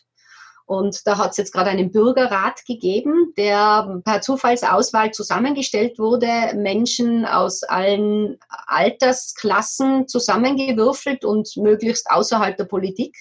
Und 0.66 1.08
da 1.08 1.18
hat 1.18 1.32
es 1.32 1.38
jetzt 1.38 1.52
gerade 1.52 1.72
einen 1.72 1.92
Bürgerrat 1.92 2.64
gegeben, 2.64 3.34
der 3.36 4.02
per 4.06 4.22
Zufallsauswahl 4.22 5.10
zusammengestellt 5.10 5.98
wurde, 5.98 6.54
Menschen 6.56 7.26
aus 7.26 7.64
allen 7.64 8.38
Altersklassen 8.68 10.08
zusammengewürfelt 10.08 11.26
und 11.26 11.50
möglichst 11.58 12.12
außerhalb 12.12 12.56
der 12.56 12.66
Politik. 12.66 13.18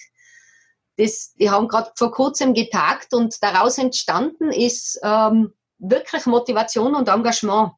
Das, 0.97 1.33
die 1.39 1.49
haben 1.49 1.67
gerade 1.67 1.91
vor 1.95 2.11
kurzem 2.11 2.53
getagt 2.53 3.15
und 3.15 3.41
daraus 3.41 3.79
entstanden 3.79 4.51
ist 4.51 4.99
ähm, 5.01 5.51
wirklich 5.79 6.27
Motivation 6.27 6.93
und 6.93 7.07
Engagement. 7.07 7.71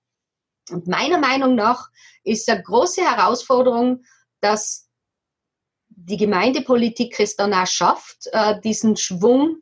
Und 0.70 0.88
meiner 0.88 1.18
Meinung 1.18 1.56
nach 1.56 1.88
ist 2.26 2.50
eine 2.50 2.62
große 2.62 3.02
Herausforderung, 3.02 4.04
dass 4.42 4.90
die 6.06 6.18
Gemeindepolitik 6.18 7.20
es 7.20 7.36
dann 7.36 7.54
auch 7.54 7.68
schafft, 7.68 8.28
äh, 8.32 8.60
diesen 8.62 8.98
Schwung 8.98 9.58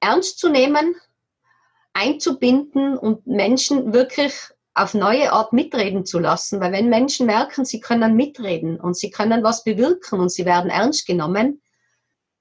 ernst 0.00 0.38
zu 0.38 0.48
nehmen, 0.48 0.94
einzubinden 1.92 2.96
und 2.98 3.26
Menschen 3.26 3.92
wirklich 3.92 4.34
auf 4.74 4.92
neue 4.92 5.32
Art 5.32 5.54
mitreden 5.54 6.04
zu 6.04 6.18
lassen. 6.18 6.60
Weil 6.60 6.72
wenn 6.72 6.90
Menschen 6.90 7.26
merken, 7.26 7.64
sie 7.64 7.80
können 7.80 8.14
mitreden 8.14 8.78
und 8.78 8.96
sie 8.96 9.10
können 9.10 9.42
was 9.42 9.64
bewirken 9.64 10.20
und 10.20 10.30
sie 10.30 10.44
werden 10.44 10.70
ernst 10.70 11.06
genommen, 11.06 11.62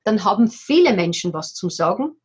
dann 0.04 0.26
haben 0.26 0.50
viele 0.50 0.94
Menschen 0.94 1.34
was 1.34 1.54
zum 1.54 1.70
Sagen. 1.70 2.18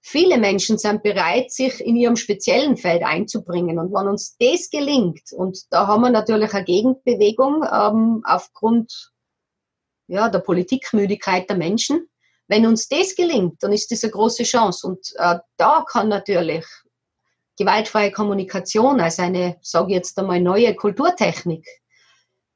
Viele 0.00 0.38
Menschen 0.38 0.78
sind 0.78 1.02
bereit, 1.02 1.50
sich 1.50 1.80
in 1.80 1.96
ihrem 1.96 2.14
speziellen 2.14 2.76
Feld 2.76 3.02
einzubringen. 3.02 3.80
Und 3.80 3.92
wenn 3.92 4.06
uns 4.06 4.36
das 4.38 4.70
gelingt, 4.70 5.32
und 5.32 5.58
da 5.70 5.88
haben 5.88 6.02
wir 6.02 6.10
natürlich 6.10 6.54
eine 6.54 6.64
Gegenbewegung 6.64 7.64
ähm, 7.64 8.22
aufgrund 8.24 9.12
ja, 10.06 10.28
der 10.28 10.40
Politikmüdigkeit 10.40 11.48
der 11.48 11.56
Menschen, 11.56 12.08
wenn 12.48 12.66
uns 12.66 12.88
das 12.88 13.14
gelingt, 13.14 13.62
dann 13.62 13.72
ist 13.72 13.90
das 13.90 14.04
eine 14.04 14.12
große 14.12 14.44
Chance. 14.44 14.86
Und 14.86 15.12
äh, 15.16 15.38
da 15.56 15.84
kann 15.88 16.08
natürlich 16.08 16.64
gewaltfreie 17.58 18.12
Kommunikation 18.12 19.00
als 19.00 19.18
eine, 19.18 19.56
sage 19.62 19.88
ich 19.88 19.94
jetzt 19.96 20.16
einmal, 20.18 20.40
neue 20.40 20.74
Kulturtechnik, 20.74 21.66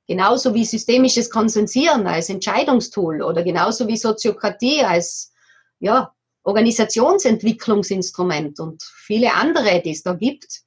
genauso 0.07 0.55
wie 0.55 0.65
systemisches 0.65 1.29
Konsensieren 1.31 2.07
als 2.07 2.29
Entscheidungstool 2.29 3.23
oder 3.23 3.43
genauso 3.43 3.89
wie 3.89 3.97
Soziokratie 3.97 4.85
als 4.85 5.33
ja, 5.79 6.13
Organisationsentwicklungsinstrument 6.43 8.61
und 8.61 8.83
viele 8.83 9.33
andere, 9.35 9.81
die 9.83 9.93
es 9.93 10.03
da 10.03 10.13
gibt, 10.13 10.61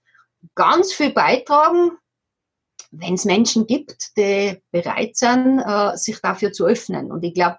ganz 0.55 0.93
viel 0.93 1.11
beitragen, 1.11 1.91
wenn 2.95 3.15
es 3.15 3.25
Menschen 3.25 3.65
gibt, 3.65 4.15
die 4.17 4.61
bereit 4.71 5.17
sind, 5.17 5.59
äh, 5.59 5.97
sich 5.97 6.19
dafür 6.21 6.51
zu 6.51 6.65
öffnen. 6.65 7.11
Und 7.11 7.23
ich 7.23 7.33
glaube, 7.33 7.57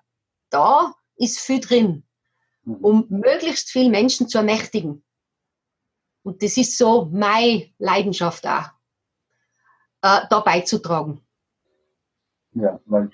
da 0.50 0.92
ist 1.16 1.40
viel 1.40 1.60
drin, 1.60 2.04
mhm. 2.64 2.74
um 2.76 3.06
möglichst 3.08 3.70
viele 3.70 3.90
Menschen 3.90 4.28
zu 4.28 4.38
ermächtigen. 4.38 5.04
Und 6.22 6.42
das 6.42 6.56
ist 6.56 6.78
so 6.78 7.06
meine 7.12 7.66
Leidenschaft 7.78 8.46
auch, 8.46 8.70
äh, 10.02 10.20
da 10.30 10.40
beizutragen. 10.40 11.20
Ja, 12.52 12.80
weil 12.86 13.10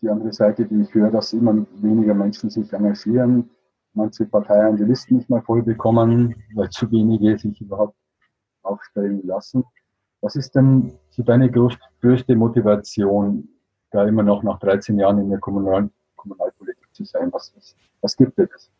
die 0.00 0.08
andere 0.08 0.32
Seite, 0.32 0.64
die 0.64 0.82
ich 0.82 0.94
höre, 0.94 1.10
dass 1.10 1.34
immer 1.34 1.66
weniger 1.76 2.14
Menschen 2.14 2.48
sich 2.48 2.72
engagieren, 2.72 3.50
manche 3.92 4.24
Parteien 4.24 4.76
die 4.76 4.84
Listen 4.84 5.16
nicht 5.16 5.28
mehr 5.28 5.42
voll 5.42 5.62
bekommen, 5.62 6.34
weil 6.54 6.70
zu 6.70 6.90
wenige 6.90 7.38
sich 7.38 7.60
überhaupt 7.60 7.96
aufstellen 8.62 9.20
lassen. 9.26 9.64
Was 10.20 10.34
ist 10.34 10.54
denn 10.54 10.98
so 11.18 11.24
deine 11.24 11.50
größte 11.50 12.36
Motivation, 12.36 13.48
da 13.90 14.06
immer 14.06 14.22
noch 14.22 14.44
nach 14.44 14.60
13 14.60 15.00
Jahren 15.00 15.18
in 15.18 15.28
der 15.28 15.40
Kommunal 15.40 15.90
Kommunalpolitik 16.14 16.86
zu 16.92 17.04
sein? 17.04 17.32
Was, 17.32 17.52
was, 17.56 17.74
was 18.00 18.16
gibt 18.16 18.38
es? 18.38 18.70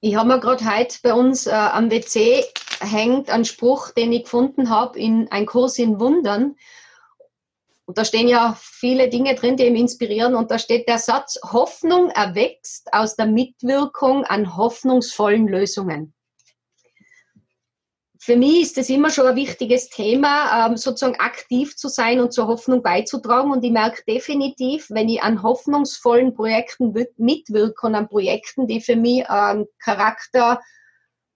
Ich 0.00 0.16
habe 0.16 0.28
mir 0.28 0.40
gerade 0.40 0.64
heute 0.64 0.98
bei 1.02 1.14
uns 1.14 1.46
äh, 1.46 1.52
am 1.52 1.90
WC 1.90 2.44
hängt 2.80 3.30
ein 3.30 3.46
Spruch, 3.46 3.90
den 3.92 4.12
ich 4.12 4.24
gefunden 4.24 4.68
habe 4.68 4.98
in 4.98 5.28
ein 5.30 5.46
Kurs 5.46 5.78
in 5.78 5.98
Wundern. 5.98 6.56
Und 7.86 7.96
da 7.98 8.04
stehen 8.04 8.28
ja 8.28 8.54
viele 8.58 9.08
Dinge 9.08 9.34
drin, 9.34 9.56
die 9.56 9.66
ihn 9.66 9.76
inspirieren. 9.76 10.34
Und 10.34 10.50
da 10.50 10.58
steht 10.58 10.88
der 10.88 10.98
Satz, 10.98 11.38
Hoffnung 11.42 12.10
erwächst 12.10 12.92
aus 12.92 13.16
der 13.16 13.26
Mitwirkung 13.26 14.24
an 14.24 14.56
hoffnungsvollen 14.56 15.48
Lösungen 15.48 16.12
für 18.22 18.36
mich 18.36 18.60
ist 18.60 18.76
es 18.76 18.90
immer 18.90 19.08
schon 19.08 19.26
ein 19.26 19.34
wichtiges 19.34 19.88
Thema, 19.88 20.66
ähm, 20.66 20.76
sozusagen 20.76 21.18
aktiv 21.18 21.74
zu 21.74 21.88
sein 21.88 22.20
und 22.20 22.34
zur 22.34 22.48
Hoffnung 22.48 22.82
beizutragen. 22.82 23.50
Und 23.50 23.64
ich 23.64 23.72
merke 23.72 24.02
definitiv, 24.06 24.90
wenn 24.90 25.08
ich 25.08 25.22
an 25.22 25.42
hoffnungsvollen 25.42 26.34
Projekten 26.34 26.92
mitwirke 27.16 27.86
und 27.86 27.94
an 27.94 28.08
Projekten, 28.08 28.66
die 28.66 28.82
für 28.82 28.94
mich 28.94 29.28
einen 29.30 29.64
Charakter 29.78 30.60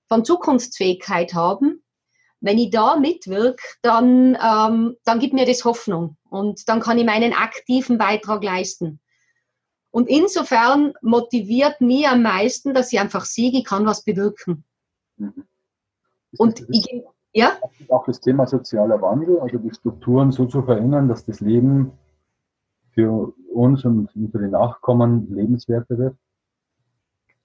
von 0.08 0.26
Zukunftsfähigkeit 0.26 1.32
haben, 1.32 1.82
wenn 2.40 2.58
ich 2.58 2.68
da 2.68 2.96
mitwirke, 2.96 3.62
dann, 3.80 4.36
ähm, 4.36 4.98
dann 5.04 5.20
gibt 5.20 5.32
mir 5.32 5.46
das 5.46 5.64
Hoffnung 5.64 6.18
und 6.28 6.68
dann 6.68 6.80
kann 6.80 6.98
ich 6.98 7.06
meinen 7.06 7.32
aktiven 7.32 7.96
Beitrag 7.96 8.44
leisten. 8.44 9.00
Und 9.90 10.06
insofern 10.10 10.92
motiviert 11.00 11.80
mich 11.80 12.06
am 12.06 12.20
meisten, 12.20 12.74
dass 12.74 12.92
ich 12.92 13.00
einfach 13.00 13.24
siege, 13.24 13.56
ich 13.56 13.64
kann 13.64 13.86
was 13.86 14.04
bewirken. 14.04 14.66
Mhm. 15.16 15.46
Und 16.38 16.64
ich, 16.70 17.02
ja? 17.32 17.52
Auch 17.88 18.06
das 18.06 18.20
Thema 18.20 18.46
sozialer 18.46 19.00
Wandel, 19.02 19.40
also 19.40 19.58
die 19.58 19.74
Strukturen 19.74 20.32
so 20.32 20.46
zu 20.46 20.62
verändern, 20.62 21.08
dass 21.08 21.24
das 21.24 21.40
Leben 21.40 21.92
für 22.92 23.32
uns 23.52 23.84
und 23.84 24.14
unsere 24.14 24.48
Nachkommen 24.48 25.32
lebenswerter 25.34 25.98
wird. 25.98 26.16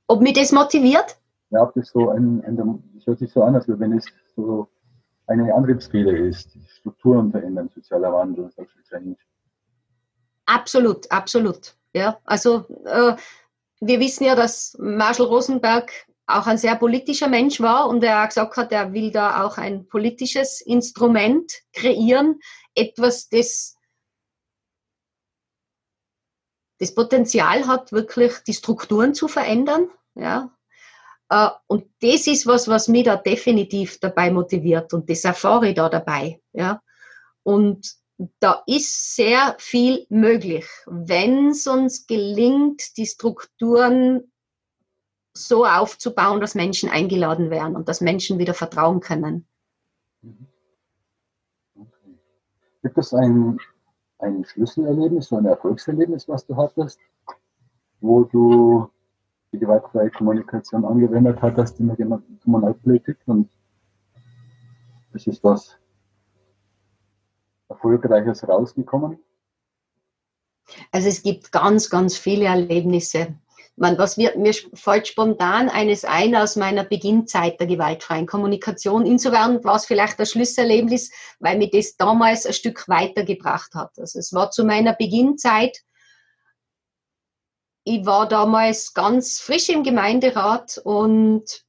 Ob 0.08 0.22
mich 0.22 0.34
das 0.34 0.52
motiviert? 0.52 1.20
Ja, 1.50 1.64
ob 1.64 1.74
das 1.74 1.90
so 1.90 2.10
ein, 2.10 2.44
ein 2.46 2.56
das 2.96 3.06
hört 3.08 3.20
sich 3.20 3.32
so 3.32 3.44
an, 3.44 3.56
als 3.56 3.68
wenn 3.68 3.94
es 3.94 4.06
so 4.36 4.68
eine 5.28 5.54
Antriebsfehler 5.54 6.14
ist. 6.14 6.58
Strukturen 6.68 7.32
verändern, 7.32 7.70
sozialer 7.74 8.14
Wandel, 8.14 8.50
Social 8.52 8.84
Change. 8.88 9.18
Absolut, 10.46 11.12
absolut. 11.12 11.76
Ja, 11.94 12.18
also 12.26 12.66
äh, 12.86 13.16
wir 13.82 14.00
wissen 14.00 14.26
ja, 14.26 14.36
dass 14.36 14.78
Marshall 14.80 15.28
Rosenberg 15.28 15.92
auch 16.30 16.48
ein 16.48 16.58
sehr 16.58 16.76
politischer 16.76 17.28
Mensch 17.28 17.60
war 17.60 17.90
und 17.90 18.04
er 18.04 18.26
gesagt 18.28 18.58
hat, 18.58 18.72
er 18.72 18.94
will 18.94 19.12
da 19.12 19.44
auch 19.44 19.58
ein 19.58 19.88
politisches 19.88 20.62
Instrument 20.62 21.52
kreieren, 21.74 22.40
etwas, 22.76 23.30
das 23.30 23.76
das 26.80 26.96
Potenzial 26.96 27.68
hat, 27.68 27.92
wirklich 27.92 28.38
die 28.48 28.54
Strukturen 28.54 29.14
zu 29.14 29.28
verändern. 29.28 29.90
Ja. 30.16 30.56
Äh, 31.30 31.50
und 31.68 31.86
das 32.02 32.26
ist 32.28 32.48
was, 32.48 32.68
was 32.68 32.88
mich 32.88 33.04
da 33.04 33.18
definitiv 33.18 34.00
dabei 34.00 34.32
motiviert 34.32 34.94
und 34.94 35.10
das 35.10 35.26
erfahre 35.26 35.70
ich 35.70 35.76
da 35.76 35.90
dabei. 35.90 36.40
Ja. 36.54 36.82
Und 37.44 37.96
da 38.40 38.64
ist 38.66 39.16
sehr 39.16 39.56
viel 39.60 40.06
möglich, 40.10 40.66
wenn 40.86 41.50
es 41.50 41.68
uns 41.68 42.08
gelingt, 42.08 42.98
die 42.98 43.06
Strukturen 43.06 44.32
so 45.48 45.66
aufzubauen, 45.66 46.42
dass 46.42 46.56
Menschen 46.56 46.90
eingeladen 46.90 47.50
werden 47.50 47.76
und 47.76 47.88
dass 47.88 48.02
Menschen 48.02 48.38
wieder 48.38 48.54
vertrauen 48.54 49.00
können. 49.00 49.46
Okay. 51.76 52.18
Gibt 52.84 52.98
es 52.98 53.14
ein, 53.14 53.60
ein 54.20 54.46
Schlüsselerlebnis, 54.46 55.28
so 55.28 55.38
ein 55.38 55.46
Erfolgserlebnis, 55.46 56.28
was 56.28 56.46
du 56.46 56.56
hattest, 56.56 57.00
wo 58.02 58.24
du 58.24 58.90
die 59.52 59.60
gewaltfreie 59.60 60.12
Kommunikation 60.12 60.86
angewendet 60.86 61.42
hattest 61.42 61.80
in 61.80 61.88
der 61.88 62.22
Kommunalpolitik 62.44 63.18
und 63.26 63.50
es 65.14 65.26
ist 65.26 65.44
was 65.44 65.78
Erfolgreiches 67.68 68.48
rausgekommen? 68.48 69.20
Also 70.92 71.10
es 71.10 71.24
gibt 71.24 71.52
ganz, 71.52 71.90
ganz 71.90 72.18
viele 72.18 72.46
Erlebnisse 72.46 73.36
man, 73.80 73.98
was 73.98 74.18
wird, 74.18 74.36
mir 74.36 74.54
fällt 74.74 75.08
spontan 75.08 75.70
eines 75.70 76.04
ein 76.04 76.36
aus 76.36 76.56
meiner 76.56 76.84
Beginnzeit 76.84 77.60
der 77.60 77.68
gewaltfreien 77.68 78.26
Kommunikation. 78.26 79.06
Insofern 79.06 79.64
war 79.64 79.76
es 79.76 79.86
vielleicht 79.86 80.20
das 80.20 80.32
Schlüsselerlebnis, 80.32 81.12
weil 81.40 81.58
mir 81.58 81.70
das 81.70 81.96
damals 81.96 82.46
ein 82.46 82.54
Stück 82.54 82.88
weitergebracht 82.90 83.74
hat. 83.76 83.98
Also 83.98 84.20
es 84.20 84.34
war 84.34 84.52
zu 84.52 84.66
meiner 84.66 84.94
Beginnzeit. 84.94 85.78
Ich 87.86 88.06
war 88.06 88.28
damals 88.28 88.94
ganz 88.94 89.40
frisch 89.40 89.70
im 89.70 89.84
Gemeinderat 89.84 90.80
und 90.84 91.64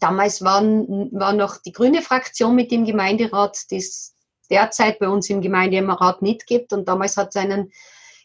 damals 0.00 0.42
waren, 0.42 1.10
war 1.12 1.32
noch 1.32 1.58
die 1.58 1.72
grüne 1.72 2.02
Fraktion 2.02 2.56
mit 2.56 2.70
dem 2.72 2.84
Gemeinderat, 2.84 3.70
die 3.70 3.76
es 3.76 4.16
derzeit 4.50 4.98
bei 4.98 5.08
uns 5.08 5.30
im 5.30 5.40
Gemeinderat 5.40 6.22
nicht 6.22 6.46
gibt. 6.46 6.72
Und 6.72 6.88
damals 6.88 7.16
hat 7.16 7.28
es 7.28 7.36
einen 7.36 7.72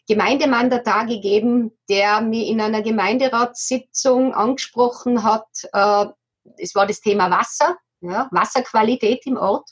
Gemeindemandatar 0.08 1.06
gegeben, 1.06 1.72
der 1.88 2.20
mir 2.20 2.46
in 2.46 2.60
einer 2.60 2.82
Gemeinderatssitzung 2.82 4.34
angesprochen 4.34 5.24
hat, 5.24 5.48
äh, 5.72 6.06
es 6.58 6.74
war 6.74 6.86
das 6.86 7.00
Thema 7.00 7.30
Wasser, 7.30 7.76
ja, 8.00 8.28
Wasserqualität 8.30 9.26
im 9.26 9.36
Ort. 9.36 9.68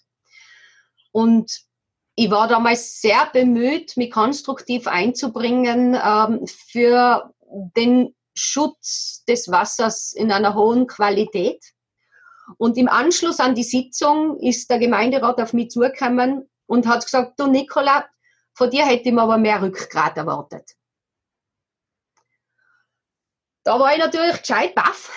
Und 1.12 1.60
ich 2.16 2.30
war 2.30 2.48
damals 2.48 3.00
sehr 3.00 3.28
bemüht, 3.32 3.96
mich 3.96 4.10
konstruktiv 4.10 4.86
einzubringen 4.86 5.96
ähm, 6.02 6.46
für 6.46 7.32
den 7.76 8.14
Schutz 8.34 9.24
des 9.28 9.50
Wassers 9.50 10.12
in 10.12 10.32
einer 10.32 10.54
hohen 10.54 10.86
Qualität. 10.86 11.64
Und 12.58 12.76
im 12.76 12.88
Anschluss 12.88 13.40
an 13.40 13.54
die 13.54 13.62
Sitzung 13.62 14.38
ist 14.38 14.70
der 14.70 14.78
Gemeinderat 14.78 15.40
auf 15.40 15.52
mich 15.52 15.70
zugekommen 15.70 16.48
und 16.66 16.86
hat 16.86 17.04
gesagt, 17.04 17.38
du 17.38 17.46
Nicola, 17.46 18.04
von 18.54 18.70
dir 18.70 18.86
hätte 18.86 19.08
ich 19.08 19.14
mir 19.14 19.22
aber 19.22 19.38
mehr 19.38 19.60
Rückgrat 19.60 20.16
erwartet. 20.16 20.76
Da 23.64 23.78
war 23.80 23.92
ich 23.92 23.98
natürlich 23.98 24.38
gescheit 24.40 24.74
baff. 24.74 25.10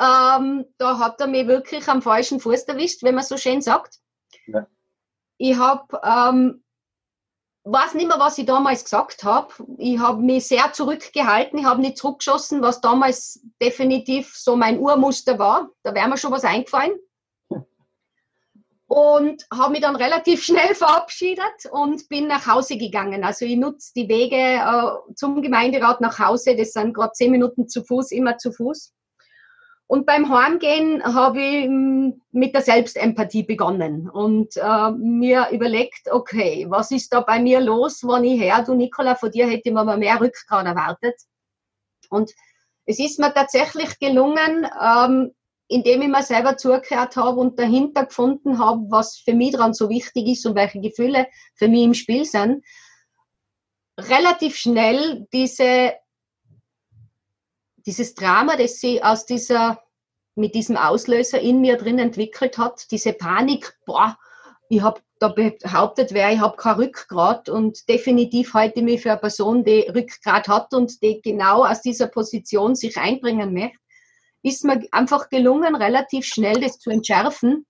Ähm, 0.00 0.64
da 0.78 0.98
hat 0.98 1.20
er 1.20 1.26
mich 1.26 1.46
wirklich 1.46 1.86
am 1.88 2.02
falschen 2.02 2.40
Fuß 2.40 2.62
erwischt, 2.64 3.02
wenn 3.02 3.14
man 3.14 3.24
so 3.24 3.36
schön 3.36 3.62
sagt. 3.62 3.98
Ja. 4.46 4.66
Ich 5.36 5.56
habe 5.56 6.00
ähm, 6.02 6.64
weiß 7.64 7.94
nicht 7.94 8.06
mehr, 8.06 8.18
was 8.18 8.38
ich 8.38 8.46
damals 8.46 8.84
gesagt 8.84 9.24
habe. 9.24 9.52
Ich 9.78 9.98
habe 9.98 10.22
mich 10.22 10.46
sehr 10.46 10.72
zurückgehalten, 10.72 11.58
ich 11.58 11.64
habe 11.64 11.80
nicht 11.80 11.98
zurückgeschossen, 11.98 12.62
was 12.62 12.80
damals 12.80 13.40
definitiv 13.60 14.36
so 14.36 14.54
mein 14.54 14.78
Urmuster 14.78 15.38
war. 15.38 15.70
Da 15.82 15.94
wäre 15.94 16.08
mir 16.08 16.18
schon 16.18 16.32
was 16.32 16.44
eingefallen. 16.44 16.94
Und 18.86 19.46
habe 19.52 19.72
mich 19.72 19.80
dann 19.80 19.96
relativ 19.96 20.44
schnell 20.44 20.74
verabschiedet 20.74 21.66
und 21.70 22.08
bin 22.08 22.26
nach 22.26 22.46
Hause 22.46 22.76
gegangen. 22.76 23.24
Also 23.24 23.44
ich 23.44 23.56
nutze 23.56 23.92
die 23.96 24.08
Wege 24.08 24.36
äh, 24.36 25.14
zum 25.14 25.40
Gemeinderat 25.42 26.00
nach 26.00 26.18
Hause. 26.18 26.54
Das 26.56 26.72
sind 26.72 26.94
gerade 26.94 27.12
zehn 27.12 27.30
Minuten 27.30 27.68
zu 27.68 27.82
Fuß, 27.82 28.12
immer 28.12 28.36
zu 28.36 28.52
Fuß. 28.52 28.92
Und 29.86 30.06
beim 30.06 30.28
Heimgehen 30.30 31.02
habe 31.04 31.40
ich 31.40 31.64
hm, 31.66 32.20
mit 32.32 32.54
der 32.54 32.62
Selbstempathie 32.62 33.42
begonnen 33.42 34.08
und 34.08 34.56
äh, 34.56 34.90
mir 34.92 35.48
überlegt, 35.52 36.10
okay, 36.10 36.66
was 36.68 36.90
ist 36.90 37.12
da 37.12 37.20
bei 37.20 37.38
mir 37.38 37.60
los, 37.60 38.02
wenn 38.02 38.24
ich 38.24 38.40
her, 38.40 38.62
du 38.64 38.74
Nicola, 38.74 39.14
von 39.14 39.30
dir 39.30 39.46
hätte 39.46 39.72
man 39.72 39.86
mal 39.86 39.98
mehr 39.98 40.20
Rückgrat 40.20 40.66
erwartet. 40.66 41.14
Und 42.08 42.32
es 42.86 42.98
ist 42.98 43.18
mir 43.18 43.32
tatsächlich 43.32 43.98
gelungen, 43.98 44.66
ähm, 44.82 45.34
indem 45.68 46.02
ich 46.02 46.08
mir 46.08 46.22
selber 46.22 46.56
zugehört 46.56 47.16
habe 47.16 47.40
und 47.40 47.58
dahinter 47.58 48.06
gefunden 48.06 48.58
habe, 48.58 48.82
was 48.90 49.16
für 49.18 49.34
mich 49.34 49.52
daran 49.52 49.74
so 49.74 49.88
wichtig 49.88 50.28
ist 50.28 50.46
und 50.46 50.54
welche 50.54 50.80
Gefühle 50.80 51.26
für 51.54 51.68
mich 51.68 51.82
im 51.82 51.94
Spiel 51.94 52.24
sind, 52.24 52.64
relativ 53.98 54.56
schnell 54.56 55.26
diese 55.32 55.94
dieses 57.86 58.14
Drama, 58.14 58.56
das 58.56 58.80
sie 58.80 59.02
aus 59.02 59.26
dieser, 59.26 59.82
mit 60.34 60.54
diesem 60.54 60.76
Auslöser 60.76 61.40
in 61.40 61.60
mir 61.60 61.76
drin 61.76 61.98
entwickelt 61.98 62.58
hat, 62.58 62.90
diese 62.90 63.12
Panik, 63.12 63.78
boah, 63.86 64.18
ich 64.68 64.82
habe 64.82 65.00
da 65.18 65.28
behauptet, 65.28 66.12
wer 66.12 66.32
ich 66.32 66.40
habe 66.40 66.56
kein 66.56 66.76
Rückgrat 66.76 67.48
und 67.48 67.88
definitiv 67.88 68.54
halte 68.54 68.80
ich 68.80 68.84
mich 68.84 69.02
für 69.02 69.12
eine 69.12 69.20
Person, 69.20 69.64
die 69.64 69.80
Rückgrat 69.80 70.48
hat 70.48 70.74
und 70.74 71.02
die 71.02 71.20
genau 71.22 71.64
aus 71.64 71.82
dieser 71.82 72.08
Position 72.08 72.74
sich 72.74 72.96
einbringen 72.96 73.52
möchte, 73.52 73.78
ist 74.44 74.64
mir 74.64 74.86
einfach 74.92 75.28
gelungen, 75.28 75.74
relativ 75.74 76.24
schnell 76.26 76.60
das 76.60 76.78
zu 76.78 76.90
entschärfen 76.90 77.66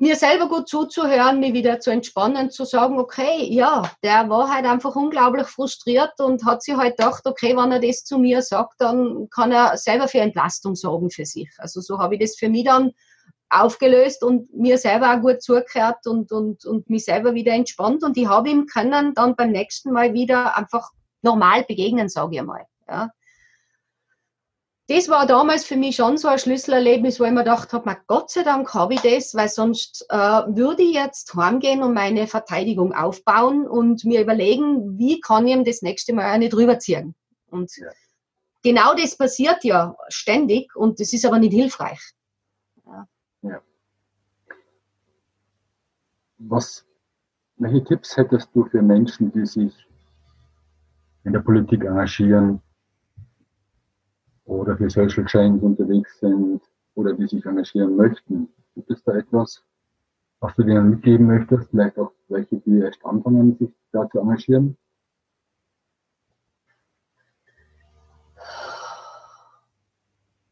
mir 0.00 0.16
selber 0.16 0.48
gut 0.48 0.66
zuzuhören, 0.66 1.40
mich 1.40 1.52
wieder 1.52 1.78
zu 1.78 1.90
entspannen, 1.90 2.50
zu 2.50 2.64
sagen, 2.64 2.98
okay, 2.98 3.44
ja, 3.50 3.82
der 4.02 4.30
war 4.30 4.50
halt 4.50 4.64
einfach 4.64 4.96
unglaublich 4.96 5.46
frustriert 5.46 6.18
und 6.20 6.44
hat 6.46 6.62
sich 6.62 6.74
halt 6.74 6.96
gedacht, 6.96 7.26
okay, 7.26 7.54
wenn 7.54 7.70
er 7.70 7.80
das 7.80 8.04
zu 8.04 8.18
mir 8.18 8.40
sagt, 8.40 8.76
dann 8.78 9.28
kann 9.28 9.52
er 9.52 9.76
selber 9.76 10.08
für 10.08 10.20
Entlastung 10.20 10.74
sorgen 10.74 11.10
für 11.10 11.26
sich. 11.26 11.50
Also 11.58 11.82
so 11.82 11.98
habe 11.98 12.14
ich 12.14 12.20
das 12.22 12.36
für 12.36 12.48
mich 12.48 12.64
dann 12.64 12.92
aufgelöst 13.50 14.24
und 14.24 14.50
mir 14.54 14.78
selber 14.78 15.14
auch 15.14 15.20
gut 15.20 15.42
zugehört 15.42 16.06
und, 16.06 16.32
und, 16.32 16.64
und 16.64 16.88
mich 16.88 17.04
selber 17.04 17.34
wieder 17.34 17.52
entspannt 17.52 18.02
und 18.02 18.16
ich 18.16 18.26
habe 18.26 18.48
ihm 18.48 18.64
können 18.64 19.12
dann 19.12 19.36
beim 19.36 19.50
nächsten 19.50 19.92
Mal 19.92 20.14
wieder 20.14 20.56
einfach 20.56 20.88
normal 21.20 21.64
begegnen, 21.64 22.08
sage 22.08 22.36
ich 22.36 22.42
mal. 22.42 22.64
Ja 22.88 23.10
das 24.90 25.08
war 25.08 25.24
damals 25.24 25.64
für 25.64 25.76
mich 25.76 25.94
schon 25.94 26.18
so 26.18 26.26
ein 26.26 26.40
Schlüsselerlebnis, 26.40 27.20
wo 27.20 27.24
ich 27.24 27.30
mir 27.30 27.44
gedacht 27.44 27.72
habe, 27.72 27.96
Gott 28.08 28.28
sei 28.28 28.42
Dank 28.42 28.74
habe 28.74 28.94
ich 28.94 29.00
das, 29.02 29.36
weil 29.36 29.48
sonst 29.48 30.04
äh, 30.08 30.16
würde 30.16 30.82
ich 30.82 30.94
jetzt 30.94 31.32
heimgehen 31.36 31.84
und 31.84 31.94
meine 31.94 32.26
Verteidigung 32.26 32.92
aufbauen 32.92 33.68
und 33.68 34.04
mir 34.04 34.20
überlegen, 34.20 34.98
wie 34.98 35.20
kann 35.20 35.46
ich 35.46 35.54
ihm 35.54 35.64
das 35.64 35.82
nächste 35.82 36.12
Mal 36.12 36.24
eine 36.24 36.48
drüber 36.48 36.80
ziehen. 36.80 37.14
Und 37.50 37.70
ja. 37.76 37.86
genau 38.64 38.92
das 38.96 39.16
passiert 39.16 39.62
ja 39.62 39.96
ständig 40.08 40.74
und 40.74 40.98
das 40.98 41.12
ist 41.12 41.24
aber 41.24 41.38
nicht 41.38 41.54
hilfreich. 41.54 42.00
Ja. 42.84 43.06
ja. 43.42 43.62
Was, 46.38 46.84
welche 47.58 47.84
Tipps 47.84 48.16
hättest 48.16 48.48
du 48.54 48.64
für 48.64 48.82
Menschen, 48.82 49.30
die 49.30 49.46
sich 49.46 49.86
in 51.22 51.32
der 51.32 51.40
Politik 51.40 51.84
engagieren, 51.84 52.60
oder 54.50 54.76
für 54.76 54.90
Social 54.90 55.24
Change 55.24 55.64
unterwegs 55.64 56.18
sind 56.18 56.60
oder 56.94 57.14
die 57.14 57.26
sich 57.26 57.44
engagieren 57.46 57.96
möchten. 57.96 58.48
Gibt 58.74 58.90
es 58.90 59.02
da 59.04 59.12
etwas, 59.14 59.62
was 60.40 60.54
du 60.56 60.64
denen 60.64 60.90
mitgeben 60.90 61.26
möchtest? 61.26 61.70
Vielleicht 61.70 61.96
auch 61.98 62.12
welche, 62.28 62.56
die 62.56 62.78
erst 62.78 63.04
anfangen, 63.04 63.56
sich 63.58 63.70
da 63.92 64.08
zu 64.10 64.18
engagieren? 64.18 64.76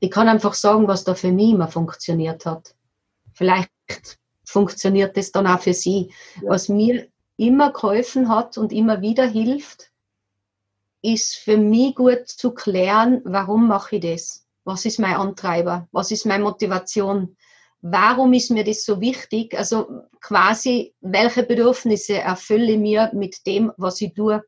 Ich 0.00 0.12
kann 0.12 0.28
einfach 0.28 0.54
sagen, 0.54 0.86
was 0.86 1.02
da 1.02 1.14
für 1.14 1.32
mich 1.32 1.50
immer 1.50 1.66
funktioniert 1.66 2.46
hat. 2.46 2.76
Vielleicht 3.32 3.72
funktioniert 4.44 5.16
das 5.16 5.32
dann 5.32 5.48
auch 5.48 5.60
für 5.60 5.74
Sie. 5.74 6.12
Ja. 6.40 6.50
Was 6.50 6.68
mir 6.68 7.08
immer 7.36 7.72
geholfen 7.72 8.28
hat 8.28 8.58
und 8.58 8.72
immer 8.72 9.00
wieder 9.00 9.26
hilft, 9.26 9.90
ist 11.02 11.36
für 11.36 11.56
mich 11.56 11.94
gut 11.94 12.28
zu 12.28 12.52
klären, 12.52 13.20
warum 13.24 13.68
mache 13.68 13.96
ich 13.96 14.02
das? 14.02 14.46
Was 14.64 14.84
ist 14.84 14.98
mein 14.98 15.16
Antreiber? 15.16 15.88
Was 15.92 16.10
ist 16.10 16.26
meine 16.26 16.44
Motivation? 16.44 17.36
Warum 17.80 18.32
ist 18.32 18.50
mir 18.50 18.64
das 18.64 18.84
so 18.84 19.00
wichtig? 19.00 19.56
Also 19.56 20.02
quasi, 20.20 20.94
welche 21.00 21.44
Bedürfnisse 21.44 22.18
erfülle 22.18 22.72
ich 22.72 22.78
mir 22.78 23.10
mit 23.14 23.46
dem, 23.46 23.72
was 23.76 24.00
ich 24.00 24.14
tue? 24.14 24.42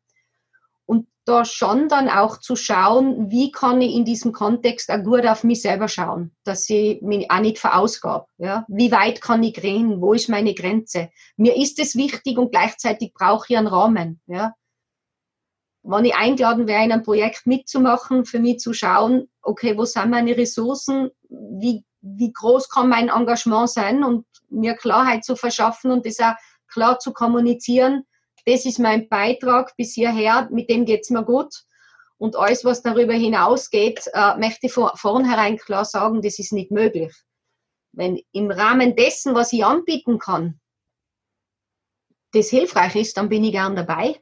Und 0.84 1.06
da 1.24 1.44
schon 1.44 1.88
dann 1.88 2.08
auch 2.08 2.38
zu 2.38 2.56
schauen, 2.56 3.30
wie 3.30 3.52
kann 3.52 3.80
ich 3.80 3.94
in 3.94 4.04
diesem 4.04 4.32
Kontext 4.32 4.90
auch 4.90 5.02
gut 5.04 5.24
auf 5.26 5.44
mich 5.44 5.62
selber 5.62 5.86
schauen, 5.86 6.34
dass 6.42 6.68
ich 6.68 7.00
mich 7.02 7.30
auch 7.30 7.38
nicht 7.38 7.58
verausgabe. 7.58 8.26
Ja? 8.38 8.64
Wie 8.68 8.90
weit 8.90 9.20
kann 9.20 9.44
ich 9.44 9.54
gehen? 9.54 10.00
Wo 10.00 10.12
ist 10.12 10.28
meine 10.28 10.54
Grenze? 10.54 11.10
Mir 11.36 11.56
ist 11.56 11.78
es 11.78 11.94
wichtig 11.94 12.36
und 12.36 12.50
gleichzeitig 12.50 13.14
brauche 13.14 13.46
ich 13.48 13.56
einen 13.56 13.68
Rahmen. 13.68 14.20
Ja? 14.26 14.54
Wenn 15.82 16.04
ich 16.04 16.14
eingeladen 16.14 16.66
wäre, 16.66 16.84
in 16.84 16.92
einem 16.92 17.02
Projekt 17.02 17.46
mitzumachen, 17.46 18.24
für 18.24 18.38
mich 18.38 18.58
zu 18.58 18.72
schauen, 18.72 19.28
okay, 19.42 19.76
wo 19.76 19.84
sind 19.84 20.10
meine 20.10 20.36
Ressourcen, 20.36 21.10
wie, 21.28 21.84
wie 22.02 22.32
groß 22.32 22.68
kann 22.68 22.88
mein 22.88 23.08
Engagement 23.08 23.70
sein 23.70 24.04
und 24.04 24.26
mir 24.50 24.74
Klarheit 24.74 25.24
zu 25.24 25.36
verschaffen 25.36 25.90
und 25.90 26.04
das 26.04 26.20
auch 26.20 26.34
klar 26.68 26.98
zu 26.98 27.12
kommunizieren. 27.12 28.04
Das 28.46 28.64
ist 28.64 28.78
mein 28.78 29.08
Beitrag 29.08 29.74
bis 29.76 29.94
hierher, 29.94 30.48
mit 30.50 30.70
dem 30.70 30.84
geht's 30.84 31.10
mir 31.10 31.24
gut. 31.24 31.54
Und 32.18 32.36
alles, 32.36 32.64
was 32.64 32.82
darüber 32.82 33.14
hinausgeht, 33.14 34.06
äh, 34.12 34.36
möchte 34.36 34.66
ich 34.66 34.72
von 34.72 34.90
vornherein 34.94 35.56
klar 35.56 35.86
sagen, 35.86 36.20
das 36.20 36.38
ist 36.38 36.52
nicht 36.52 36.70
möglich. 36.70 37.14
Wenn 37.92 38.20
im 38.32 38.50
Rahmen 38.50 38.94
dessen, 38.94 39.34
was 39.34 39.52
ich 39.52 39.64
anbieten 39.64 40.18
kann, 40.18 40.60
das 42.32 42.50
hilfreich 42.50 42.94
ist, 42.96 43.16
dann 43.16 43.28
bin 43.28 43.42
ich 43.42 43.52
gern 43.52 43.74
dabei. 43.74 44.20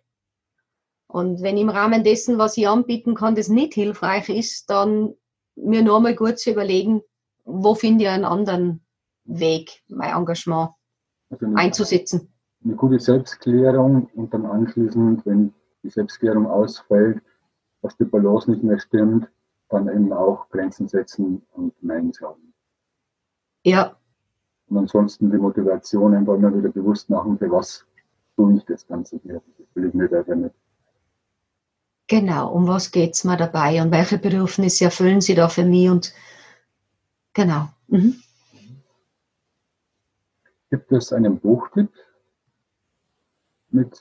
Und 1.08 1.42
wenn 1.42 1.56
im 1.56 1.70
Rahmen 1.70 2.04
dessen, 2.04 2.38
was 2.38 2.56
ich 2.56 2.68
anbieten 2.68 3.14
kann, 3.14 3.34
das 3.34 3.48
nicht 3.48 3.74
hilfreich 3.74 4.28
ist, 4.28 4.68
dann 4.68 5.14
mir 5.56 5.82
nur 5.82 6.00
mal 6.00 6.14
gut 6.14 6.38
zu 6.38 6.50
überlegen, 6.50 7.02
wo 7.44 7.74
finde 7.74 8.04
ich 8.04 8.10
einen 8.10 8.26
anderen 8.26 8.82
Weg, 9.24 9.82
mein 9.88 10.14
Engagement 10.14 10.70
also 11.30 11.46
eine, 11.46 11.56
einzusetzen. 11.56 12.32
Eine 12.62 12.76
gute 12.76 13.00
Selbstklärung 13.00 14.10
und 14.14 14.32
dann 14.34 14.44
anschließend, 14.44 15.24
wenn 15.24 15.54
die 15.82 15.90
Selbstklärung 15.90 16.46
ausfällt, 16.46 17.22
dass 17.82 17.96
die 17.96 18.04
Balance 18.04 18.50
nicht 18.50 18.62
mehr 18.62 18.78
stimmt, 18.78 19.28
dann 19.70 19.88
eben 19.88 20.12
auch 20.12 20.48
Grenzen 20.50 20.88
setzen 20.88 21.42
und 21.52 21.72
Nein 21.82 22.12
sagen. 22.12 22.52
Ja. 23.64 23.96
Und 24.68 24.76
ansonsten 24.76 25.30
die 25.30 25.38
Motivation 25.38 26.14
einfach 26.14 26.34
immer 26.34 26.54
wieder 26.54 26.68
bewusst 26.68 27.08
machen, 27.08 27.38
für 27.38 27.50
was 27.50 27.86
tue 28.36 28.54
ich 28.56 28.64
das 28.66 28.86
Ganze 28.86 29.18
hier. 29.22 29.40
Das 29.58 29.66
will 29.74 29.86
ich 29.86 29.94
mir 29.94 30.10
weiter 30.10 30.34
nicht. 30.34 30.54
Genau, 32.08 32.50
um 32.52 32.66
was 32.66 32.90
geht 32.90 33.14
es 33.14 33.24
mir 33.24 33.36
dabei 33.36 33.82
und 33.82 33.92
welche 33.92 34.16
Bedürfnisse 34.16 34.86
erfüllen 34.86 35.20
Sie 35.20 35.34
da 35.34 35.48
für 35.48 35.64
mich 35.64 35.90
und 35.90 36.14
genau. 37.34 37.68
Mhm. 37.88 38.16
Gibt 40.70 40.90
es 40.90 41.12
einen 41.12 41.38
Buchtipp 41.38 41.90
mit 43.70 44.00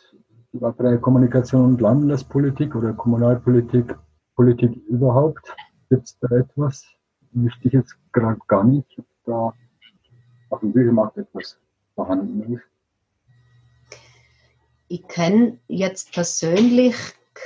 freie 0.78 1.00
Kommunikation 1.00 1.66
und 1.66 1.82
Landespolitik 1.82 2.76
oder 2.76 2.94
Kommunalpolitik, 2.94 3.94
Politik 4.36 4.76
überhaupt? 4.88 5.54
Gibt 5.90 6.08
es 6.08 6.18
da 6.20 6.34
etwas? 6.36 6.86
Wüsste 7.32 7.68
ich 7.68 7.74
jetzt 7.74 7.96
gerade 8.14 8.40
gar 8.48 8.64
nicht, 8.64 8.88
ob 8.98 9.06
da 9.26 9.54
auf 10.50 10.62
dem 10.62 10.72
Büchermarkt 10.72 11.18
etwas 11.18 11.60
vorhanden 11.94 12.54
ist. 12.54 12.64
Ich 14.88 15.06
kenne 15.10 15.60
jetzt 15.68 16.14
persönlich 16.14 16.96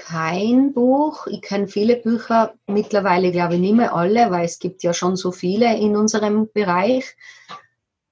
kein 0.05 0.73
Buch. 0.73 1.27
Ich 1.27 1.41
kenne 1.41 1.67
viele 1.67 1.97
Bücher, 1.97 2.53
mittlerweile 2.67 3.31
glaube 3.31 3.55
ich 3.55 3.59
nicht 3.59 3.75
mehr 3.75 3.95
alle, 3.95 4.31
weil 4.31 4.45
es 4.45 4.59
gibt 4.59 4.83
ja 4.83 4.93
schon 4.93 5.15
so 5.15 5.31
viele 5.31 5.77
in 5.77 5.95
unserem 5.95 6.49
Bereich, 6.51 7.15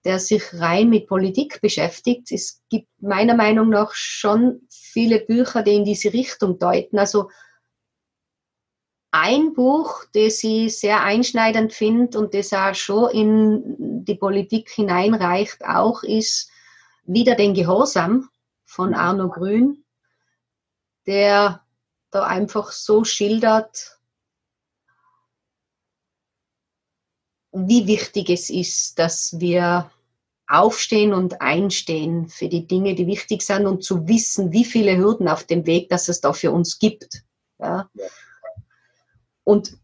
der 0.05 0.19
sich 0.19 0.43
rein 0.53 0.89
mit 0.89 1.07
Politik 1.07 1.61
beschäftigt. 1.61 2.31
Es 2.31 2.61
gibt 2.69 2.87
meiner 3.01 3.35
Meinung 3.35 3.69
nach 3.69 3.93
schon 3.93 4.61
viele 4.69 5.19
Bücher, 5.19 5.63
die 5.63 5.75
in 5.75 5.85
diese 5.85 6.13
Richtung 6.13 6.59
deuten. 6.59 6.99
Also 6.99 7.29
ein 9.11 9.53
Buch, 9.53 10.03
das 10.13 10.43
ich 10.43 10.77
sehr 10.77 11.01
einschneidend 11.03 11.73
finde 11.73 12.19
und 12.19 12.33
das 12.33 12.53
auch 12.53 12.75
schon 12.75 13.09
in 13.09 14.05
die 14.05 14.15
Politik 14.15 14.69
hineinreicht, 14.69 15.65
auch 15.65 16.03
ist 16.03 16.51
Wieder 17.05 17.33
den 17.33 17.55
Gehorsam 17.55 18.29
von 18.65 18.93
Arno 18.93 19.29
Grün, 19.29 19.83
der 21.07 21.65
da 22.11 22.23
einfach 22.23 22.71
so 22.71 23.03
schildert, 23.03 23.99
wie 27.51 27.87
wichtig 27.87 28.29
es 28.29 28.49
ist, 28.49 28.99
dass 28.99 29.39
wir 29.39 29.91
aufstehen 30.47 31.13
und 31.13 31.41
einstehen 31.41 32.27
für 32.27 32.49
die 32.49 32.65
Dinge, 32.65 32.95
die 32.95 33.07
wichtig 33.07 33.43
sind 33.43 33.67
und 33.67 33.83
zu 33.83 34.07
wissen, 34.07 34.51
wie 34.51 34.65
viele 34.65 34.97
Hürden 34.97 35.27
auf 35.27 35.43
dem 35.43 35.65
Weg, 35.65 35.89
dass 35.89 36.09
es 36.09 36.21
da 36.21 36.33
für 36.33 36.51
uns 36.51 36.79
gibt. 36.79 37.23
Ja. 37.59 37.89
Und 39.43 39.77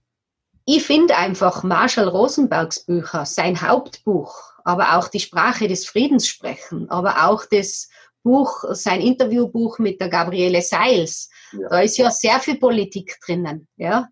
ich 0.66 0.84
finde 0.84 1.16
einfach 1.16 1.64
Marshall 1.64 2.08
Rosenbergs 2.08 2.86
Bücher, 2.86 3.26
sein 3.26 3.62
Hauptbuch, 3.62 4.54
aber 4.64 4.98
auch 4.98 5.08
die 5.08 5.20
Sprache 5.20 5.68
des 5.68 5.86
Friedens 5.86 6.28
sprechen, 6.28 6.90
aber 6.90 7.28
auch 7.28 7.46
das 7.46 7.90
Buch, 8.26 8.64
sein 8.72 9.02
Interviewbuch 9.02 9.78
mit 9.78 10.02
der 10.02 10.10
Gabriele 10.10 10.64
Seils, 10.64 11.30
ja. 11.52 11.70
da 11.70 11.80
ist 11.82 11.98
ja 11.98 12.10
sehr 12.10 12.40
viel 12.40 12.58
Politik 12.58 13.20
drinnen, 13.24 13.68
ja, 13.78 14.10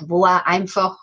wo 0.00 0.26
er 0.26 0.48
einfach 0.48 0.98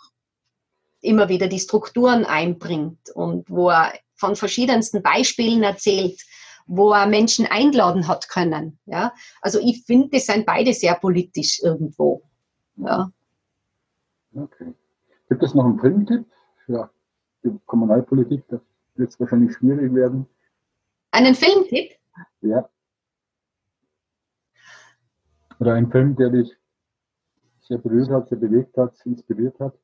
immer 1.00 1.30
wieder 1.30 1.48
die 1.48 1.58
Strukturen 1.58 2.26
einbringt 2.26 3.10
und 3.14 3.48
wo 3.48 3.70
er 3.70 3.94
von 4.14 4.36
verschiedensten 4.36 5.02
Beispielen 5.02 5.62
erzählt, 5.62 6.20
wo 6.66 6.92
er 6.92 7.06
Menschen 7.06 7.46
einladen 7.46 8.08
hat 8.08 8.28
können. 8.28 8.78
Ja? 8.84 9.14
Also 9.40 9.58
ich 9.58 9.84
finde, 9.84 10.10
das 10.10 10.26
sind 10.26 10.44
beide 10.44 10.74
sehr 10.74 10.94
politisch 10.96 11.62
irgendwo. 11.62 12.22
Ja. 12.76 13.10
Okay. 14.34 14.74
Gibt 15.30 15.42
es 15.42 15.54
noch 15.54 15.64
einen 15.64 15.80
Filmtipp 15.80 16.26
für 16.66 16.90
die 17.42 17.58
Kommunalpolitik? 17.64 18.44
Das 18.48 18.60
wird 18.96 19.18
wahrscheinlich 19.18 19.56
schwierig 19.56 19.94
werden. 19.94 20.26
Einen 21.10 21.34
Filmtipp? 21.34 21.92
Ja. 22.40 22.68
Oder 25.58 25.74
ein 25.74 25.90
Film, 25.90 26.16
der 26.16 26.30
dich 26.30 26.56
sehr 27.60 27.78
berührt 27.78 28.10
hat, 28.10 28.28
sehr 28.28 28.38
bewegt 28.38 28.76
hat, 28.76 28.94
inspiriert 29.04 29.58
hat? 29.60 29.74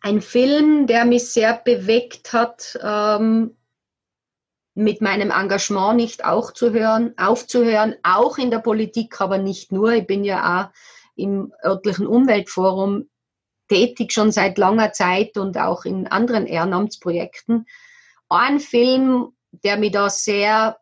Ein 0.00 0.20
Film, 0.20 0.86
der 0.86 1.04
mich 1.04 1.30
sehr 1.30 1.60
bewegt 1.64 2.32
hat, 2.32 2.78
ähm, 2.82 3.56
mit 4.74 5.00
meinem 5.00 5.30
Engagement 5.30 5.96
nicht 5.96 6.24
auch 6.24 6.52
zu 6.52 6.72
hören, 6.72 7.14
aufzuhören, 7.16 7.94
auch 8.02 8.38
in 8.38 8.50
der 8.50 8.58
Politik, 8.58 9.20
aber 9.20 9.38
nicht 9.38 9.70
nur. 9.70 9.92
Ich 9.92 10.06
bin 10.06 10.24
ja 10.24 10.64
auch 10.64 11.14
im 11.16 11.52
örtlichen 11.64 12.06
Umweltforum 12.06 13.08
tätig 13.68 14.12
schon 14.12 14.32
seit 14.32 14.58
langer 14.58 14.92
Zeit 14.92 15.36
und 15.36 15.56
auch 15.58 15.84
in 15.84 16.06
anderen 16.08 16.46
Ehrenamtsprojekten. 16.46 17.66
Ein 18.28 18.58
Film, 18.58 19.32
der 19.52 19.76
mich 19.76 19.92
da 19.92 20.10
sehr 20.10 20.76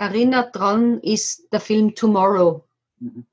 erinnert 0.00 0.56
dran, 0.56 0.98
ist 1.00 1.52
der 1.52 1.60
Film 1.60 1.94
Tomorrow, 1.94 2.64
mhm. 3.00 3.26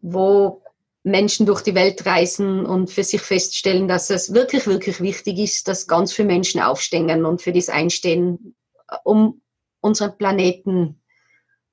wo 0.00 0.62
Menschen 1.02 1.46
durch 1.46 1.62
die 1.62 1.74
Welt 1.74 2.06
reisen 2.06 2.64
und 2.64 2.90
für 2.90 3.02
sich 3.02 3.20
feststellen, 3.20 3.88
dass 3.88 4.08
es 4.10 4.32
wirklich, 4.32 4.68
wirklich 4.68 5.00
wichtig 5.00 5.38
ist, 5.38 5.66
dass 5.66 5.88
ganz 5.88 6.12
viele 6.12 6.28
Menschen 6.28 6.60
aufstehen 6.60 7.24
und 7.24 7.42
für 7.42 7.52
das 7.52 7.68
einstehen, 7.68 8.54
um 9.02 9.42
unseren 9.80 10.16
Planeten 10.16 11.02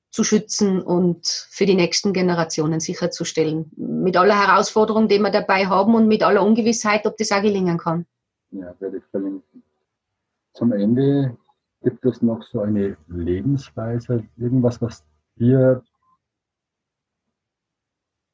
zu 0.10 0.24
schützen 0.24 0.82
und 0.82 1.28
für 1.28 1.68
die 1.68 1.76
nächsten 1.76 2.12
Generationen 2.12 2.80
sicherzustellen. 2.80 3.72
Mit 3.78 4.18
aller 4.18 4.48
Herausforderung, 4.48 5.08
die 5.08 5.20
wir 5.20 5.30
dabei 5.30 5.68
haben 5.68 5.94
und 5.94 6.08
mit 6.08 6.24
aller 6.24 6.44
Ungewissheit, 6.44 7.06
ob 7.06 7.18
das 7.18 7.32
auch 7.32 7.44
gelingen 7.44 7.78
kann. 7.78 8.08
Ja, 8.50 8.74
werde 8.80 8.98
ich 8.98 9.04
verlinken. 9.12 9.62
Zum 10.54 10.72
Ende 10.72 11.38
gibt 11.82 12.06
es 12.06 12.22
noch 12.22 12.44
so 12.44 12.62
eine 12.62 12.98
Lebensweise, 13.08 14.24
irgendwas, 14.38 14.82
was 14.82 15.06
dir, 15.38 15.84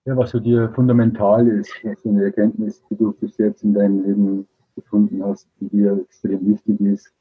ja, 0.06 0.18
was 0.18 0.32
für 0.32 0.42
dir 0.42 0.72
fundamental 0.74 1.48
ist, 1.48 1.72
so 2.04 2.10
eine 2.10 2.26
Erkenntnis, 2.26 2.82
die 2.90 2.96
du 2.96 3.12
bis 3.14 3.38
jetzt 3.38 3.64
in 3.64 3.74
deinem 3.74 4.04
Leben 4.04 4.48
gefunden 4.76 5.24
hast, 5.24 5.48
die 5.60 5.70
dir 5.70 6.00
extrem 6.02 6.48
wichtig 6.48 6.80
ist. 6.82 7.12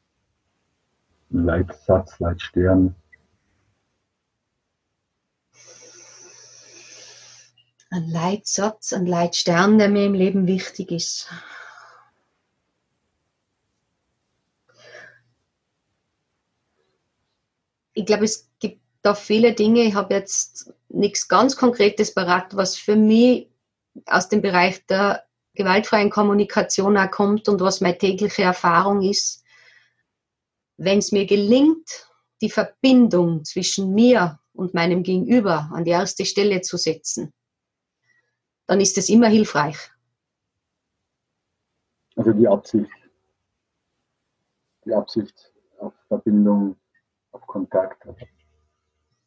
Leitsatz, 1.30 2.18
Leitstern. 2.20 2.94
ein 7.94 8.08
Leitsatz, 8.08 8.92
ein 8.92 9.06
Leitstern, 9.06 9.78
der 9.78 9.88
mir 9.88 10.06
im 10.06 10.14
Leben 10.14 10.48
wichtig 10.48 10.90
ist. 10.90 11.28
Ich 17.94 18.06
glaube, 18.06 18.24
es 18.24 18.50
gibt 18.58 18.80
da 19.02 19.14
viele 19.14 19.54
Dinge. 19.54 19.82
Ich 19.82 19.94
habe 19.94 20.14
jetzt 20.14 20.72
nichts 20.88 21.28
ganz 21.28 21.56
Konkretes 21.56 22.14
parat, 22.14 22.56
was 22.56 22.76
für 22.76 22.96
mich 22.96 23.50
aus 24.06 24.28
dem 24.28 24.42
Bereich 24.42 24.84
der 24.86 25.24
gewaltfreien 25.54 26.10
Kommunikation 26.10 26.96
auch 26.96 27.10
kommt 27.10 27.48
und 27.48 27.60
was 27.60 27.80
meine 27.80 27.98
tägliche 27.98 28.42
Erfahrung 28.42 29.02
ist. 29.02 29.44
Wenn 30.76 30.98
es 30.98 31.12
mir 31.12 31.26
gelingt, 31.26 32.08
die 32.40 32.50
Verbindung 32.50 33.44
zwischen 33.44 33.94
mir 33.94 34.40
und 34.52 34.74
meinem 34.74 35.02
Gegenüber 35.02 35.70
an 35.72 35.84
die 35.84 35.92
erste 35.92 36.24
Stelle 36.24 36.60
zu 36.62 36.76
setzen, 36.76 37.32
dann 38.66 38.80
ist 38.80 38.98
es 38.98 39.08
immer 39.08 39.28
hilfreich. 39.28 39.76
Also 42.16 42.32
die 42.32 42.48
Absicht. 42.48 42.90
Die 44.84 44.92
Absicht 44.92 45.52
auf 45.78 45.94
Verbindung, 46.08 46.76
auf 47.34 47.46
Kontakt. 47.46 48.06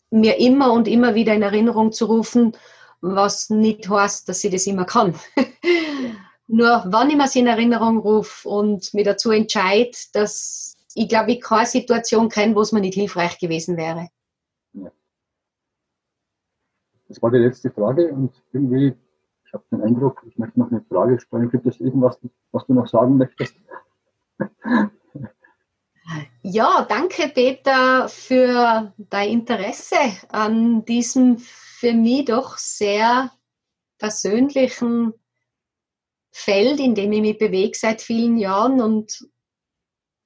Mir 0.10 0.38
immer 0.39 0.72
und 0.72 0.88
immer 0.88 1.16
wieder 1.16 1.34
in 1.34 1.41
Erinnerung 1.41 1.91
zu 1.91 2.05
rufen, 2.05 2.53
was 3.01 3.49
nicht 3.49 3.89
heißt, 3.89 4.28
dass 4.30 4.43
ich 4.43 4.51
das 4.51 4.66
immer 4.68 4.86
kann. 4.86 5.16
Nur 6.47 6.84
wann 6.88 7.10
ich 7.10 7.18
mir 7.18 7.36
in 7.36 7.47
Erinnerung 7.47 7.99
rufe 7.99 8.47
und 8.47 8.93
mir 8.93 9.03
dazu 9.03 9.32
entscheide, 9.32 9.91
dass 10.14 10.76
ich 10.95 11.10
glaube, 11.10 11.34
ich 11.34 11.41
keine 11.41 11.66
Situation 11.66 12.30
kenne, 12.30 12.55
wo 12.55 12.62
es 12.62 12.72
mir 12.72 12.80
nicht 12.80 12.95
hilfreich 12.95 13.38
gewesen 13.38 13.76
wäre. 13.76 14.08
Ja. 14.74 14.91
Das 17.10 17.22
war 17.22 17.30
die 17.30 17.38
letzte 17.38 17.70
Frage 17.70 18.12
und 18.14 18.34
irgendwie 18.53 18.95
ich 19.45 19.53
habe 19.53 19.64
den 19.72 19.82
Eindruck, 19.82 20.24
ich 20.28 20.38
möchte 20.38 20.60
noch 20.60 20.72
eine 20.72 20.82
Frage 20.82 21.20
stellen. 21.20 21.49
Gibt 21.49 21.66
es 21.66 21.80
irgendwas, 21.80 22.20
was 22.51 22.66
du 22.66 22.74
noch 22.74 22.88
sagen 22.88 23.18
möchtest? 23.18 23.55
Ja, 26.41 26.86
danke 26.88 27.28
Peter 27.28 28.08
für 28.08 28.93
dein 28.97 29.30
Interesse 29.30 29.97
an 30.30 30.86
diesem 30.86 31.38
für 31.38 31.93
mich 31.93 32.26
doch 32.26 32.58
sehr 32.58 33.32
persönlichen 33.97 35.14
Feld, 36.32 36.80
in 36.80 36.95
dem 36.95 37.12
ich 37.12 37.22
mich 37.22 37.38
bewege 37.38 37.78
seit 37.78 38.01
vielen 38.01 38.38
Jahren. 38.38 38.80
Und 38.80 39.28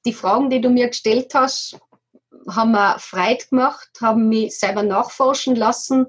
die 0.06 0.14
Fragen, 0.14 0.50
die 0.50 0.62
du 0.62 0.70
mir 0.70 0.90
gestellt 0.90 1.34
hast, 1.34 1.80
haben 2.48 2.72
mir 2.72 3.00
Freude 3.00 3.46
gemacht, 3.50 3.90
haben 4.00 4.30
mich 4.30 4.58
selber 4.58 4.84
nachforschen 4.84 5.56
lassen, 5.56 6.08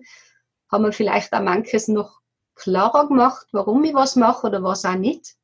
haben 0.70 0.82
mir 0.82 0.92
vielleicht 0.92 1.32
auch 1.32 1.40
manches 1.40 1.88
noch 1.88 2.20
klarer 2.54 3.08
gemacht, 3.08 3.46
warum 3.52 3.82
ich 3.84 3.94
was 3.94 4.16
mache 4.16 4.46
oder 4.46 4.62
was 4.62 4.84
auch 4.84 4.94
nicht. 4.94 5.36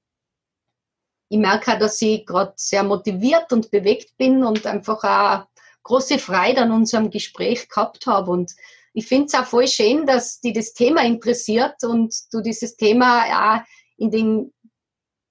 Ich 1.28 1.38
merke 1.38 1.74
auch, 1.74 1.78
dass 1.78 2.00
ich 2.00 2.24
gerade 2.24 2.52
sehr 2.56 2.82
motiviert 2.82 3.52
und 3.52 3.70
bewegt 3.70 4.16
bin 4.16 4.44
und 4.44 4.66
einfach 4.66 5.04
auch 5.04 5.46
große 5.82 6.18
Freude 6.18 6.62
an 6.62 6.72
unserem 6.72 7.10
Gespräch 7.10 7.68
gehabt 7.68 8.06
habe. 8.06 8.30
Und 8.30 8.54
ich 8.92 9.06
finde 9.06 9.26
es 9.26 9.34
auch 9.34 9.44
voll 9.44 9.68
schön, 9.68 10.06
dass 10.06 10.40
dich 10.40 10.54
das 10.54 10.72
Thema 10.72 11.04
interessiert 11.04 11.84
und 11.84 12.14
du 12.32 12.40
dieses 12.40 12.76
Thema 12.76 13.58
auch 13.58 13.62
in 13.96 14.10
den 14.10 14.52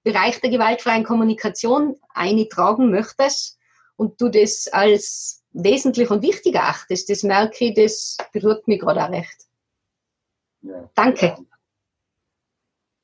Bereich 0.03 0.39
der 0.39 0.51
gewaltfreien 0.51 1.03
Kommunikation 1.03 1.97
eintragen 2.13 2.91
möchtest 2.91 3.57
und 3.97 4.21
du 4.21 4.29
das 4.29 4.67
als 4.67 5.43
wesentlich 5.51 6.09
und 6.09 6.21
wichtig 6.21 6.55
erachtest. 6.55 7.09
Das 7.09 7.23
merke 7.23 7.65
ich, 7.65 7.73
das 7.73 8.17
berührt 8.31 8.67
mich 8.67 8.79
gerade 8.79 9.03
auch 9.03 9.09
recht. 9.09 9.47
Ja. 10.61 10.89
Danke. 10.95 11.37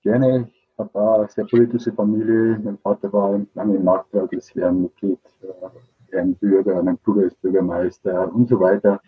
Gerne. 0.02 0.52
Ich 0.74 0.80
habe 0.80 1.20
eine 1.20 1.30
sehr 1.30 1.46
politische 1.46 1.92
Familie. 1.94 2.60
Mein 2.64 2.78
Vater 2.80 3.14
war 3.14 3.40
lange 3.54 3.76
im 3.76 3.84
Marktwerk 3.84 4.34
als 4.34 4.56
Ehrenmitglied, 4.56 5.20
äh, 5.44 6.16
Ehrenbürger, 6.16 6.82
mein 6.82 6.98
Bruder 6.98 7.26
ist 7.26 7.40
Bürgermeister 7.42 8.34
und 8.34 8.50
so 8.50 8.60
weiter. 8.60 9.00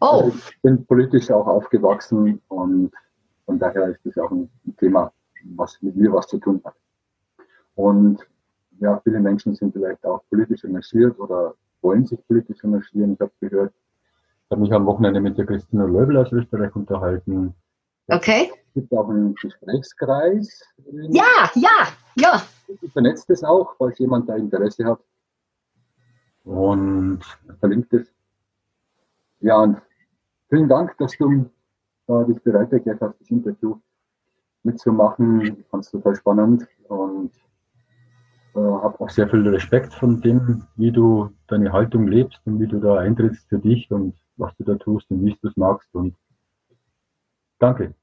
Oh. 0.00 0.06
Also 0.06 0.28
ich 0.36 0.62
bin 0.62 0.84
politisch 0.84 1.30
auch 1.30 1.46
aufgewachsen 1.46 2.40
und 2.48 2.92
von 3.46 3.58
daher 3.58 3.88
ist 3.88 4.00
das 4.04 4.18
auch 4.18 4.30
ein 4.30 4.50
Thema, 4.78 5.12
was 5.54 5.80
mit 5.80 5.96
mir 5.96 6.12
was 6.12 6.26
zu 6.26 6.38
tun 6.38 6.60
hat. 6.64 6.74
Und 7.74 8.18
ja, 8.80 9.00
viele 9.04 9.20
Menschen 9.20 9.54
sind 9.54 9.72
vielleicht 9.72 10.04
auch 10.04 10.22
politisch 10.28 10.64
engagiert 10.64 11.18
oder 11.18 11.54
wollen 11.80 12.04
sich 12.04 12.18
politisch 12.26 12.62
engagieren. 12.64 13.14
Ich 13.14 13.20
habe 13.20 13.32
gehört, 13.40 13.72
ich 13.72 14.50
habe 14.50 14.60
mich 14.60 14.72
am 14.72 14.86
Wochenende 14.86 15.20
mit 15.20 15.38
der 15.38 15.46
Christina 15.46 15.84
Löbel 15.84 16.18
aus 16.18 16.32
Österreich 16.32 16.74
unterhalten. 16.76 17.54
Okay. 18.08 18.50
Es 18.74 18.80
gibt 18.80 18.92
auch 18.94 19.10
einen 19.10 19.34
Gesprächskreis. 19.34 20.62
Ja, 21.10 21.50
ja, 21.54 21.88
ja. 22.16 22.42
Ich 22.80 22.90
vernetze 22.90 23.26
das 23.28 23.44
auch, 23.44 23.76
falls 23.76 23.98
jemand 23.98 24.30
da 24.30 24.36
Interesse 24.36 24.86
hat. 24.86 24.98
Und 26.44 27.20
verlinkt 27.60 27.92
es. 27.92 28.10
Ja, 29.40 29.60
und 29.60 29.76
vielen 30.48 30.70
Dank, 30.70 30.96
dass 30.96 31.12
du 31.18 31.50
äh, 32.06 32.24
dich 32.24 32.42
bereit 32.42 32.72
erklärt 32.72 33.02
hast, 33.02 33.20
das 33.20 33.28
Interview 33.28 33.78
mitzumachen. 34.62 35.42
Ich 35.42 35.66
fand 35.66 35.84
es 35.84 35.90
total 35.90 36.16
spannend 36.16 36.66
und 36.88 37.30
äh, 38.54 38.58
habe 38.58 39.00
auch 39.00 39.10
sehr 39.10 39.28
viel 39.28 39.46
Respekt 39.48 39.92
von 39.92 40.22
dem, 40.22 40.66
wie 40.76 40.92
du 40.92 41.30
deine 41.46 41.72
Haltung 41.72 42.06
lebst 42.06 42.40
und 42.46 42.58
wie 42.58 42.68
du 42.68 42.80
da 42.80 43.00
eintrittst 43.00 43.46
für 43.50 43.58
dich 43.58 43.90
und 43.90 44.14
was 44.38 44.56
du 44.56 44.64
da 44.64 44.76
tust 44.76 45.10
und 45.10 45.22
wie 45.26 45.36
du 45.42 45.48
es 45.48 45.56
magst. 45.58 45.94
Und 45.94 46.16
danke. 47.58 47.94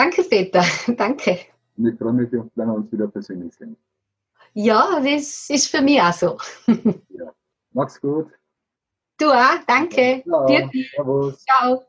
Danke, 0.00 0.24
Peter. 0.24 0.64
danke. 0.96 1.40
Ich 1.76 1.98
freue 1.98 2.14
mich, 2.14 2.32
wenn 2.32 2.50
wir 2.54 2.74
uns 2.74 2.90
wieder 2.90 3.06
persönlich 3.06 3.54
sehen. 3.54 3.76
Ja, 4.54 4.98
das 4.98 5.50
ist 5.50 5.66
für 5.66 5.82
mich 5.82 6.00
auch 6.00 6.14
so. 6.14 6.38
ja. 7.10 7.34
Mach's 7.72 8.00
gut. 8.00 8.28
Du 9.18 9.26
auch, 9.26 9.62
danke. 9.66 10.22
Ciao. 10.24 11.34
Ciao. 11.46 11.84